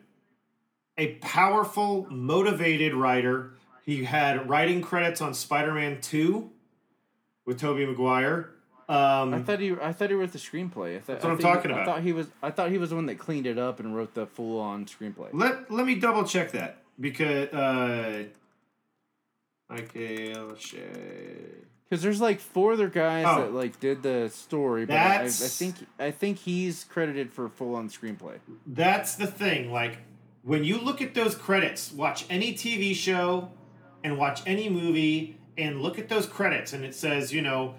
[0.98, 3.52] a powerful, motivated writer.
[3.84, 6.50] He had writing credits on Spider-Man Two
[7.44, 8.50] with Tobey Maguire.
[8.88, 9.72] Um, I thought he.
[9.80, 10.96] I thought he wrote the screenplay.
[10.96, 11.86] I thought, That's what I I'm talking I about.
[11.86, 12.26] thought he was.
[12.42, 15.28] I thought he was the one that cleaned it up and wrote the full-on screenplay.
[15.32, 18.24] let let me double check that because uh,
[19.70, 20.86] Michael Chabon.
[20.86, 23.42] Oh, because there's like four other guys Oh.
[23.42, 27.88] that like did the story, but I, I think I think he's credited for full-on
[27.88, 28.38] screenplay.
[28.66, 29.72] That's the thing.
[29.72, 29.98] Like
[30.42, 33.50] when you look at those credits, watch any TV show
[34.04, 37.74] and watch any movie and look at those credits and it says, you know,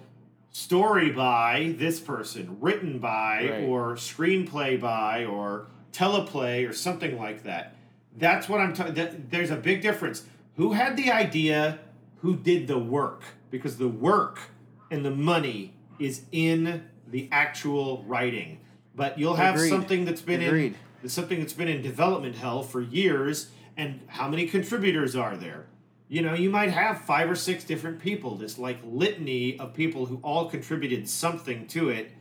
[0.50, 3.64] story by this person, written by Right.
[3.64, 7.74] or screenplay by or teleplay or something like that.
[8.16, 8.94] That's what I'm talking.
[8.94, 10.24] That, there's a big difference.
[10.56, 11.78] Who had the idea?
[12.20, 13.22] Who did the work?
[13.50, 14.38] Because the work
[14.90, 18.60] and the money is in the actual writing.
[18.94, 19.70] But you'll have Agreed.
[19.70, 20.74] something that's been Agreed.
[21.02, 23.50] in something that's been in development hell for years.
[23.76, 25.66] And how many contributors are there?
[26.08, 30.04] You know, you might have five or six different people, this like litany of people
[30.04, 32.12] who all contributed something to it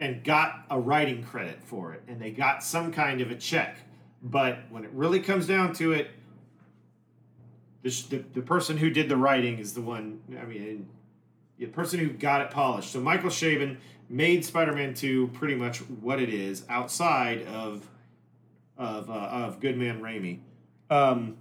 [0.00, 3.76] and got a writing credit for it, and they got some kind of a check.
[4.22, 6.10] But when it really comes down to it,
[7.84, 10.88] the, the, the person who did the writing is the one, I mean,
[11.58, 12.90] the person who got it polished.
[12.90, 13.76] So Michael Chabon
[14.08, 17.88] made Spider-Man 2 pretty much what it is outside of
[18.76, 20.40] of uh, of Goodman Raimi.
[20.90, 21.36] Um,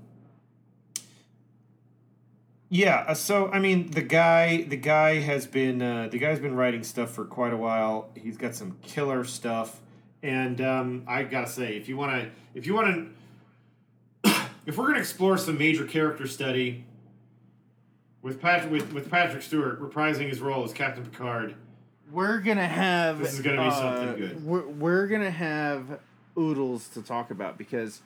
[2.70, 6.56] yeah, uh, so I mean, the guy, the guy has been, uh, the guy's been
[6.56, 8.12] writing stuff for quite a while.
[8.16, 9.82] He's got some killer stuff,
[10.22, 13.23] and um, I gotta say, if you want to, if you want to,
[14.66, 16.86] if we're gonna explore some major character study
[18.22, 21.56] with Patrick, with, with Patrick Stewart reprising his role as Captain Picard,
[22.12, 23.20] We're gonna have.
[23.20, 24.46] This is gonna be uh, something good.
[24.46, 26.00] We're, we're gonna have
[26.38, 28.02] oodles to talk about because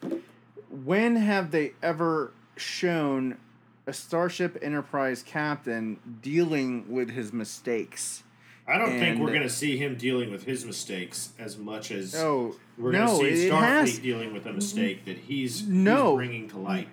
[0.69, 3.37] when have they ever shown
[3.85, 8.23] a Starship Enterprise captain dealing with his mistakes?
[8.67, 12.55] I don't think we're gonna see him dealing with his mistakes as much as Oh
[12.77, 13.19] we're gonna no!
[13.19, 16.15] see Starfleet dealing with a mistake that he's, he's No.
[16.15, 16.89] bringing to light.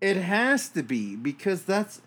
[0.00, 2.00] It has to be because that's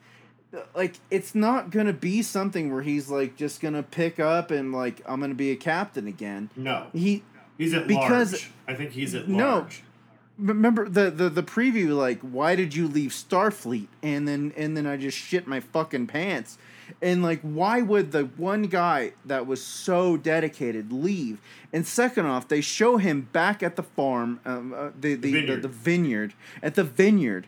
[0.74, 5.02] like it's not gonna be something where he's like just gonna pick up and like
[5.06, 6.50] I'm gonna be a captain again.
[6.56, 7.24] No, He
[7.58, 8.52] he's at Because- large.
[8.68, 9.38] I think he's at No.
[9.60, 9.84] large.
[10.38, 14.86] remember the, the the preview like why did you leave Starfleet and then and then
[14.86, 16.58] I just shit my fucking pants
[17.02, 21.40] and like why would the one guy that was so dedicated leave
[21.74, 25.32] and second off they show him back at the farm um, uh, the, the, the,
[25.32, 25.62] vineyard.
[25.62, 27.48] the vineyard at the vineyard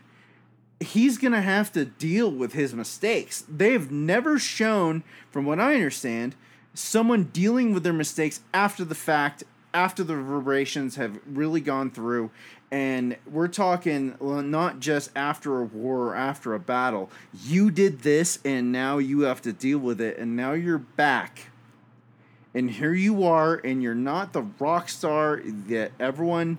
[0.80, 3.44] he's gonna have to deal with his mistakes.
[3.48, 6.34] They've never shown, from what I understand,
[6.74, 9.44] someone dealing with their mistakes after the fact,
[9.74, 12.30] after the reverberations have really gone through.
[12.70, 17.10] And we're talking well, not just after a war or after a battle.
[17.44, 21.50] You did this, and now you have to deal with it, and now you're back.
[22.54, 26.58] And here you are, and you're not the rock star that everyone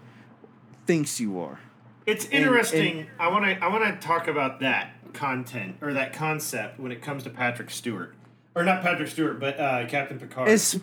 [0.85, 1.59] thinks you are.
[2.05, 3.05] It's interesting.
[3.19, 7.01] I want to I want to talk about that content or that concept when it
[7.01, 8.15] comes to Patrick Stewart,
[8.55, 10.49] or not Patrick Stewart, but uh, Captain Picard.
[10.49, 10.79] Es-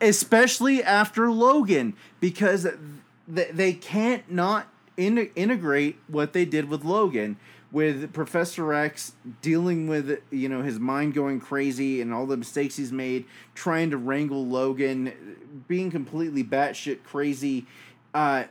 [0.00, 2.66] especially after Logan, because
[3.32, 7.36] th- they can't not in- integrate what they did with Logan,
[7.70, 12.76] with Professor X dealing with you know his mind going crazy and all the mistakes
[12.76, 13.24] he's made,
[13.54, 17.66] trying to wrangle Logan, being completely batshit crazy.
[18.14, 18.44] Uh,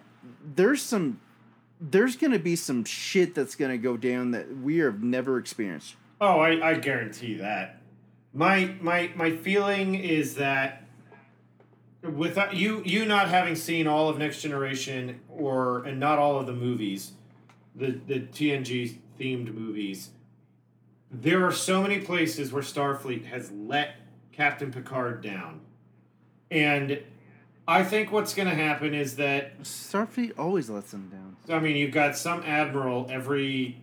[0.56, 1.20] there's some.
[1.80, 5.96] There's gonna be some shit that's gonna go down that we have never experienced.
[6.20, 7.82] Oh, I, I guarantee that.
[8.34, 10.87] My my my feeling is that
[12.04, 16.46] without you you not having seen all of Next Generation or and not all of
[16.46, 17.14] the movies,
[17.76, 20.10] the the TNG themed movies,
[21.12, 23.96] there are so many places where Starfleet has let
[24.32, 25.62] Captain Picard down.
[26.52, 27.02] And
[27.68, 31.36] I think what's going to happen is that Starfleet always lets them down.
[31.50, 33.82] I mean, you've got some admiral every.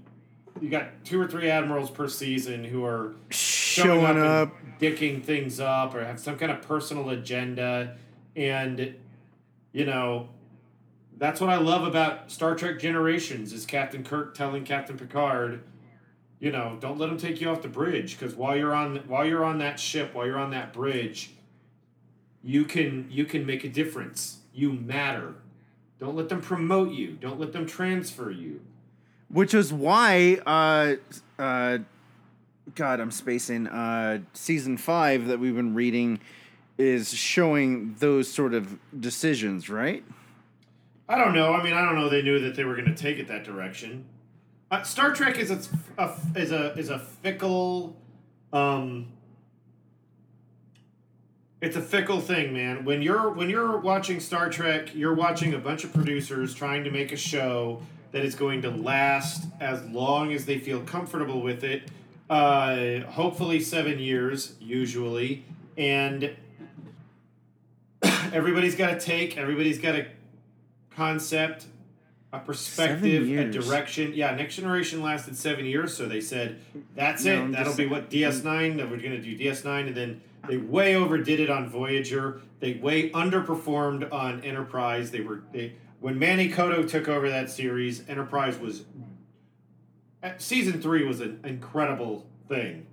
[0.60, 4.54] You got two or three admirals per season who are showing, Showing up, up.
[4.80, 7.96] dicking things up, or have some kind of personal agenda,
[8.36, 8.94] and
[9.72, 10.28] you know,
[11.18, 15.62] that's what I love about Star Trek Generations is Captain Kirk telling Captain Picard,
[16.40, 19.24] you know, don't let him take you off the bridge because while you're on while
[19.24, 21.30] you're on that ship, while you're on that bridge,
[22.42, 24.38] you can you can make a difference.
[24.52, 25.34] You matter.
[25.98, 27.12] Don't let them promote you.
[27.12, 28.60] Don't let them transfer you.
[29.28, 30.94] which is why uh
[31.38, 31.78] uh
[32.74, 36.20] god i'm spacing uh season five that we've been reading
[36.76, 40.04] is showing those sort of decisions right
[41.08, 41.52] I don't know.
[41.52, 42.08] I mean, I don't know.
[42.08, 44.06] They knew that they were going to take it that direction.
[44.70, 45.60] Uh, Star Trek is a,
[45.98, 47.94] a is a is a fickle,
[48.52, 49.08] um,
[51.60, 52.84] it's a fickle thing, man.
[52.84, 56.90] When you're when you're watching Star Trek, you're watching a bunch of producers trying to
[56.90, 57.82] make a show
[58.12, 61.90] that is going to last as long as they feel comfortable with it.
[62.30, 65.44] Uh, hopefully, seven years usually,
[65.76, 66.34] and
[68.34, 69.38] everybody's got a take.
[69.38, 70.06] Everybody's got a
[70.90, 71.66] concept,
[72.32, 74.12] a perspective, a direction.
[74.14, 76.58] Yeah, Next Generation lasted seven years, so they said
[76.94, 77.38] that's No, it.
[77.38, 78.76] I'm That'll be what DS9.
[78.76, 82.40] That we're gonna do DS9, and then they way overdid it on Voyager.
[82.60, 85.10] They way underperformed on Enterprise.
[85.10, 88.84] They were they when Manny Coto took over that series, Enterprise was
[90.22, 92.86] uh, season three was an incredible thing,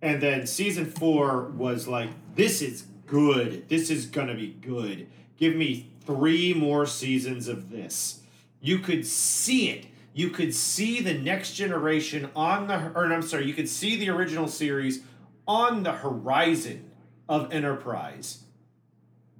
[0.00, 3.68] and then season four was like this is good.
[3.68, 5.08] This is gonna be good.
[5.36, 8.20] Give me three more seasons of this.
[8.60, 9.86] You could see it.
[10.14, 14.08] You could see the next generation on the, or I'm sorry, you could see the
[14.08, 15.02] original series
[15.46, 16.90] on the horizon
[17.28, 18.44] of Enterprise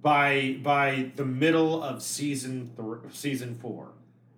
[0.03, 3.89] by by the middle of season th- season four,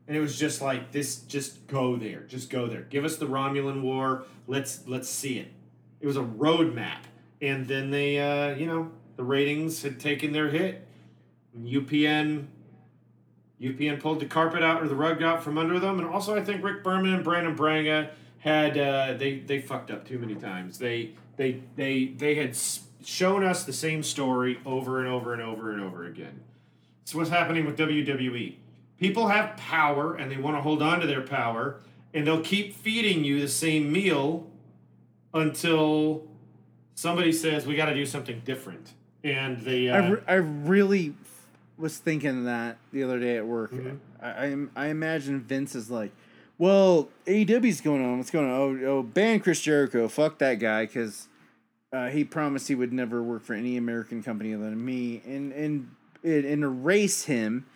[0.06, 1.16] and it was just like this.
[1.22, 2.20] Just go there.
[2.20, 2.82] Just go there.
[2.82, 4.24] Give us the Romulan War.
[4.46, 5.48] Let's let's see it.
[6.00, 7.02] It was a roadmap,
[7.42, 10.86] and then they, uh, you know, the ratings had taken their hit.
[11.60, 12.46] UPN
[13.60, 16.44] UPN pulled the carpet out or the rug out from under them, and also I
[16.44, 20.78] think Rick Berman and Brannon Braga had uh, they they fucked up too many times.
[20.78, 22.56] They they they they had
[23.04, 26.40] shown us the same story over and over and over and over again.
[27.04, 28.54] So what's happening with WWE?
[28.98, 31.80] People have power and they want to hold on to their power,
[32.14, 34.48] and they'll keep feeding you the same meal
[35.34, 36.28] until
[36.94, 38.92] somebody says we got to do something different.
[39.24, 41.14] And the uh, I, re- I really
[41.76, 43.72] was thinking that the other day at work.
[43.72, 43.98] Mhm.
[44.20, 46.12] I, I I imagine Vince is like,
[46.58, 48.18] well, AEW's going on.
[48.18, 48.52] What's going on?
[48.52, 50.08] Oh, oh ban Chris Jericho.
[50.08, 51.28] Fuck that guy because
[51.92, 55.52] uh, he promised he would never work for any American company other than me, and
[55.52, 55.90] and
[56.22, 57.66] and, and erase him.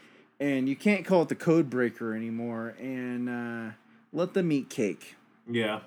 [0.40, 2.74] And you can't call it the code breaker anymore.
[2.80, 3.74] And uh,
[4.12, 5.14] let them eat cake.
[5.48, 5.80] Yeah.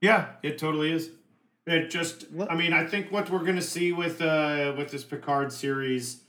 [0.00, 1.10] Yeah, it totally is.
[1.70, 5.52] It just I mean, I think what we're gonna see with uh with this Picard
[5.52, 6.22] series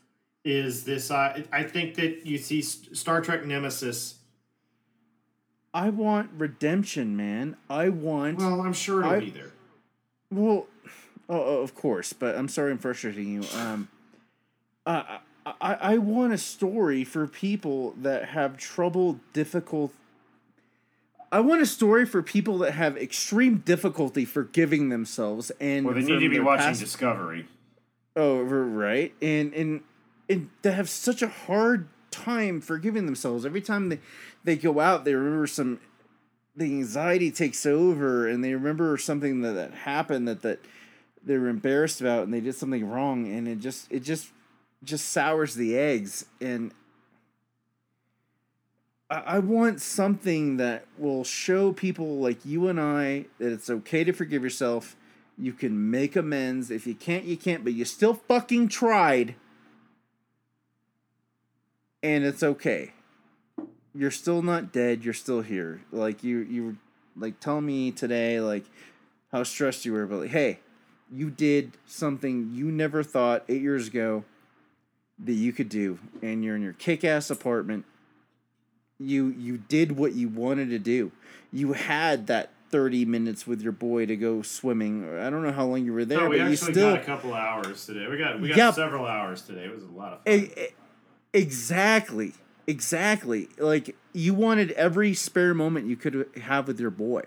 [0.46, 4.20] is this uh I think that you see Star Trek Nemesis.
[5.74, 7.58] I want redemption, man.
[7.70, 8.38] I want.
[8.38, 9.52] Well, I'm sure it'll I- be there.
[10.30, 10.68] Well,
[11.28, 13.44] oh, oh, of course, but I'm sorry I'm frustrating you.
[13.58, 13.90] Um,
[14.86, 19.92] uh, I, I I want a story for people that have trouble, difficult.
[21.32, 26.02] I want a story for people that have extreme difficulty forgiving themselves and Well, they
[26.02, 27.48] need to be watching past- Discovery.
[28.16, 29.82] Oh, right, and and
[30.30, 34.00] and they have such a hard time forgiving themselves every time they
[34.44, 35.06] they go out.
[35.06, 35.80] They remember some,
[36.56, 40.60] the anxiety takes over, and they remember something that, that happened that that
[41.24, 44.32] they were embarrassed about, and they did something wrong, and it just it just
[44.84, 46.74] just sours the eggs, and
[49.12, 54.14] I, want something that will show people like you and I that it's okay to
[54.14, 54.96] forgive yourself.
[55.38, 56.72] You can make amends.
[56.72, 59.36] If you can't, you can't, but you still fucking tried.
[62.02, 62.94] And it's okay.
[63.94, 65.04] You're still not dead.
[65.04, 65.82] You're still here.
[65.92, 66.76] Like you you were
[67.18, 68.64] like telling me today like
[69.34, 70.60] how stressed you were, but like, hey,
[71.12, 74.24] you did something you never thought 8 years ago
[75.20, 77.84] that you could do and you're in your kick-ass apartment.
[79.02, 81.12] You you did what you wanted to do.
[81.52, 85.04] You had that 30 minutes with your boy to go swimming.
[85.20, 87.04] I don't know how long you were there, No, we but you still got a
[87.04, 88.08] couple hours today.
[88.10, 88.74] We got we got Yep.
[88.76, 89.66] several hours today.
[89.66, 90.34] It was a lot of fun.
[90.34, 90.68] E-
[91.34, 92.34] exactly.
[92.68, 93.50] Exactly.
[93.58, 97.24] Like you wanted every spare moment you could have with your boy.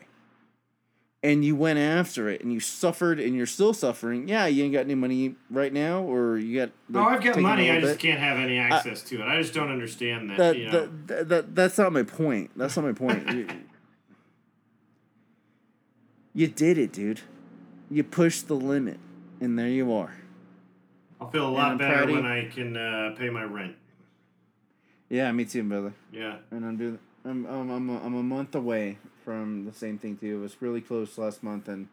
[1.25, 4.29] And you went after it and you suffered and you're still suffering.
[4.29, 7.71] Yeah, you ain't got any money right now or you got no, I've got money.
[7.71, 8.01] I just bit.
[8.01, 9.27] can't have any access to it.
[9.27, 10.37] I just don't understand that.
[10.37, 10.73] that, you know.
[10.73, 12.51] that, that, that that's not my point.
[12.57, 13.27] That's not my point.
[13.31, 13.47] you,
[16.35, 17.23] you did it, dude.
[17.91, 18.99] You pushed the limit
[19.41, 20.17] and there you are.
[21.23, 22.27] I'll feel a lot better when.
[22.27, 23.77] I can uh, pay my rent.
[25.09, 25.95] Yeah, me too, brother.
[26.13, 26.37] Yeah.
[26.51, 26.99] and I'm doing.
[27.25, 30.37] I'm I'm I'm a, I'm a month away from the same thing too.
[30.39, 31.89] It was really close last month and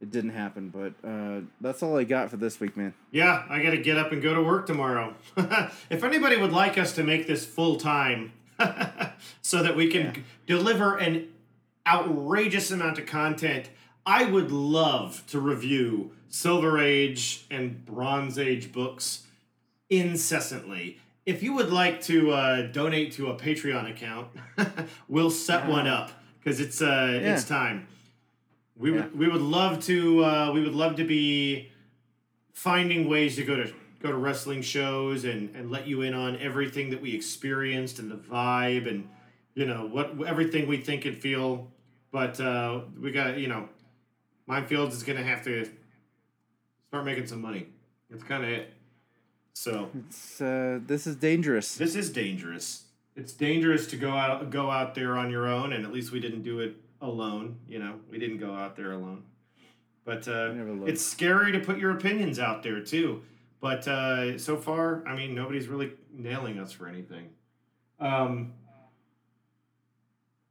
[0.00, 0.68] it didn't happen.
[0.68, 2.92] But uh, that's all I got for this week, man.
[3.10, 5.14] Yeah, I got to get up and go to work tomorrow.
[5.90, 8.32] if anybody would like us to make this full time
[9.42, 10.12] so that we can Yeah.
[10.46, 11.28] deliver an
[11.86, 13.70] outrageous amount of content,
[14.04, 19.22] I would love to review Silver Age and Bronze Age books
[19.88, 20.98] incessantly.
[21.24, 24.28] If you would like to uh, donate to a Patreon account,
[25.08, 26.10] we'll set one up
[26.46, 27.34] because it's uh, Yeah.
[27.34, 27.88] it's time.
[28.76, 29.02] We Yeah.
[29.02, 31.72] would we would love to uh, we would love to be
[32.52, 36.36] finding ways to go to go to wrestling shows and and let you in on
[36.38, 39.08] everything that we experienced and the vibe and
[39.54, 41.68] you know what everything we think and feel.
[42.12, 43.68] But uh, we got you know,
[44.48, 45.68] Mindfields is gonna have to
[46.88, 47.66] start making some money.
[48.08, 48.72] That's kind of it.
[49.54, 51.74] So It's uh, this is dangerous.
[51.74, 52.84] this is dangerous.
[53.16, 56.20] It's dangerous to go out go out there on your own, and at least we
[56.20, 57.56] didn't do it alone.
[57.66, 59.24] You know, we didn't go out there alone.
[60.04, 60.52] But uh,
[60.84, 63.22] it's scary to put your opinions out there too.
[63.60, 67.30] But uh, so far, I mean, nobody's really nailing us for anything.
[67.98, 68.52] Um,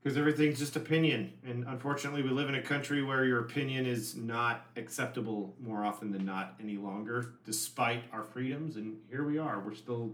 [0.03, 4.15] because everything's just opinion, and unfortunately, we live in a country where your opinion is
[4.15, 8.75] not acceptable more often than not any longer, despite our freedoms.
[8.75, 9.59] And here we are.
[9.59, 10.13] We're still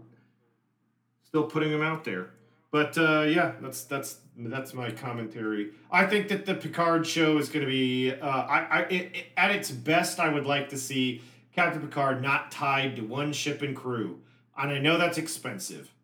[1.24, 2.30] still putting them out there.
[2.72, 5.72] But uh, yeah, that's that's that's my commentary.
[5.90, 8.10] I think that the Picard show is going to be.
[8.10, 11.20] Uh, I, I it, it, at its best, I would like to see
[11.54, 14.20] Captain Picard not tied to one ship and crew,
[14.56, 15.94] and I know that's expensive.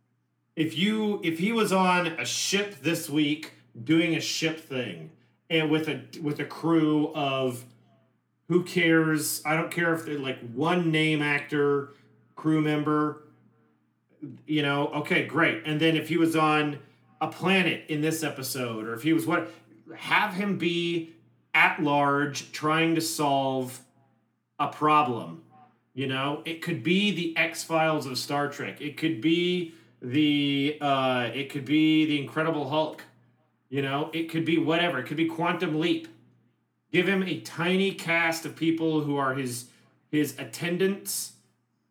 [0.57, 5.11] If you if he was on a ship this week doing a ship thing
[5.49, 7.65] and with a with a crew of
[8.49, 9.41] who cares?
[9.47, 11.95] I don't care if they're like one name actor,
[12.37, 13.23] crew member
[14.47, 15.63] you know, okay, great.
[15.65, 16.79] And then if he was on
[17.21, 19.51] a planet in this episode, or if he was what,
[19.97, 21.15] have him be
[21.55, 23.81] at large trying to solve
[24.59, 25.43] a problem.
[25.95, 28.81] You know, it could be the X Files of Star Trek.
[28.81, 33.03] It could be the uh, it could be the Incredible Hulk.
[33.69, 34.99] You know, it could be whatever.
[35.01, 36.09] It could be Quantum Leap.
[36.93, 39.67] Give him a tiny cast of people who are his
[40.11, 41.33] his attendants,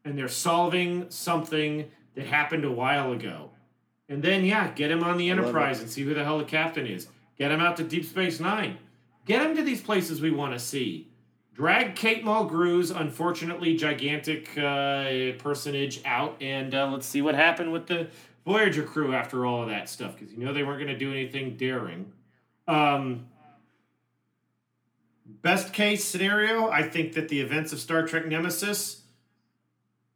[0.05, 3.51] and they're solving something that happened a while ago.
[4.09, 6.87] And then, yeah, get him on the Enterprise and see who the hell the captain
[6.87, 7.07] is.
[7.37, 8.79] Get him out to Deep Space Nine.
[9.25, 11.09] Get him to these places we want to see.
[11.53, 17.87] Drag Kate Mulgrew's unfortunately gigantic uh, personage out, and uh, let's see what happened with
[17.87, 18.07] the
[18.45, 21.11] Voyager crew after all of that stuff, because you know they weren't going to do
[21.11, 22.13] anything daring.
[22.67, 23.27] Um,
[25.25, 29.01] best case scenario, I think that the events of Star Trek Nemesis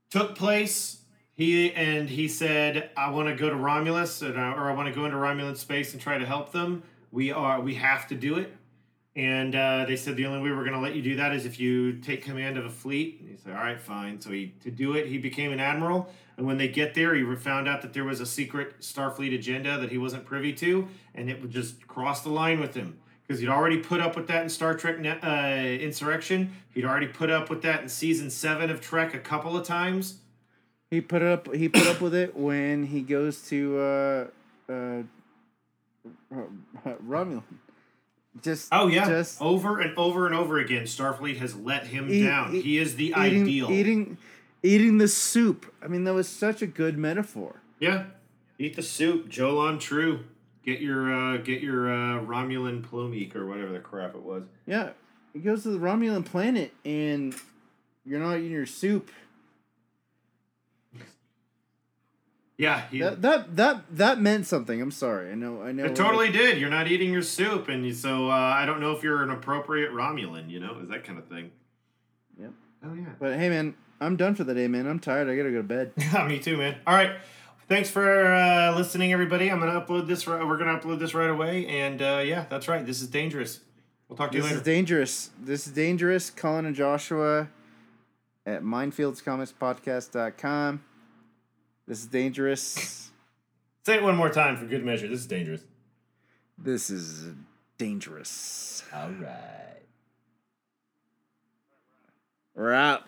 [0.10, 1.01] took place
[1.34, 4.88] he and he said, "I want to go to Romulus, and I, or I want
[4.90, 6.84] to go into Romulan space and try to help them.
[7.12, 8.54] We are, we have to do it."
[9.16, 11.46] And uh, they said the only way we're going to let you do that is
[11.46, 13.20] if you take command of a fleet.
[13.20, 16.10] And he said, "All right, fine." So he to do it, he became an admiral.
[16.38, 19.78] And when they get there, he found out that there was a secret Starfleet agenda
[19.78, 23.00] that he wasn't privy to, and it would just cross the line with him
[23.32, 26.52] because he'd already put up with that in Star Trek uh, Insurrection.
[26.74, 30.21] He'd already put up with that in season seven of Trek a couple of times.
[30.92, 31.54] He put up.
[31.56, 34.28] He put up with it when he goes to uh,
[34.70, 35.04] uh,
[37.08, 37.44] Romulan.
[38.42, 42.26] Just Oh yeah, just over and over and over again, Starfleet has let him Eat-
[42.26, 42.54] down.
[42.56, 43.72] eat- he is the eating, ideal.
[43.72, 44.18] Eating,
[44.64, 45.74] eating the soup.
[45.82, 47.62] I mean, that was such a good metaphor.
[47.80, 48.06] Yeah,
[48.60, 50.26] eat the soup, Jolan tru.
[50.66, 54.44] Get your uh, get your uh, Romulan plomeek or whatever the crap it was.
[54.66, 54.90] Yeah,
[55.34, 57.34] he goes to the Romulan planet, and
[58.06, 59.10] you're not eating your soup.
[62.62, 64.80] Yeah, he, That that that that meant something.
[64.80, 65.32] I'm sorry.
[65.32, 65.64] I know.
[65.64, 65.86] I know.
[65.86, 66.60] it totally did.
[66.60, 69.32] You're not eating your soup, and you, so uh, I don't know if you're an
[69.32, 70.48] appropriate Romulan.
[70.48, 71.50] You know, is that kind of thing.
[72.40, 72.52] Yep.
[72.86, 73.14] Oh yeah.
[73.20, 74.86] But hey, man, I'm done for the day, man.
[74.86, 75.28] I'm tired.
[75.28, 75.94] I gotta go to bed.
[76.28, 76.76] Me too, man.
[76.86, 77.14] All right.
[77.68, 79.50] Thanks for uh, listening, everybody.
[79.50, 80.28] I'm gonna upload this.
[80.28, 82.86] Right, we're gonna upload this right away, and uh, yeah, that's right.
[82.86, 83.62] This is dangerous.
[84.08, 84.58] We'll talk to you later.
[84.58, 85.32] This is dangerous.
[85.42, 86.30] This is dangerous.
[86.30, 87.50] Colin and Joshua
[88.46, 90.84] at mindfieldscomicspodcast.com.
[91.88, 93.12] This is dangerous.
[93.86, 95.08] Say it one more time for good measure.
[95.08, 95.62] This is dangerous.
[96.58, 97.34] This is
[97.78, 98.84] dangerous.
[98.94, 99.82] All right.
[102.54, 103.04] We're out.